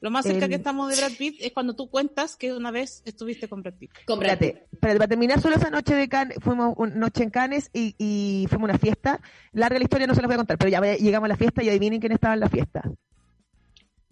Lo 0.00 0.10
más 0.12 0.24
cerca 0.24 0.44
El- 0.44 0.50
que 0.50 0.54
estamos 0.56 0.88
de 0.90 0.96
Brad 0.96 1.12
Pitt 1.18 1.36
es 1.40 1.50
cuando 1.52 1.74
tú 1.74 1.90
cuentas 1.90 2.36
que 2.36 2.52
una 2.52 2.70
vez 2.70 3.02
estuviste 3.04 3.48
con 3.48 3.62
Brad 3.62 3.74
Pitt. 3.74 3.90
con 4.06 4.20
Brad 4.20 4.38
Pitt. 4.38 4.56
Espérate, 4.70 4.98
para 4.98 5.08
terminar 5.08 5.40
solo 5.40 5.56
esa 5.56 5.70
noche 5.70 5.94
de 5.96 6.08
Cannes, 6.08 6.38
fuimos 6.40 6.74
una 6.76 6.94
noche 6.94 7.24
en 7.24 7.30
Cannes 7.30 7.68
y, 7.72 7.96
y 7.98 8.46
fuimos 8.48 8.68
a 8.68 8.72
una 8.72 8.78
fiesta. 8.78 9.20
Larga 9.52 9.78
la 9.78 9.82
historia, 9.84 10.06
no 10.06 10.14
se 10.14 10.20
la 10.20 10.28
voy 10.28 10.34
a 10.34 10.36
contar, 10.36 10.56
pero 10.56 10.70
ya 10.70 10.80
llegamos 10.96 11.24
a 11.26 11.28
la 11.28 11.36
fiesta 11.36 11.64
y 11.64 11.68
adivinen 11.68 11.98
quién 11.98 12.12
estaba 12.12 12.34
en 12.34 12.40
la 12.40 12.48
fiesta. 12.48 12.82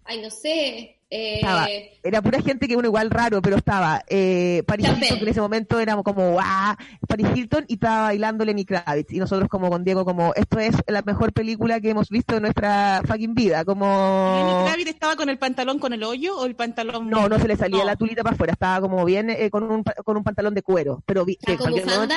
Ay, 0.03 0.21
no 0.21 0.29
sé. 0.29 0.96
Eh, 1.09 1.35
Estaba, 1.35 1.67
era 2.03 2.21
pura 2.21 2.41
gente 2.41 2.67
que 2.67 2.75
uno 2.75 2.87
igual 2.89 3.09
raro, 3.09 3.41
pero 3.41 3.55
estaba 3.55 4.03
eh, 4.09 4.61
Paris. 4.67 4.87
Hilton, 4.89 5.17
que 5.17 5.23
en 5.23 5.27
ese 5.29 5.39
momento 5.39 5.79
éramos 5.79 6.03
como, 6.03 6.31
¡guau! 6.33 6.75
Paris 7.07 7.27
Hilton 7.33 7.63
y 7.69 7.75
estaba 7.75 8.01
bailando 8.03 8.43
Lenny 8.43 8.65
Kravitz. 8.65 9.13
Y 9.13 9.19
nosotros 9.19 9.47
como 9.47 9.69
con 9.69 9.85
Diego, 9.85 10.03
como, 10.03 10.33
esto 10.35 10.59
es 10.59 10.75
la 10.87 11.01
mejor 11.03 11.31
película 11.31 11.79
que 11.79 11.91
hemos 11.91 12.09
visto 12.09 12.35
en 12.35 12.41
nuestra 12.41 13.01
fucking 13.07 13.33
vida. 13.35 13.59
¿Lenny 13.59 13.65
Como... 13.65 14.63
Kravitz 14.67 14.89
estaba 14.89 15.15
con 15.15 15.29
el 15.29 15.37
pantalón 15.37 15.79
con 15.79 15.93
el 15.93 16.03
hoyo 16.03 16.37
o 16.37 16.45
el 16.45 16.55
pantalón? 16.55 17.09
No, 17.09 17.29
no 17.29 17.39
se 17.39 17.47
le 17.47 17.55
salía 17.55 17.79
No. 17.79 17.85
la 17.85 17.95
tulita 17.95 18.21
para 18.23 18.33
afuera, 18.35 18.51
estaba 18.53 18.81
como 18.81 19.05
bien 19.05 19.29
eh, 19.29 19.49
con, 19.49 19.63
un, 19.63 19.83
con 19.83 20.17
un 20.17 20.23
pantalón 20.25 20.53
de 20.55 20.61
cuero, 20.61 21.01
pero 21.05 21.23
vi- 21.23 21.37
que 21.37 21.53
¿Está 21.53 21.63
en 21.69 21.71
con 21.71 22.11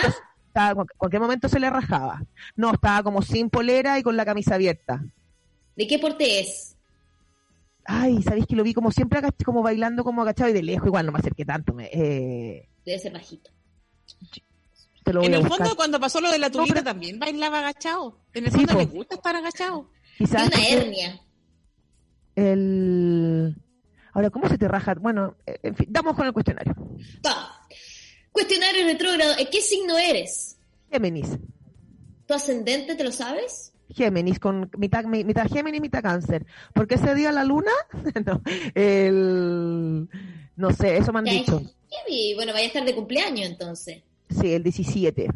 estaba, 0.49 0.85
cualquier 0.97 1.23
momento 1.23 1.49
se 1.49 1.61
le 1.61 1.71
rajaba. 1.71 2.25
No, 2.57 2.73
estaba 2.73 3.05
como 3.05 3.23
sin 3.23 3.51
polera 3.51 4.01
y 4.01 4.03
con 4.03 4.17
la 4.17 4.25
camisa 4.25 4.57
abierta. 4.57 5.01
¿De 5.77 5.87
qué 5.87 5.97
porte 6.01 6.41
es? 6.41 6.77
Ay, 7.85 8.23
¿sabéis 8.23 8.47
que 8.47 8.57
lo 8.57 8.63
vi 8.63 8.73
como 8.75 8.93
siempre 8.93 9.21
como 9.45 9.63
bailando 9.63 10.05
como 10.05 10.23
agachado 10.23 10.51
y 10.51 10.53
de 10.53 10.63
lejos? 10.63 10.87
Igual 10.87 11.07
no 11.07 11.13
me 11.13 11.19
acerqué 11.19 11.45
tanto, 11.45 11.73
me, 11.75 11.87
eh, 11.93 12.69
Debe 12.85 12.99
ser 12.99 13.13
bajito. 13.13 13.51
te 15.05 15.13
lo 15.13 15.21
voy 15.21 15.27
En 15.29 15.35
a 15.35 15.37
el 15.39 15.43
buscar. 15.43 15.59
fondo, 15.67 15.77
cuando 15.77 15.99
pasó 16.01 16.21
lo 16.21 16.31
de 16.31 16.39
la 16.39 16.51
tulita, 16.51 16.75
pero- 16.75 16.85
también 16.85 17.19
bailaba 17.19 17.59
agachado. 17.61 18.21
En 18.35 18.45
el 18.45 18.51
Sí, 18.53 18.59
fondo 18.59 18.75
le 18.75 18.87
gusta 18.87 19.15
estar 19.17 19.35
agachado. 19.35 19.91
Quizás 20.19 20.47
una 20.49 20.67
hernia. 20.69 21.21
el... 22.37 23.57
Ahora, 24.13 24.31
¿cómo 24.31 24.49
se 24.49 24.59
te 24.59 24.67
raja? 24.69 24.95
Bueno, 24.95 25.37
eh, 25.47 25.59
en 25.63 25.77
fin, 25.77 25.87
damos 25.91 26.17
con 26.17 26.27
el 26.27 26.33
cuestionario. 26.33 26.75
Va. 27.25 27.57
Cuestionario 28.33 28.85
retrógrado. 28.87 29.35
¿En 29.39 29.47
qué 29.51 29.61
signo 29.63 29.97
eres? 29.99 30.57
Géminis. 30.91 31.29
¿Tu 32.27 32.35
ascendente 32.35 32.95
te 32.97 33.05
lo 33.05 33.13
sabes? 33.13 33.70
Géminis, 33.95 34.39
con 34.39 34.71
mitad, 34.79 35.05
mi- 35.05 35.25
mitad 35.25 35.47
Géminis, 35.49 35.81
mitad 35.81 36.03
Cáncer. 36.03 36.47
¿Por 36.75 36.87
qué 36.87 36.95
ese 36.97 37.15
día 37.15 37.33
la 37.33 37.45
luna? 37.45 37.73
no, 38.27 38.41
el... 38.75 40.09
No 40.57 40.71
sé, 40.73 40.97
eso 40.99 41.13
me 41.13 41.21
han 41.21 41.25
Ya, 41.27 41.33
dicho. 41.33 41.63
bueno, 42.37 42.53
vaya 42.53 42.65
a 42.65 42.67
estar 42.69 42.85
de 42.85 42.95
cumpleaños 42.95 43.49
entonces. 43.49 44.03
Sí, 44.29 44.53
el 44.53 44.63
17. 44.63 45.29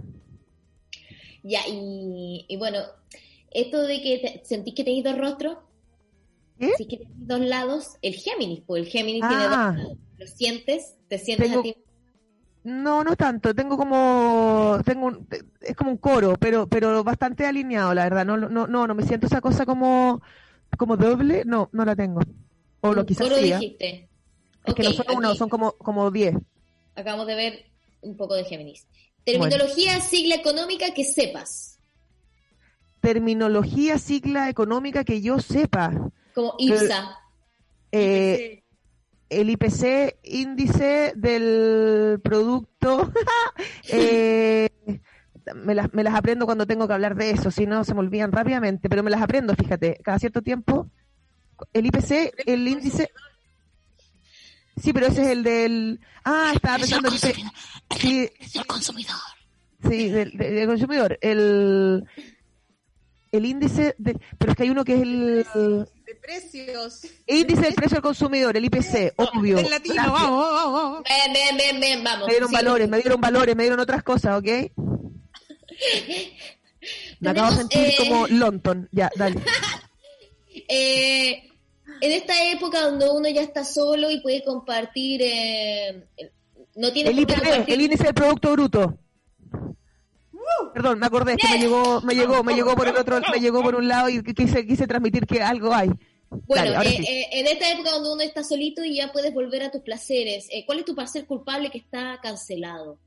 Ya, 1.43 1.61
y, 1.69 2.47
y 2.49 2.57
bueno, 2.57 2.79
esto 3.51 3.83
de 3.83 4.01
que 4.03 4.19
te- 4.19 4.45
sentís 4.45 4.75
que 4.75 4.85
tenéis 4.85 5.05
dos 5.05 5.19
rostros, 5.19 5.59
¿Eh? 6.59 6.71
sí 6.79 6.87
que 6.87 6.99
tenéis 6.99 7.17
dos 7.27 7.41
lados, 7.41 7.89
el 8.03 8.15
Géminis, 8.15 8.63
pues 8.67 8.85
el 8.85 8.89
Géminis 8.91 9.23
Ah. 9.25 9.29
tiene 9.29 9.43
dos 9.45 9.51
lados. 9.53 9.99
¿Lo 10.19 10.27
sientes? 10.27 10.95
¿Te 11.09 11.19
sientes 11.19 11.49
Tengo- 11.49 11.61
a 11.61 11.63
ti? 11.65 11.77
No, 12.65 13.05
no 13.05 13.15
tanto. 13.15 13.55
Tengo 13.55 13.77
como, 13.77 14.79
tengo 14.85 15.07
un, 15.07 15.29
es 15.61 15.77
como 15.77 15.91
un 15.91 15.99
coro, 15.99 16.37
pero, 16.39 16.67
pero 16.67 17.05
bastante 17.05 17.47
alineado, 17.47 17.95
la 17.95 18.05
verdad. 18.05 18.25
No, 18.25 18.37
no, 18.37 18.67
no, 18.67 18.87
no 18.87 18.95
me 18.95 19.05
siento 19.05 19.27
esa 19.27 19.43
cosa 19.43 19.67
como, 19.67 20.23
como 20.79 20.97
doble. 20.97 21.45
No, 21.45 21.69
no 21.73 21.85
la 21.85 21.95
tengo. 21.95 22.21
O 22.81 22.95
lo 22.95 23.05
quizás 23.05 23.29
coro 23.29 23.37
sí, 23.37 23.53
dijiste. 23.53 24.09
Es 24.65 24.75
que 24.75 24.83
no 24.83 24.93
son 24.93 25.07
uno, 25.15 25.29
aquí 25.29 25.39
son 25.39 25.49
como, 25.51 25.73
como 25.73 26.11
diez. 26.11 26.35
Acabamos 26.95 27.27
de 27.27 27.35
ver 27.35 27.67
un 28.01 28.17
poco 28.17 28.35
de 28.35 28.45
Géminis. 28.45 28.87
Terminología, 29.25 30.01
sigla 30.01 30.35
económica 30.35 30.93
que 30.95 31.05
sepas. 31.05 31.79
Terminología, 33.01 33.99
sigla 33.99 34.49
económica 34.49 35.05
que 35.05 35.21
yo 35.21 35.39
sepa. 35.39 36.11
Como 36.35 36.55
IPSA. 36.59 37.19
Eh, 37.93 38.64
el 39.31 39.51
IPC, 39.51 40.17
índice 40.23 41.13
del 41.17 42.21
producto, 42.23 43.13
eh, 43.89 44.69
me, 45.55 45.75
las, 45.75 45.93
me 45.95 46.03
las 46.05 46.15
aprendo 46.15 46.47
cuando 46.47 46.67
tengo 46.67 46.87
que 46.87 46.95
hablar 46.95 47.15
de 47.17 47.31
eso, 47.31 47.51
si 47.51 47.67
no 47.67 47.85
se 47.85 47.95
me 47.95 48.01
olvidan 48.01 48.33
rápidamente, 48.33 48.89
pero 48.89 49.03
me 49.03 49.11
las 49.11 49.23
aprendo, 49.23 49.55
fíjate, 49.55 49.99
cada 50.03 50.19
cierto 50.19 50.43
tiempo. 50.43 50.91
El 51.73 51.87
IPC, 51.87 52.33
el 52.47 52.67
índice... 52.69 53.11
Sí, 54.77 54.93
pero 54.93 55.07
ese 55.07 55.23
es 55.23 55.29
el 55.29 55.43
del... 55.45 56.01
Ah, 56.25 56.51
estaba 56.55 56.79
pensando... 56.79 57.09
el 57.09 57.19
sí, 57.99 58.31
El 58.55 58.67
consumidor. 58.67 59.15
sí, 59.89 60.09
del, 60.11 60.33
del- 60.37 60.55
del 60.57 60.67
consumidor. 60.67 61.17
El, 61.21 62.05
el 63.31 63.47
índice... 63.47 63.95
De, 63.99 64.19
pero 64.37 64.51
es 64.51 64.57
que 64.57 64.63
hay 64.65 64.71
uno 64.71 64.85
que 64.85 64.95
es 64.97 65.03
el... 65.03 65.47
Precios. 66.25 67.03
Índice 67.27 67.61
del 67.61 67.75
precio 67.75 67.97
al 67.99 68.03
consumidor, 68.03 68.57
el 68.57 68.65
IPC, 68.65 69.13
obvio. 69.19 69.59
El 69.59 69.69
latino, 69.71 69.95
Gracias. 69.95 70.13
vamos, 70.13 70.53
vamos, 70.53 70.73
vamos. 70.83 71.03
Ven, 71.05 71.33
ven, 71.33 71.57
ven, 71.57 71.81
ven, 71.81 72.05
vamos. 72.05 72.27
Me 72.27 72.33
dieron 72.33 72.49
Sí, 72.49 72.55
valores, 72.55 72.89
me 72.89 72.97
dieron 72.99 73.21
valores, 73.21 73.57
me 73.57 73.63
dieron 73.65 73.81
otras 73.81 74.03
cosas, 74.03 74.39
¿ok? 74.39 74.47
Me 77.21 77.31
acabo 77.31 77.51
de 77.51 77.57
sentir 77.57 77.81
eh, 77.81 77.95
como 77.99 78.27
London. 78.29 78.89
Ya, 78.93 79.11
dale. 79.17 79.37
Eh, 80.69 81.51
en 82.01 82.13
esta 82.13 82.51
época 82.53 82.81
donde 82.83 83.07
uno 83.11 83.29
ya 83.29 83.43
está 83.43 83.65
solo 83.65 84.09
y 84.11 84.21
puede 84.21 84.43
compartir, 84.45 85.21
eh, 85.23 86.07
no 86.77 86.91
tiene 86.93 87.11
El 87.11 87.19
compartir- 87.19 87.65
el 87.67 87.81
índice 87.83 88.05
del 88.05 88.15
Producto 88.15 88.53
Bruto. 88.53 88.99
Perdón, 90.73 91.01
me 91.01 91.07
acordé, 91.07 91.33
es 91.33 91.39
que 91.39 91.49
me 91.49 91.59
llegó, 91.59 92.01
me 92.03 92.15
llegó, 92.15 92.43
me 92.45 92.55
llegó 92.55 92.75
por 92.77 92.87
el 92.89 92.97
otro, 92.97 93.21
me 93.33 93.41
llegó 93.41 93.63
por 93.63 93.75
un 93.75 93.89
lado 93.89 94.09
y 94.09 94.23
quise, 94.23 94.65
quise 94.65 94.87
transmitir 94.87 95.27
que 95.27 95.43
algo 95.43 95.75
hay. 95.75 95.91
Bueno, 96.47 96.73
Dale, 96.73 96.89
eh, 96.89 96.97
sí. 96.97 97.05
eh, 97.07 97.29
en 97.33 97.47
esta 97.47 97.71
época 97.73 97.91
donde 97.91 98.13
uno 98.13 98.23
está 98.23 98.43
solito 98.43 98.85
y 98.85 98.97
ya 98.97 99.13
puedes 99.13 99.33
volver 99.33 99.63
a 99.63 99.71
tus 99.71 99.83
placeres, 99.83 100.49
eh, 100.51 100.65
¿cuál 100.67 100.81
es 100.81 100.85
tu 100.85 100.95
placer 100.95 101.27
culpable 101.27 101.71
que 101.71 101.79
está 101.79 102.19
cancelado? 102.23 102.99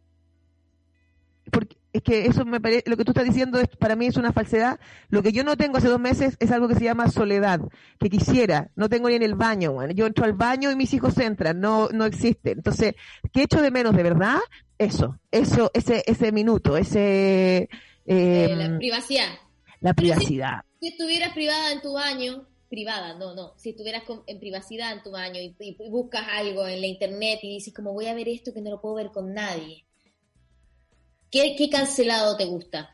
porque 1.51 1.77
es 1.93 2.03
que 2.03 2.25
eso 2.25 2.45
me 2.45 2.59
parece, 2.59 2.83
lo 2.85 2.97
que 2.97 3.05
tú 3.05 3.11
estás 3.11 3.25
diciendo 3.25 3.59
es, 3.59 3.67
para 3.67 3.95
mí 3.95 4.07
es 4.07 4.17
una 4.17 4.33
falsedad. 4.33 4.79
Lo 5.09 5.23
que 5.23 5.31
yo 5.31 5.43
no 5.43 5.57
tengo 5.57 5.77
hace 5.77 5.87
dos 5.87 5.99
meses 5.99 6.35
es 6.39 6.51
algo 6.51 6.67
que 6.67 6.75
se 6.75 6.83
llama 6.83 7.09
soledad, 7.09 7.61
que 7.99 8.09
quisiera, 8.09 8.69
no 8.75 8.89
tengo 8.89 9.09
ni 9.09 9.15
en 9.15 9.23
el 9.23 9.35
baño, 9.35 9.73
bueno. 9.73 9.93
yo 9.93 10.05
entro 10.05 10.25
al 10.25 10.33
baño 10.33 10.71
y 10.71 10.75
mis 10.75 10.93
hijos 10.93 11.17
entran, 11.17 11.59
no, 11.59 11.89
no 11.89 12.05
existe. 12.05 12.51
Entonces, 12.51 12.95
¿qué 13.33 13.43
echo 13.43 13.61
de 13.61 13.71
menos 13.71 13.95
de 13.95 14.03
verdad? 14.03 14.37
Eso, 14.77 15.17
eso, 15.31 15.71
ese, 15.73 16.03
ese 16.05 16.31
minuto, 16.31 16.77
ese, 16.77 17.69
eh, 18.05 18.55
la 18.55 18.77
privacidad. 18.77 19.29
la 19.79 19.93
privacidad. 19.93 20.61
Si 20.79 20.89
estuvieras 20.89 21.33
privada 21.33 21.71
en 21.71 21.81
tu 21.81 21.93
baño, 21.93 22.45
privada, 22.69 23.15
no, 23.17 23.35
no, 23.35 23.53
si 23.57 23.69
estuvieras 23.71 24.03
con- 24.03 24.23
en 24.27 24.39
privacidad 24.39 24.93
en 24.93 25.03
tu 25.03 25.11
baño 25.11 25.39
y, 25.41 25.55
y- 25.59 25.77
y 25.79 25.89
buscas 25.89 26.23
algo 26.31 26.67
en 26.67 26.81
la 26.81 26.87
internet 26.87 27.39
y 27.43 27.49
dices 27.55 27.73
como 27.73 27.93
voy 27.93 28.07
a 28.07 28.13
ver 28.15 28.29
esto 28.29 28.53
que 28.53 28.61
no 28.61 28.69
lo 28.71 28.81
puedo 28.81 28.95
ver 28.95 29.11
con 29.11 29.33
nadie, 29.33 29.85
¿qué, 31.31 31.55
qué 31.57 31.69
cancelado 31.69 32.35
te 32.37 32.45
gusta? 32.45 32.89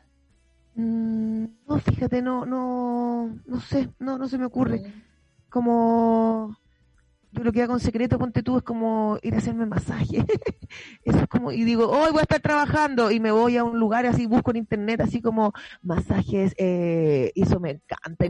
Mm, 0.74 1.44
no, 1.68 1.78
fíjate, 1.78 2.20
no, 2.22 2.44
no, 2.44 3.38
no 3.46 3.60
sé, 3.60 3.90
no, 3.98 4.18
no 4.18 4.28
se 4.28 4.38
me 4.38 4.46
ocurre. 4.46 4.82
Como, 5.48 6.56
yo 7.32 7.44
lo 7.44 7.52
que 7.52 7.62
hago 7.62 7.74
en 7.74 7.80
secreto, 7.80 8.18
ponte 8.18 8.42
tú, 8.42 8.58
es 8.58 8.64
como 8.64 9.18
ir 9.22 9.34
a 9.34 9.38
hacerme 9.38 9.66
masaje. 9.66 10.24
Eso 11.04 11.18
es 11.20 11.28
como, 11.28 11.52
y 11.52 11.64
digo, 11.64 11.88
hoy 11.88 12.10
voy 12.10 12.20
a 12.20 12.22
estar 12.22 12.40
trabajando 12.40 13.10
y 13.10 13.20
me 13.20 13.32
voy 13.32 13.56
a 13.56 13.64
un 13.64 13.78
lugar 13.78 14.06
así, 14.06 14.26
busco 14.26 14.50
en 14.50 14.58
internet 14.58 15.00
así 15.00 15.20
como 15.22 15.52
masajes, 15.82 16.54
eh, 16.58 17.32
y 17.34 17.42
eso 17.42 17.60
me 17.60 17.72
encanta. 17.72 18.26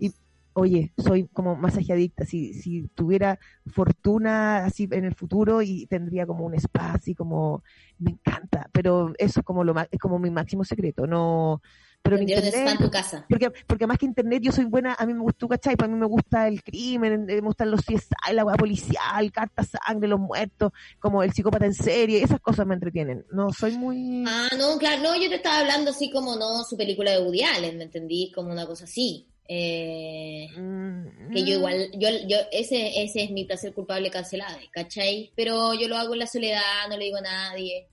Y, 0.00 0.12
oye, 0.60 0.92
soy 0.98 1.28
como 1.28 1.56
masaje 1.56 1.92
adicta. 1.92 2.24
Si, 2.24 2.54
si 2.54 2.88
tuviera 2.88 3.38
fortuna 3.66 4.64
así 4.64 4.88
en 4.90 5.04
el 5.04 5.14
futuro 5.14 5.62
y 5.62 5.86
tendría 5.86 6.26
como 6.26 6.44
un 6.44 6.54
spa 6.54 6.92
así 6.92 7.14
como, 7.14 7.62
me 7.98 8.12
encanta. 8.12 8.68
Pero 8.72 9.12
eso 9.18 9.40
es 9.40 9.46
como 9.46 9.64
lo 9.64 9.74
es 9.90 9.98
como 10.00 10.18
mi 10.18 10.30
máximo 10.30 10.64
secreto. 10.64 11.06
No, 11.06 11.60
pero 12.02 12.16
en 12.16 12.28
internet, 12.28 12.78
tu 12.78 12.90
casa. 12.90 13.26
Porque, 13.28 13.50
porque 13.66 13.86
más 13.86 13.98
que 13.98 14.06
internet 14.06 14.42
yo 14.42 14.52
soy 14.52 14.64
buena, 14.64 14.94
a 14.98 15.04
mí 15.04 15.12
me 15.12 15.20
gusta, 15.20 15.46
¿cachai? 15.46 15.76
Para 15.76 15.92
mí 15.92 15.98
me 15.98 16.06
gusta 16.06 16.48
el 16.48 16.62
crimen, 16.62 17.26
me 17.26 17.40
gustan 17.40 17.70
los 17.70 17.80
CSI, 17.80 18.32
la 18.32 18.44
hueá 18.44 18.56
policial, 18.56 19.30
cartas 19.32 19.68
sangre, 19.86 20.08
los 20.08 20.20
muertos, 20.20 20.72
como 21.00 21.22
el 21.22 21.32
psicópata 21.32 21.66
en 21.66 21.74
serie, 21.74 22.22
esas 22.22 22.40
cosas 22.40 22.66
me 22.66 22.74
entretienen. 22.74 23.26
No, 23.30 23.52
soy 23.52 23.72
muy... 23.76 24.24
Ah, 24.26 24.48
no, 24.56 24.78
claro, 24.78 25.02
no, 25.02 25.16
yo 25.16 25.28
te 25.28 25.36
estaba 25.36 25.58
hablando 25.58 25.90
así 25.90 26.10
como, 26.10 26.36
no, 26.36 26.64
su 26.64 26.76
película 26.76 27.10
de 27.10 27.22
Woody 27.22 27.42
Allen, 27.42 27.76
¿me 27.76 27.84
entendí? 27.84 28.32
Como 28.34 28.52
una 28.52 28.66
cosa 28.66 28.84
así. 28.84 29.28
Eh, 29.48 30.46
mm, 30.54 31.32
que 31.32 31.44
yo 31.44 31.56
igual, 31.56 31.90
yo, 31.94 32.08
yo, 32.28 32.36
ese, 32.52 33.02
ese 33.02 33.24
es 33.24 33.30
mi 33.30 33.44
placer 33.44 33.72
culpable 33.72 34.10
cancelado, 34.10 34.58
¿cachai? 34.72 35.32
Pero 35.34 35.72
yo 35.74 35.88
lo 35.88 35.96
hago 35.96 36.12
en 36.12 36.20
la 36.20 36.26
soledad, 36.26 36.88
no 36.90 36.96
le 36.98 37.06
digo 37.06 37.16
a 37.16 37.22
nadie 37.22 37.88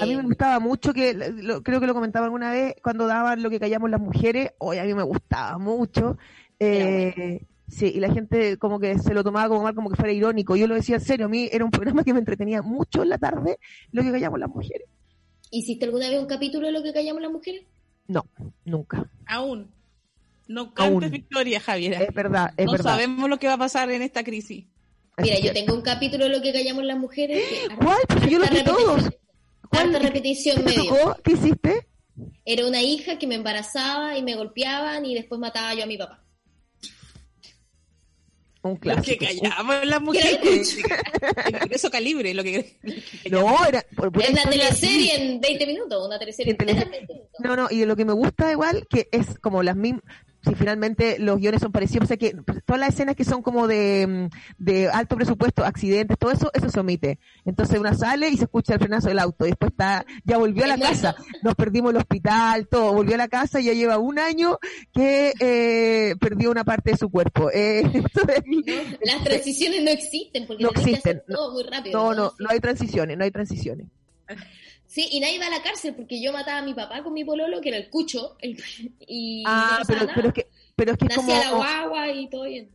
a 0.00 0.06
mí 0.06 0.14
me 0.14 0.22
eh, 0.22 0.26
gustaba 0.26 0.60
mucho, 0.60 0.92
que 0.92 1.16
creo 1.62 1.80
que 1.80 1.86
lo 1.86 1.94
comentaba 1.94 2.26
alguna 2.26 2.50
vez, 2.52 2.74
cuando 2.82 3.06
daban 3.06 3.42
lo 3.42 3.50
que 3.50 3.58
callamos 3.58 3.90
las 3.90 4.00
mujeres, 4.00 4.52
hoy 4.58 4.78
a 4.78 4.84
mí 4.84 4.94
me 4.94 5.02
gustaba 5.02 5.58
mucho. 5.58 6.18
Eh, 6.60 7.44
sí, 7.66 7.92
y 7.94 8.00
la 8.00 8.12
gente 8.12 8.58
como 8.58 8.78
que 8.78 8.98
se 8.98 9.12
lo 9.12 9.24
tomaba 9.24 9.48
como 9.48 9.62
mal, 9.62 9.74
como 9.74 9.90
que 9.90 9.96
fuera 9.96 10.12
irónico. 10.12 10.54
Yo 10.54 10.68
lo 10.68 10.76
decía 10.76 10.96
en 10.96 11.00
serio, 11.00 11.26
a 11.26 11.28
mí 11.28 11.48
era 11.50 11.64
un 11.64 11.70
programa 11.70 12.04
que 12.04 12.12
me 12.12 12.20
entretenía 12.20 12.62
mucho 12.62 13.02
en 13.02 13.08
la 13.08 13.18
tarde, 13.18 13.58
lo 13.90 14.02
que 14.02 14.12
callamos 14.12 14.38
las 14.38 14.50
mujeres. 14.50 14.88
¿Hiciste 15.50 15.84
alguna 15.84 16.08
vez 16.08 16.20
un 16.20 16.26
capítulo 16.26 16.66
de 16.66 16.72
lo 16.72 16.82
que 16.82 16.92
callamos 16.92 17.20
las 17.20 17.32
mujeres? 17.32 17.64
No, 18.06 18.24
nunca. 18.64 19.10
Aún. 19.26 19.68
No 20.52 20.74
cantes 20.74 21.10
victoria, 21.10 21.60
Javier. 21.60 22.02
Es 22.02 22.14
verdad, 22.14 22.52
es 22.56 22.66
no 22.66 22.72
verdad. 22.72 22.90
sabemos 22.90 23.28
lo 23.30 23.38
que 23.38 23.46
va 23.46 23.54
a 23.54 23.58
pasar 23.58 23.90
en 23.90 24.02
esta 24.02 24.22
crisis. 24.22 24.66
Mira, 25.16 25.38
yo 25.38 25.52
tengo 25.52 25.74
un 25.74 25.80
capítulo 25.80 26.24
de 26.24 26.30
lo 26.30 26.42
que 26.42 26.52
callamos 26.52 26.84
las 26.84 26.98
mujeres. 26.98 27.42
¿Cuál? 27.82 27.98
Porque 28.06 28.30
yo 28.30 28.38
lo 28.38 28.46
vi 28.46 28.62
todos. 28.62 29.10
Harta 29.70 29.98
repetición 29.98 30.56
¿Qué 30.58 30.62
medio. 30.62 31.16
¿Qué 31.24 31.32
hiciste? 31.32 31.86
Era 32.44 32.66
una 32.66 32.82
hija 32.82 33.18
que 33.18 33.26
me 33.26 33.36
embarazaba 33.36 34.18
y 34.18 34.22
me 34.22 34.34
golpeaban 34.34 35.06
y 35.06 35.14
después 35.14 35.40
mataba 35.40 35.72
yo 35.74 35.84
a 35.84 35.86
mi 35.86 35.96
papá. 35.96 36.22
Un 38.60 38.76
clásico. 38.76 39.24
Lo 39.24 39.30
que 39.30 39.40
callamos 39.40 39.86
las 39.86 40.02
mujeres. 40.02 40.76
eso 41.70 41.90
calibre, 41.90 42.34
lo 42.34 42.42
que. 42.42 42.78
no, 43.30 43.66
era. 43.66 43.78
es 43.78 44.30
una 44.30 44.44
teleserie 44.44 45.16
en 45.16 45.40
20 45.40 45.66
minutos, 45.66 46.06
una 46.06 46.18
teleserie 46.18 46.54
en 46.58 46.66
20 46.66 46.86
minutos. 46.90 47.16
No, 47.38 47.56
no, 47.56 47.68
y 47.70 47.86
lo 47.86 47.96
que 47.96 48.04
me 48.04 48.12
gusta 48.12 48.52
igual, 48.52 48.86
que 48.88 49.08
es 49.10 49.38
como 49.40 49.62
las 49.62 49.76
mismas 49.76 50.04
si 50.44 50.54
finalmente 50.54 51.18
los 51.18 51.38
guiones 51.38 51.60
son 51.60 51.72
parecidos, 51.72 52.04
o 52.04 52.08
sea 52.08 52.16
que 52.16 52.34
todas 52.66 52.80
las 52.80 52.90
escenas 52.90 53.14
que 53.14 53.24
son 53.24 53.42
como 53.42 53.68
de, 53.68 54.28
de 54.58 54.88
alto 54.88 55.16
presupuesto, 55.16 55.64
accidentes, 55.64 56.18
todo 56.18 56.32
eso, 56.32 56.50
eso 56.52 56.68
se 56.68 56.80
omite. 56.80 57.18
Entonces 57.44 57.78
una 57.78 57.94
sale 57.94 58.28
y 58.28 58.36
se 58.36 58.44
escucha 58.44 58.74
el 58.74 58.80
frenazo 58.80 59.08
del 59.08 59.18
auto, 59.18 59.46
y 59.46 59.50
después 59.50 59.70
está, 59.70 60.04
ya 60.24 60.38
volvió 60.38 60.64
a 60.64 60.68
la 60.68 60.78
casa, 60.78 61.14
nos 61.42 61.54
perdimos 61.54 61.92
el 61.92 61.98
hospital, 61.98 62.66
todo, 62.68 62.92
volvió 62.92 63.14
a 63.14 63.18
la 63.18 63.28
casa 63.28 63.60
y 63.60 63.64
ya 63.64 63.72
lleva 63.72 63.98
un 63.98 64.18
año 64.18 64.58
que 64.92 65.32
eh, 65.38 66.16
perdió 66.20 66.50
una 66.50 66.64
parte 66.64 66.92
de 66.92 66.96
su 66.96 67.10
cuerpo. 67.10 67.50
Eh, 67.52 67.82
las 69.04 69.24
transiciones 69.24 69.82
no 69.82 69.90
existen, 69.90 70.46
porque 70.46 70.62
no 70.62 70.70
existen. 70.70 71.22
todo 71.28 71.52
muy 71.52 71.62
rápido. 71.64 71.98
No, 71.98 72.14
no, 72.14 72.32
no 72.38 72.50
hay 72.50 72.60
transiciones, 72.60 73.16
no 73.16 73.24
hay 73.24 73.30
transiciones. 73.30 73.86
Sí, 74.92 75.08
y 75.10 75.20
nadie 75.20 75.38
va 75.38 75.46
a 75.46 75.50
la 75.50 75.62
cárcel 75.62 75.94
porque 75.94 76.20
yo 76.20 76.34
mataba 76.34 76.58
a 76.58 76.62
mi 76.62 76.74
papá 76.74 77.02
con 77.02 77.14
mi 77.14 77.24
pololo, 77.24 77.62
que 77.62 77.70
era 77.70 77.78
el 77.78 77.88
cucho, 77.88 78.36
y 79.08 79.42
ah, 79.46 79.80
pero, 79.88 80.06
pero, 80.14 80.28
es 80.28 80.34
que, 80.34 80.48
pero 80.76 80.92
es 80.92 80.98
que 80.98 81.08
como... 81.14 81.32
la 81.32 81.50
guagua 81.50 82.12
y 82.12 82.28
todo 82.28 82.42
bien. 82.42 82.68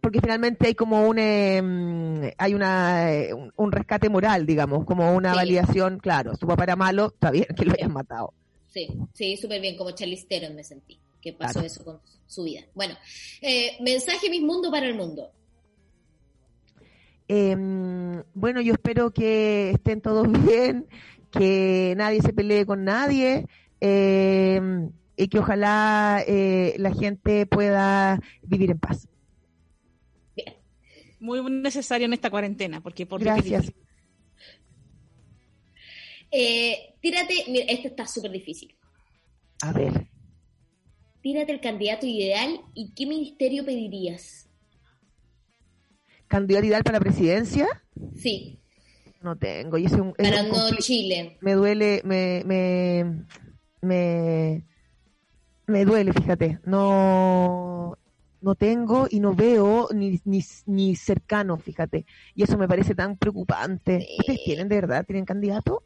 Porque 0.00 0.20
finalmente 0.20 0.66
hay 0.66 0.74
como 0.74 1.06
un, 1.06 1.20
em, 1.20 2.32
hay 2.38 2.54
una, 2.54 3.14
eh, 3.14 3.32
un, 3.32 3.70
rescate 3.70 4.08
moral, 4.08 4.46
digamos, 4.46 4.84
como 4.84 5.14
una 5.14 5.32
validación, 5.32 6.00
claro, 6.00 6.34
su 6.34 6.44
papá 6.44 6.64
era 6.64 6.74
malo, 6.74 7.12
está 7.14 7.30
bien 7.30 7.46
que 7.56 7.64
lo 7.64 7.72
hayan 7.74 7.92
matado. 7.92 8.34
Sí, 8.66 8.88
sí, 9.14 9.36
súper 9.36 9.60
bien, 9.60 9.76
como 9.76 9.92
Charlize 9.92 10.26
Theron 10.26 10.56
me 10.56 10.64
sentí, 10.64 10.98
que 11.22 11.34
pasó 11.34 11.60
eso 11.60 11.84
con 11.84 12.00
su 12.26 12.42
vida. 12.42 12.62
Bueno, 12.74 12.96
eh, 13.42 13.76
mensaje 13.78 14.28
Mis 14.28 14.42
Mundo 14.42 14.72
para 14.72 14.88
el 14.88 14.96
Mundo. 14.96 15.30
Em, 17.32 18.24
bueno, 18.34 18.60
yo 18.60 18.72
espero 18.72 19.12
que 19.12 19.70
estén 19.70 20.00
todos 20.00 20.26
bien, 20.44 20.88
que 21.30 21.94
nadie 21.96 22.20
se 22.20 22.32
pelee 22.32 22.66
con 22.66 22.84
nadie 22.84 23.46
eh, 23.80 24.60
y 25.16 25.28
que 25.28 25.38
ojalá 25.38 26.22
eh, 26.26 26.74
la 26.78 26.92
gente 26.94 27.46
pueda 27.46 28.20
vivir 28.42 28.70
en 28.70 28.78
paz. 28.78 29.08
Muy 31.20 31.42
necesario 31.50 32.06
en 32.06 32.14
esta 32.14 32.30
cuarentena, 32.30 32.80
porque 32.80 33.04
por 33.04 33.20
Gracias. 33.20 33.72
Eh, 36.30 36.94
tírate, 37.00 37.44
mira, 37.48 37.66
esto 37.66 37.88
está 37.88 38.06
súper 38.06 38.30
difícil. 38.30 38.74
A 39.62 39.72
ver. 39.72 40.08
Tírate 41.20 41.52
el 41.52 41.60
candidato 41.60 42.06
ideal 42.06 42.62
y 42.74 42.94
qué 42.94 43.06
ministerio 43.06 43.64
pedirías. 43.64 44.48
¿Candidato 46.28 46.66
ideal 46.66 46.84
para 46.84 46.98
la 46.98 47.04
presidencia? 47.04 47.66
Sí. 48.14 48.59
No 49.22 49.36
tengo. 49.36 49.76
Y 49.76 49.86
ese 49.86 49.98
Para 49.98 50.42
no 50.42 50.70
Chile. 50.78 51.36
Me 51.40 51.52
duele, 51.52 52.00
me, 52.04 52.42
me, 52.46 53.26
me, 53.82 54.64
me 55.66 55.84
duele, 55.84 56.12
fíjate. 56.12 56.58
No, 56.64 57.98
no 58.40 58.54
tengo 58.54 59.06
y 59.10 59.20
no 59.20 59.34
veo 59.34 59.88
ni, 59.92 60.20
ni, 60.24 60.42
ni 60.66 60.96
cercano, 60.96 61.58
fíjate. 61.58 62.06
Y 62.34 62.44
eso 62.44 62.56
me 62.56 62.66
parece 62.66 62.94
tan 62.94 63.16
preocupante. 63.16 64.06
¿Ustedes 64.18 64.44
tienen 64.44 64.68
de 64.68 64.76
verdad? 64.76 65.04
¿Tienen 65.04 65.26
candidato? 65.26 65.82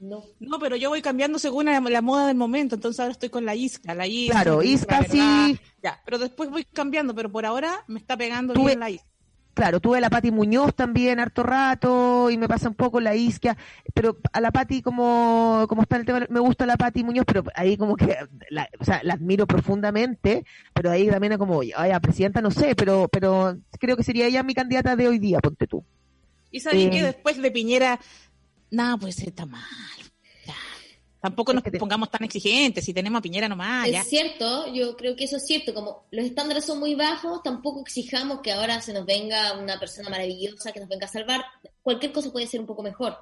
No. 0.00 0.24
No, 0.40 0.58
pero 0.58 0.76
yo 0.76 0.88
voy 0.88 1.02
cambiando 1.02 1.38
según 1.38 1.66
la, 1.66 2.02
moda 2.02 2.26
del 2.26 2.36
momento, 2.36 2.74
entonces 2.74 3.00
ahora 3.00 3.12
estoy 3.12 3.28
con 3.28 3.44
la 3.44 3.54
Isca, 3.54 3.94
la 3.94 4.06
Isca. 4.06 4.42
Claro, 4.42 4.62
Isca 4.62 5.02
sí. 5.04 5.58
Ya, 5.82 6.00
pero 6.04 6.18
después 6.18 6.50
voy 6.50 6.64
cambiando, 6.64 7.14
pero 7.14 7.30
por 7.30 7.46
ahora 7.46 7.84
me 7.86 8.00
está 8.00 8.16
pegando 8.16 8.54
bien 8.54 8.80
la 8.80 8.90
Isca 8.90 9.13
claro, 9.54 9.80
tuve 9.80 9.98
a 9.98 10.00
la 10.00 10.10
Pati 10.10 10.30
Muñoz 10.30 10.74
también 10.74 11.20
harto 11.20 11.42
rato 11.42 12.30
y 12.30 12.36
me 12.36 12.48
pasa 12.48 12.68
un 12.68 12.74
poco 12.74 13.00
la 13.00 13.14
isquia, 13.14 13.56
pero 13.94 14.18
a 14.32 14.40
la 14.40 14.50
Pati 14.50 14.82
como, 14.82 15.66
como 15.68 15.82
está 15.82 15.96
el 15.96 16.04
tema, 16.04 16.26
me 16.28 16.40
gusta 16.40 16.66
la 16.66 16.76
Pati 16.76 17.04
Muñoz, 17.04 17.24
pero 17.26 17.44
ahí 17.54 17.76
como 17.76 17.96
que, 17.96 18.16
la, 18.50 18.68
o 18.78 18.84
sea, 18.84 19.00
la 19.02 19.14
admiro 19.14 19.46
profundamente, 19.46 20.44
pero 20.74 20.90
ahí 20.90 21.08
también 21.08 21.32
es 21.32 21.38
como, 21.38 21.60
ay, 21.60 21.90
a 21.90 22.00
presidenta 22.00 22.40
no 22.40 22.50
sé, 22.50 22.74
pero, 22.74 23.08
pero 23.10 23.56
creo 23.78 23.96
que 23.96 24.02
sería 24.02 24.26
ella 24.26 24.42
mi 24.42 24.54
candidata 24.54 24.96
de 24.96 25.08
hoy 25.08 25.18
día, 25.18 25.38
ponte 25.38 25.66
tú. 25.66 25.84
Y 26.50 26.60
sabes 26.60 26.90
que 26.90 27.00
eh, 27.00 27.04
después 27.04 27.40
de 27.40 27.50
Piñera, 27.50 27.98
nada, 28.70 28.96
pues 28.96 29.18
está 29.20 29.46
mal. 29.46 29.62
Tampoco 31.24 31.54
nos 31.54 31.64
pongamos 31.78 32.10
tan 32.10 32.22
exigentes, 32.22 32.84
si 32.84 32.92
tenemos 32.92 33.18
a 33.18 33.22
Piñera 33.22 33.48
nomás. 33.48 33.88
Es 33.88 34.10
cierto, 34.10 34.70
yo 34.74 34.94
creo 34.94 35.16
que 35.16 35.24
eso 35.24 35.38
es 35.38 35.46
cierto, 35.46 35.72
como 35.72 36.04
los 36.10 36.26
estándares 36.26 36.66
son 36.66 36.78
muy 36.78 36.94
bajos, 36.94 37.42
tampoco 37.42 37.80
exijamos 37.80 38.40
que 38.42 38.52
ahora 38.52 38.82
se 38.82 38.92
nos 38.92 39.06
venga 39.06 39.54
una 39.58 39.80
persona 39.80 40.10
maravillosa 40.10 40.70
que 40.70 40.80
nos 40.80 40.88
venga 40.90 41.06
a 41.06 41.08
salvar, 41.08 41.42
cualquier 41.82 42.12
cosa 42.12 42.30
puede 42.30 42.46
ser 42.46 42.60
un 42.60 42.66
poco 42.66 42.82
mejor. 42.82 43.16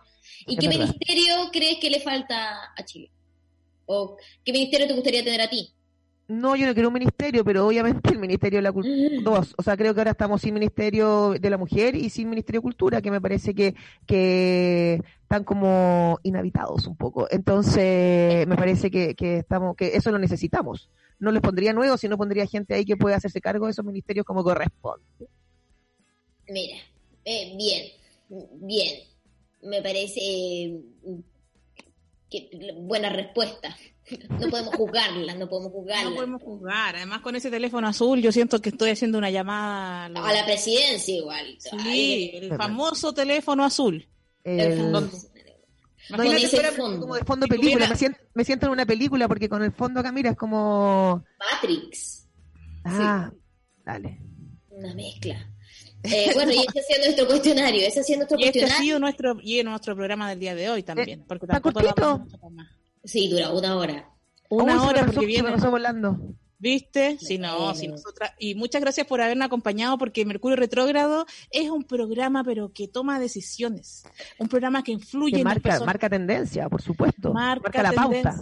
¿Y 0.48 0.56
qué 0.56 0.66
ministerio 0.66 1.48
crees 1.52 1.78
que 1.78 1.90
le 1.90 2.00
falta 2.00 2.72
a 2.76 2.84
Chile? 2.84 3.12
¿O 3.86 4.16
qué 4.44 4.52
ministerio 4.52 4.88
te 4.88 4.94
gustaría 4.94 5.22
tener 5.22 5.40
a 5.40 5.48
ti? 5.48 5.72
No, 6.32 6.56
yo 6.56 6.66
no 6.66 6.72
quiero 6.72 6.88
un 6.88 6.94
ministerio, 6.94 7.44
pero 7.44 7.66
obviamente 7.66 8.10
el 8.10 8.18
Ministerio 8.18 8.58
de 8.58 8.62
la 8.62 8.72
Cultura. 8.72 8.96
Dos. 9.22 9.54
O 9.58 9.62
sea, 9.62 9.76
creo 9.76 9.92
que 9.92 10.00
ahora 10.00 10.12
estamos 10.12 10.40
sin 10.40 10.54
Ministerio 10.54 11.34
de 11.38 11.50
la 11.50 11.58
Mujer 11.58 11.94
y 11.94 12.08
sin 12.08 12.30
Ministerio 12.30 12.60
de 12.60 12.62
Cultura, 12.62 13.02
que 13.02 13.10
me 13.10 13.20
parece 13.20 13.54
que, 13.54 13.74
que 14.06 15.02
están 15.20 15.44
como 15.44 16.18
inhabitados 16.22 16.86
un 16.86 16.96
poco. 16.96 17.28
Entonces, 17.30 18.46
me 18.46 18.56
parece 18.56 18.90
que, 18.90 19.14
que, 19.14 19.38
estamos, 19.38 19.76
que 19.76 19.94
eso 19.94 20.10
lo 20.10 20.18
necesitamos. 20.18 20.88
No 21.18 21.30
les 21.32 21.42
pondría 21.42 21.74
nuevos, 21.74 22.00
sino 22.00 22.16
pondría 22.16 22.46
gente 22.46 22.72
ahí 22.72 22.86
que 22.86 22.96
pueda 22.96 23.16
hacerse 23.16 23.42
cargo 23.42 23.66
de 23.66 23.72
esos 23.72 23.84
ministerios 23.84 24.24
como 24.24 24.42
corresponde. 24.42 25.04
Mira, 26.48 26.78
eh, 27.26 27.54
bien, 27.58 27.82
bien. 28.54 29.00
Me 29.62 29.82
parece 29.82 30.20
eh, 30.20 30.80
que 32.30 32.74
buena 32.78 33.10
respuesta. 33.10 33.76
No 34.28 34.48
podemos 34.48 34.74
juzgarla, 34.74 35.34
no 35.34 35.48
podemos 35.48 35.72
juzgarla. 35.72 36.10
No 36.10 36.16
podemos 36.16 36.42
juzgar. 36.42 36.96
Además, 36.96 37.20
con 37.20 37.36
ese 37.36 37.50
teléfono 37.50 37.88
azul, 37.88 38.20
yo 38.20 38.32
siento 38.32 38.60
que 38.60 38.70
estoy 38.70 38.90
haciendo 38.90 39.18
una 39.18 39.30
llamada. 39.30 40.06
A 40.06 40.32
la 40.32 40.44
presidencia, 40.44 41.16
igual. 41.16 41.56
Sí, 41.58 42.30
el 42.34 42.56
famoso 42.56 43.12
teléfono 43.12 43.64
azul. 43.64 44.08
El... 44.44 44.94
Imagínate 46.08 46.48
fuera 46.48 46.76
como 46.76 47.14
de 47.14 47.24
fondo 47.24 47.46
película, 47.46 47.88
me 47.88 47.96
siento, 47.96 48.18
me 48.34 48.44
siento, 48.44 48.66
en 48.66 48.72
una 48.72 48.84
película 48.84 49.28
porque 49.28 49.48
con 49.48 49.62
el 49.62 49.72
fondo 49.72 50.00
acá 50.00 50.10
mira 50.10 50.30
es 50.30 50.36
como 50.36 51.24
Matrix. 51.38 52.26
Ah, 52.84 53.30
dale. 53.84 54.20
Una 54.68 54.94
mezcla. 54.94 55.48
Eh, 56.02 56.32
bueno, 56.34 56.50
y 56.52 56.58
ese 56.58 56.80
ha 56.80 56.82
sido 56.82 57.04
nuestro 57.04 57.26
cuestionario, 57.28 57.86
ese 57.86 58.00
ha 58.00 58.02
sido 58.02 58.18
nuestro 58.18 58.38
y 58.38 58.44
este 58.44 58.58
cuestionario. 58.58 58.76
ha 58.76 58.84
sido 58.84 58.98
nuestro, 58.98 59.36
y 59.40 59.62
nuestro 59.62 59.94
programa 59.94 60.28
del 60.28 60.40
día 60.40 60.54
de 60.54 60.68
hoy 60.68 60.82
también. 60.82 61.20
Eh, 61.20 61.24
porque 61.28 61.46
¿está 61.46 61.60
cortito? 61.60 62.26
Sí, 63.04 63.28
dura 63.28 63.50
una 63.52 63.76
hora. 63.76 64.08
Una 64.48 64.74
Uy, 64.82 64.88
hora 64.88 65.00
pasó- 65.00 65.12
porque 65.14 65.26
viene. 65.26 65.50
pasó 65.50 65.70
volando. 65.70 66.18
¿Viste? 66.58 67.18
Si 67.18 67.38
no, 67.38 67.74
si 67.74 67.88
nosotras. 67.88 68.32
Y 68.38 68.54
muchas 68.54 68.80
gracias 68.80 69.06
por 69.08 69.20
habernos 69.20 69.46
acompañado 69.46 69.98
porque 69.98 70.24
Mercurio 70.24 70.54
Retrógrado 70.56 71.26
es 71.50 71.68
un 71.70 71.82
programa, 71.82 72.44
pero 72.44 72.72
que 72.72 72.86
toma 72.86 73.18
decisiones. 73.18 74.04
Un 74.38 74.46
programa 74.48 74.84
que 74.84 74.92
influye 74.92 75.32
Que 75.32 75.38
en 75.40 75.44
las 75.44 75.54
marca, 75.54 75.62
personas. 75.70 75.86
marca 75.86 76.08
tendencia, 76.08 76.68
por 76.68 76.80
supuesto. 76.80 77.32
Marca, 77.32 77.82
la 77.82 77.92
pauta. 77.92 78.36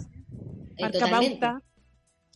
Eh, 0.77 0.81
marca 0.83 0.99
totalmente. 0.99 1.39
pauta. 1.39 1.63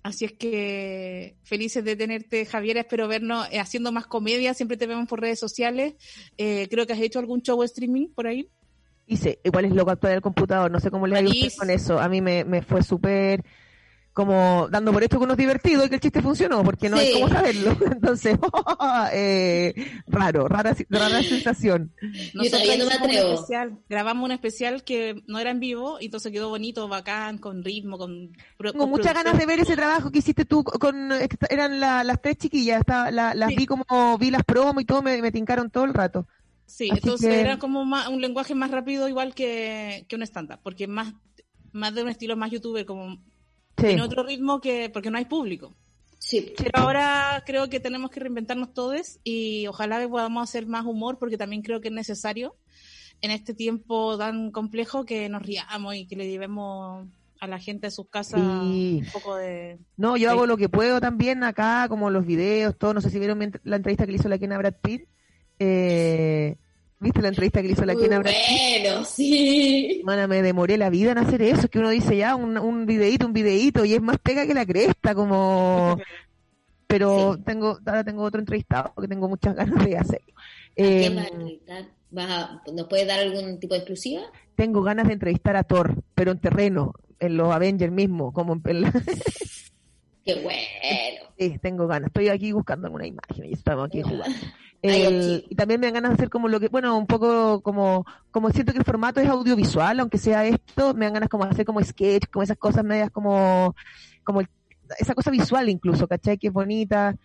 Así 0.01 0.25
es 0.25 0.33
que 0.33 1.37
felices 1.43 1.83
de 1.83 1.95
tenerte, 1.95 2.45
Javier. 2.47 2.77
Espero 2.77 3.07
vernos 3.07 3.47
eh, 3.51 3.59
haciendo 3.59 3.91
más 3.91 4.07
comedia. 4.07 4.55
Siempre 4.55 4.77
te 4.77 4.87
vemos 4.87 5.07
por 5.07 5.21
redes 5.21 5.39
sociales. 5.39 5.93
Eh, 6.37 6.67
creo 6.71 6.87
que 6.87 6.93
has 6.93 6.99
hecho 7.01 7.19
algún 7.19 7.41
show 7.43 7.61
streaming 7.61 8.07
por 8.09 8.25
ahí. 8.25 8.49
Hice, 9.07 9.39
igual 9.43 9.65
es 9.65 9.73
loco 9.73 9.91
actuar 9.91 10.11
en 10.13 10.17
el 10.17 10.21
computador, 10.21 10.71
no 10.71 10.79
sé 10.79 10.89
cómo 10.91 11.05
le 11.07 11.17
ha 11.17 11.21
ido 11.21 11.31
con 11.57 11.69
eso. 11.69 11.99
A 11.99 12.09
mí 12.09 12.21
me, 12.21 12.43
me 12.43 12.61
fue 12.61 12.81
súper 12.83 13.43
como 14.13 14.69
dando 14.71 14.93
por 14.93 15.03
hecho 15.03 15.17
que 15.17 15.25
uno 15.25 15.33
es 15.33 15.37
divertido 15.37 15.83
y 15.83 15.89
que 15.89 15.95
el 15.95 16.01
chiste 16.01 16.21
funcionó, 16.21 16.63
porque 16.63 16.89
no 16.89 16.95
hay 16.95 17.11
cómo 17.11 17.27
saberlo. 17.27 17.75
Entonces, 17.91 18.37
eh, 19.13 19.73
raro, 20.07 20.47
rara, 20.47 20.73
rara 20.89 21.21
sensación. 21.21 21.91
Nosotros 22.33 22.61
todavía 22.63 22.77
no 22.77 22.89
me 22.89 22.95
un 22.95 23.03
atrevo. 23.03 23.33
especial, 23.33 23.77
grabamos 23.89 24.23
un 24.25 24.31
especial 24.31 24.83
que 24.85 25.21
no 25.27 25.37
era 25.37 25.51
en 25.51 25.59
vivo, 25.59 25.97
y 25.99 26.05
entonces 26.05 26.31
quedó 26.31 26.47
bonito, 26.47 26.87
bacán, 26.87 27.37
con 27.39 27.61
ritmo, 27.63 27.97
con. 27.97 28.31
Tengo 28.57 28.87
muchas 28.87 29.13
ganas 29.13 29.37
de 29.37 29.45
ver 29.45 29.59
ese 29.59 29.75
trabajo 29.75 30.09
que 30.11 30.19
hiciste 30.19 30.45
tú 30.45 30.63
con, 30.63 31.11
eran 31.49 31.81
la- 31.81 32.05
las 32.05 32.21
tres 32.21 32.37
chiquillas, 32.37 32.79
estaba- 32.79 33.11
la- 33.11 33.33
las 33.35 33.49
Sí. 33.49 33.55
vi 33.57 33.65
como, 33.65 34.17
vi 34.17 34.31
las 34.31 34.43
promos 34.45 34.81
y 34.81 34.85
todo, 34.85 35.01
me, 35.01 35.21
me 35.21 35.31
tincaron 35.33 35.69
todo 35.69 35.83
el 35.83 35.93
rato. 35.93 36.25
Sí, 36.65 36.89
Así 36.91 36.99
entonces 37.03 37.29
que- 37.29 37.41
era 37.41 37.59
como 37.59 37.85
más- 37.85 38.07
un 38.09 38.21
lenguaje 38.21 38.55
más 38.55 38.71
rápido, 38.71 39.07
igual 39.07 39.33
que, 39.35 40.05
que 40.09 40.15
un 40.15 40.23
stand-up, 40.23 40.59
porque 40.63 40.87
más, 40.87 41.13
más 41.71 41.93
de 41.93 42.03
un 42.03 42.09
estilo 42.09 42.35
más 42.35 42.51
youtuber, 42.51 42.85
como 42.85 43.15
Sí. 43.77 43.87
tiene 43.87 44.01
otro 44.01 44.23
ritmo 44.23 44.61
que 44.61 44.89
porque 44.89 45.11
no 45.11 45.17
hay 45.17 45.25
público. 45.25 45.75
Sí. 46.17 46.53
Pero 46.57 46.71
ahora 46.73 47.43
creo 47.45 47.69
que 47.69 47.79
tenemos 47.79 48.09
que 48.09 48.19
reinventarnos 48.21 48.73
todos 48.73 49.19
y 49.23 49.67
ojalá 49.67 49.99
que 49.99 50.07
podamos 50.07 50.41
hacer 50.49 50.65
más 50.65 50.85
humor, 50.85 51.19
porque 51.19 51.37
también 51.37 51.61
creo 51.61 51.81
que 51.81 51.89
es 51.89 51.93
necesario 51.93 52.55
en 53.21 53.31
este 53.31 53.53
tiempo 53.53 54.17
tan 54.17 54.49
complejo 54.51 55.05
que 55.05 55.29
nos 55.29 55.43
riamos 55.43 55.95
y 55.95 56.07
que 56.07 56.15
le 56.15 56.27
llevemos 56.29 57.07
a 57.39 57.47
la 57.47 57.59
gente 57.59 57.87
a 57.87 57.91
sus 57.91 58.09
casas 58.09 58.41
Sí. 58.41 59.01
un 59.05 59.11
poco 59.13 59.35
de... 59.35 59.77
No, 59.97 60.17
yo 60.17 60.29
Sí. 60.29 60.33
hago 60.35 60.45
lo 60.47 60.57
que 60.57 60.69
puedo 60.69 60.99
también 60.99 61.43
acá, 61.43 61.85
como 61.89 62.09
los 62.09 62.25
videos, 62.25 62.75
todo. 62.77 62.93
No 62.93 63.01
sé 63.01 63.09
si 63.11 63.19
vieron 63.19 63.39
la 63.63 63.75
entrevista 63.75 64.05
que 64.05 64.13
le 64.13 64.17
hizo 64.17 64.29
la 64.29 64.39
Kena 64.39 64.57
Brad 64.57 64.75
Pitt. 64.81 65.07
Eh, 65.59 66.55
¿Viste 66.99 67.21
la 67.21 67.27
entrevista 67.27 67.61
que 67.61 67.67
le 67.67 67.73
hizo 67.73 67.85
la 67.85 67.95
Kena 67.95 68.19
bueno, 68.21 69.05
sí. 69.05 70.01
Mana, 70.05 70.27
me 70.27 70.41
demoré 70.41 70.77
la 70.77 70.89
vida 70.89 71.11
en 71.11 71.17
hacer 71.17 71.41
eso. 71.41 71.61
Es 71.61 71.69
que 71.69 71.79
uno 71.79 71.89
dice 71.89 72.15
ya 72.17 72.35
un, 72.35 72.57
un 72.57 72.85
videíto, 72.85 73.25
un 73.27 73.33
videíto, 73.33 73.83
y 73.85 73.93
es 73.93 74.01
más 74.01 74.17
pega 74.17 74.47
que 74.47 74.53
la 74.53 74.65
cresta, 74.65 75.13
como. 75.13 75.97
Pero 76.87 77.35
Sí. 77.35 77.41
tengo, 77.45 77.79
ahora 77.85 78.03
tengo 78.03 78.23
otro 78.23 78.39
entrevistado 78.39 78.93
que 78.99 79.07
tengo 79.07 79.27
muchas 79.27 79.55
ganas 79.55 79.83
de 79.85 79.97
hacerlo. 79.97 80.33
¿Quién 80.75 81.11
Eh, 81.13 81.15
vas 81.15 81.25
a 81.25 81.29
entrevistar? 81.29 81.85
¿Vas 82.11 82.29
a- 82.29 82.61
¿Nos 82.71 82.87
puedes 82.87 83.07
dar 83.07 83.19
algún 83.19 83.59
tipo 83.59 83.73
de 83.73 83.79
exclusiva? 83.79 84.21
tengo 84.55 84.81
ganas 84.83 85.07
de 85.07 85.13
entrevistar 85.13 85.55
a 85.57 85.63
Thor, 85.63 85.95
pero 86.13 86.31
en 86.31 86.39
terreno, 86.39 86.93
en 87.19 87.35
los 87.37 87.53
Avengers 87.53 87.91
mismo, 87.91 88.31
como 88.31 88.53
en 88.65 88.81
la- 88.81 88.91
Qué 90.25 90.35
bueno. 90.41 91.29
Sí, 91.37 91.57
tengo 91.61 91.87
ganas. 91.87 92.07
Estoy 92.07 92.29
aquí 92.29 92.51
buscando 92.53 92.87
alguna 92.87 93.05
imagen 93.05 93.45
y 93.45 93.53
estamos 93.53 93.87
aquí 93.87 94.01
jugando. 94.01 94.37
El- 94.89 95.45
y 95.49 95.55
también 95.55 95.79
me 95.79 95.87
dan 95.87 95.93
ganas 95.95 96.11
de 96.11 96.15
hacer 96.15 96.29
como 96.29 96.47
lo 96.47 96.59
que, 96.59 96.67
bueno, 96.69 96.97
un 96.97 97.07
poco 97.07 97.61
como, 97.61 98.05
como 98.31 98.49
siento 98.51 98.71
que 98.73 98.79
el 98.79 98.85
formato 98.85 99.19
es 99.19 99.29
audiovisual, 99.29 99.99
aunque 99.99 100.17
sea 100.17 100.45
esto, 100.45 100.93
me 100.93 101.05
dan 101.05 101.13
ganas 101.15 101.29
como 101.29 101.45
de 101.45 101.51
hacer 101.51 101.65
como 101.65 101.83
sketch, 101.83 102.27
como 102.31 102.43
esas 102.43 102.57
cosas 102.57 102.83
medias 102.83 103.09
como, 103.11 103.75
como 104.23 104.41
el- 104.41 104.49
esa 104.99 105.15
cosa 105.15 105.31
visual 105.31 105.67
incluso, 105.69 106.07
¿cachai? 106.07 106.37
Que 106.37 106.47
es 106.47 106.53
bonita. 106.53 107.15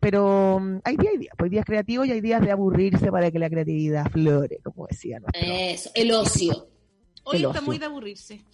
Pero 0.00 0.58
mm, 0.60 0.78
hay 0.84 0.96
días, 0.96 1.12
hay 1.12 1.18
días, 1.18 1.34
pues 1.38 1.46
hay 1.46 1.50
días 1.50 1.64
creativos 1.64 2.06
y 2.08 2.12
hay 2.12 2.20
días 2.20 2.40
de 2.42 2.50
aburrirse 2.50 3.10
para 3.12 3.30
que 3.30 3.38
la 3.38 3.48
creatividad 3.48 4.10
flore, 4.10 4.58
como 4.64 4.86
decía 4.88 5.20
nuestro. 5.20 5.40
Eso, 5.44 5.90
el 5.94 6.10
ocio. 6.12 6.68
Hoy 7.24 7.36
El 7.36 7.44
está 7.44 7.50
ocio. 7.58 7.62
muy 7.62 7.78
de 7.78 7.84
aburrirse. 7.86 8.44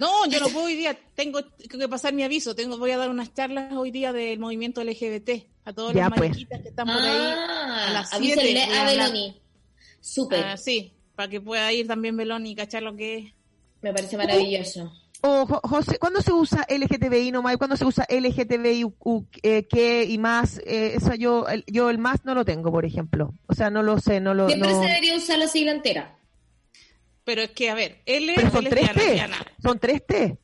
No, 0.00 0.26
yo 0.26 0.40
no 0.40 0.48
puedo 0.48 0.64
hoy 0.66 0.74
día, 0.76 0.98
tengo 1.14 1.40
que 1.58 1.88
pasar 1.88 2.12
mi 2.14 2.22
aviso, 2.22 2.54
tengo 2.54 2.78
voy 2.78 2.90
a 2.90 2.96
dar 2.98 3.10
unas 3.10 3.32
charlas 3.34 3.72
hoy 3.74 3.90
día 3.90 4.12
del 4.12 4.38
movimiento 4.38 4.82
LGBT 4.82 5.30
a 5.66 5.72
todos 5.74 5.92
Ya, 5.94 6.08
los 6.08 6.18
pues. 6.18 6.30
mariquitas 6.30 6.62
que 6.62 6.68
están 6.70 6.86
por 6.88 6.96
ahí. 6.96 7.10
a 7.10 7.86
Ah, 7.86 7.90
las 7.92 8.10
siete 8.18 8.62
a 8.62 8.64
a 8.64 8.88
hablar. 8.88 9.10
Beloni. 9.12 9.40
Súper, 10.00 10.42
Ah, 10.44 10.56
sí, 10.56 10.94
para 11.14 11.28
que 11.28 11.40
pueda 11.40 11.70
ir 11.72 11.86
también 11.86 12.16
Belón 12.16 12.46
y 12.46 12.56
cachar 12.56 12.82
lo 12.82 12.96
que 12.96 13.18
es. 13.18 13.32
me 13.82 13.92
parece 13.92 14.16
maravilloso. 14.16 14.90
O, 15.22 15.44
Jo- 15.46 15.60
José, 15.62 15.98
¿cuándo 15.98 16.22
se 16.22 16.32
usa 16.32 16.64
LGTBI 16.66 17.30
nomás? 17.30 17.58
¿Cuándo 17.58 17.76
se 17.76 17.84
usa 17.84 18.06
LGTBI 18.08 18.86
eh, 19.42 19.66
qué 19.68 20.04
y 20.04 20.16
más? 20.16 20.58
Eh, 20.64 20.94
eso 20.96 21.14
yo, 21.14 21.46
el, 21.46 21.62
yo 21.66 21.90
el 21.90 21.98
más 21.98 22.24
no 22.24 22.34
lo 22.34 22.46
tengo, 22.46 22.70
por 22.72 22.86
ejemplo. 22.86 23.34
O 23.46 23.52
sea, 23.54 23.68
no 23.68 23.82
lo 23.82 24.00
sé, 24.00 24.18
no 24.20 24.32
lo... 24.32 24.48
Siempre 24.48 24.70
no- 24.72 24.80
se 24.80 24.86
debería 24.88 25.14
usar 25.16 25.38
la 25.38 25.46
sigla 25.46 25.72
entera. 25.72 26.16
Pero 27.24 27.42
es 27.42 27.50
que, 27.50 27.70
a 27.70 27.74
ver, 27.74 28.02
L 28.06 28.32
Pero 28.34 28.46
es 28.46 28.52
son 28.52 28.64
tres 28.64 28.96
lesbiana, 28.96 29.38
T. 29.44 29.50
Son 29.62 29.78
tres 29.78 30.06
T. 30.06 30.38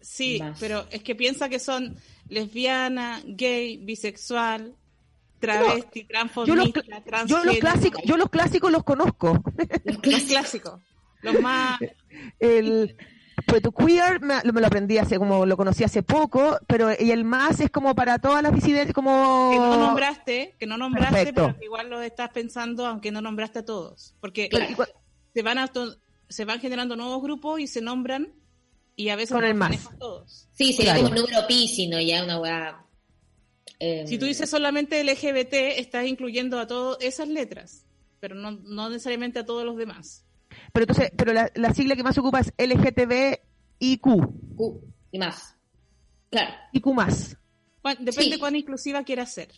Sí, 0.00 0.38
Más. 0.38 0.58
pero 0.60 0.86
es 0.90 1.02
que 1.02 1.14
piensa 1.14 1.48
que 1.48 1.58
son 1.58 1.96
lesbiana, 2.28 3.22
gay, 3.24 3.78
bisexual, 3.78 4.76
travesti, 5.38 6.06
Yo 6.46 6.54
los, 6.54 6.72
yo 7.26 7.44
los 7.44 7.58
clásicos, 7.58 8.02
yo 8.04 8.16
los 8.16 8.30
clásicos 8.30 8.70
los 8.70 8.84
conozco. 8.84 9.42
Los 9.84 9.98
clásicos. 9.98 10.80
Los 11.22 11.40
más... 11.40 11.78
El 12.38 12.96
pues 13.46 13.62
tu 13.62 13.72
queer 13.72 14.20
me, 14.20 14.42
me 14.52 14.60
lo 14.60 14.66
aprendí 14.66 14.98
hace 14.98 15.18
como 15.18 15.44
lo 15.46 15.56
conocí 15.56 15.84
hace 15.84 16.02
poco, 16.02 16.58
pero 16.66 16.90
y 16.98 17.10
el 17.10 17.24
más 17.24 17.60
es 17.60 17.70
como 17.70 17.94
para 17.94 18.18
todas 18.18 18.42
las 18.42 18.54
disidencias 18.54 18.94
como 18.94 19.50
que 19.52 19.58
no 19.58 19.76
nombraste, 19.76 20.56
que 20.58 20.66
no 20.66 20.76
nombraste, 20.78 21.16
Perfecto. 21.16 21.42
pero 21.46 21.58
que 21.58 21.64
igual 21.64 21.90
lo 21.90 22.00
estás 22.02 22.30
pensando, 22.30 22.86
aunque 22.86 23.10
no 23.10 23.20
nombraste 23.20 23.60
a 23.60 23.64
todos. 23.64 24.14
Porque 24.20 24.48
Pero 24.50 24.66
se 25.34 25.42
van 25.42 25.58
auto- 25.58 25.96
se 26.28 26.44
van 26.44 26.58
generando 26.60 26.96
nuevos 26.96 27.22
grupos 27.22 27.60
y 27.60 27.66
se 27.66 27.80
nombran 27.80 28.32
y 28.96 29.08
a 29.10 29.16
veces 29.16 29.32
Con 29.32 29.42
no 29.42 29.46
el 29.48 29.54
más. 29.54 29.88
todos. 29.98 30.48
Sí, 30.52 30.72
sería 30.72 30.92
Claro. 30.94 31.08
como 31.08 31.14
el 31.16 31.22
número 31.22 31.46
pi, 31.46 31.68
sino 31.68 32.00
ya 32.00 32.24
una 32.24 32.40
weá. 32.40 32.86
eh, 33.80 34.04
Si 34.06 34.18
tú 34.18 34.24
dices 34.26 34.48
solamente 34.48 35.02
LGBT, 35.04 35.78
estás 35.78 36.06
incluyendo 36.06 36.58
a 36.58 36.66
todas 36.66 36.98
esas 37.02 37.28
letras, 37.28 37.84
pero 38.20 38.34
no, 38.36 38.52
no 38.52 38.88
necesariamente 38.88 39.38
a 39.40 39.44
todos 39.46 39.64
los 39.64 39.76
demás. 39.76 40.23
Pero 40.72 40.84
entonces, 40.84 41.12
pero 41.16 41.32
la, 41.32 41.50
la 41.54 41.72
sigla 41.74 41.96
que 41.96 42.02
más 42.02 42.16
ocupa 42.18 42.40
es 42.40 42.52
LGTBIQ, 42.58 44.00
Q 44.56 44.80
y 45.12 45.18
más. 45.18 45.56
Claro. 46.30 46.52
IQ 46.72 46.86
más. 46.94 47.36
Cuán- 47.82 47.98
Depende 48.04 48.34
Sí. 48.34 48.38
cuán 48.38 48.56
inclusiva 48.56 49.04
quieras 49.04 49.32
ser. 49.32 49.48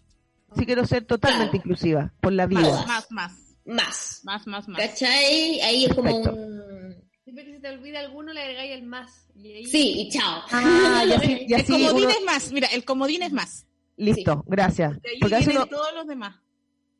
Sí 0.56 0.64
quiero 0.66 0.86
ser 0.86 1.04
totalmente 1.04 1.52
Claro. 1.52 1.56
inclusiva 1.58 2.12
por 2.20 2.32
la 2.32 2.46
Más, 2.46 2.62
vida. 2.62 2.84
más, 2.86 3.10
más, 3.10 3.32
Más. 3.64 4.20
más, 4.24 4.46
más, 4.46 4.68
más. 4.68 4.78
¿Cachai? 4.80 5.60
Ahí 5.60 5.84
es 5.86 5.94
como 5.94 6.22
Perfecto. 6.22 6.34
un. 6.36 6.94
Siempre 7.24 7.44
que 7.44 7.52
se 7.54 7.60
te 7.60 7.68
olvida 7.70 7.98
alguno, 8.00 8.32
le 8.32 8.40
agregáis 8.40 8.72
el 8.72 8.82
más. 8.84 9.26
Y 9.34 9.52
ahí 9.52 9.64
Sí, 9.66 9.94
y 10.02 10.08
chao. 10.10 10.42
Ah, 10.52 11.02
y 11.06 11.12
así, 11.12 11.46
y 11.48 11.54
El 11.54 11.64
comodín 11.66 12.04
uno- 12.04 12.10
es 12.10 12.24
más, 12.24 12.52
mira, 12.52 12.68
el 12.68 12.84
comodín 12.84 13.22
es 13.22 13.32
más. 13.32 13.66
Listo, 13.96 14.44
gracias. 14.46 15.00
De 15.02 15.10
Porque 15.20 15.44
uno- 15.50 15.66
todos 15.66 15.92
los 15.94 16.06
demás. 16.06 16.36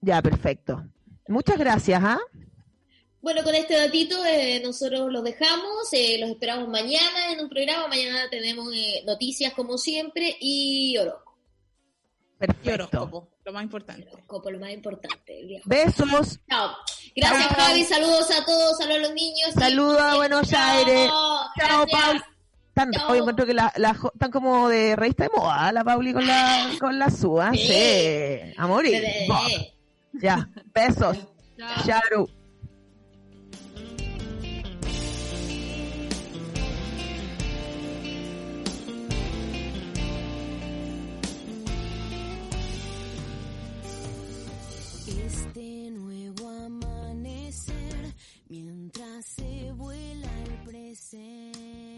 Ya, 0.01 0.21
perfecto. 0.23 0.85
Muchas 1.29 1.59
gracias, 1.59 2.03
¿ah? 2.03 2.19
Bueno, 3.27 3.43
con 3.43 3.57
este 3.57 3.75
datito 3.77 4.25
eh, 4.25 4.61
nosotros 4.63 5.11
los 5.13 5.25
dejamos, 5.25 5.89
eh, 5.91 6.17
los 6.21 6.31
esperamos 6.31 6.69
mañana 6.69 7.33
en 7.33 7.41
un 7.41 7.49
programa, 7.49 7.89
mañana 7.89 8.31
tenemos 8.31 8.73
eh, 8.73 9.03
noticias 9.05 9.53
como 9.53 9.79
siempre 9.79 10.37
y 10.41 10.97
horóscopo, 10.97 11.35
Y 12.35 12.39
Perfecto. 12.39 12.73
horóscopo, 13.03 13.29
lo 13.45 13.53
más 13.53 13.65
importante. 13.65 14.09
horóscopo, 14.13 14.49
lo 14.49 14.61
más 14.61 14.71
importante. 14.71 15.61
Besos. 15.65 16.39
Chao. 16.49 16.71
Gracias 17.17 17.49
Chao. 17.49 17.67
Javi, 17.67 17.83
saludos 17.83 18.31
a 18.31 18.45
todos, 18.45 18.79
saludos 18.79 18.97
a 18.99 19.03
los 19.09 19.15
niños. 19.15 19.51
Saludos 19.59 20.01
a 20.01 20.15
Buenos 20.15 20.49
Chao. 20.49 20.79
Aires. 20.79 21.09
Chao, 21.09 21.51
Gracias. 21.57 21.91
Paul. 21.91 22.25
Tan, 22.75 22.93
Chao. 22.93 23.11
hoy 23.11 23.19
encuentro 23.19 23.45
que 23.45 23.55
la, 23.55 23.73
la 23.75 23.99
tan 24.21 24.31
como 24.31 24.69
de 24.69 24.95
revista 24.95 25.25
de 25.25 25.31
moda, 25.37 25.73
la 25.73 25.83
Pauli 25.83 26.13
con 26.13 26.25
la, 26.25 26.71
con 26.79 26.97
la 26.97 27.11
suba. 27.11 27.51
Sí. 27.51 27.59
Sí. 27.59 28.55
A 28.57 28.69
morir. 28.69 28.93
Bebé. 29.03 29.75
Ya. 30.13 30.49
Besos. 30.73 31.19
Chao. 31.59 31.85
Charu. 31.85 32.36
mientras 48.87 49.25
se 49.25 49.73
vuela 49.73 50.29
el 50.45 50.65
presente. 50.65 51.96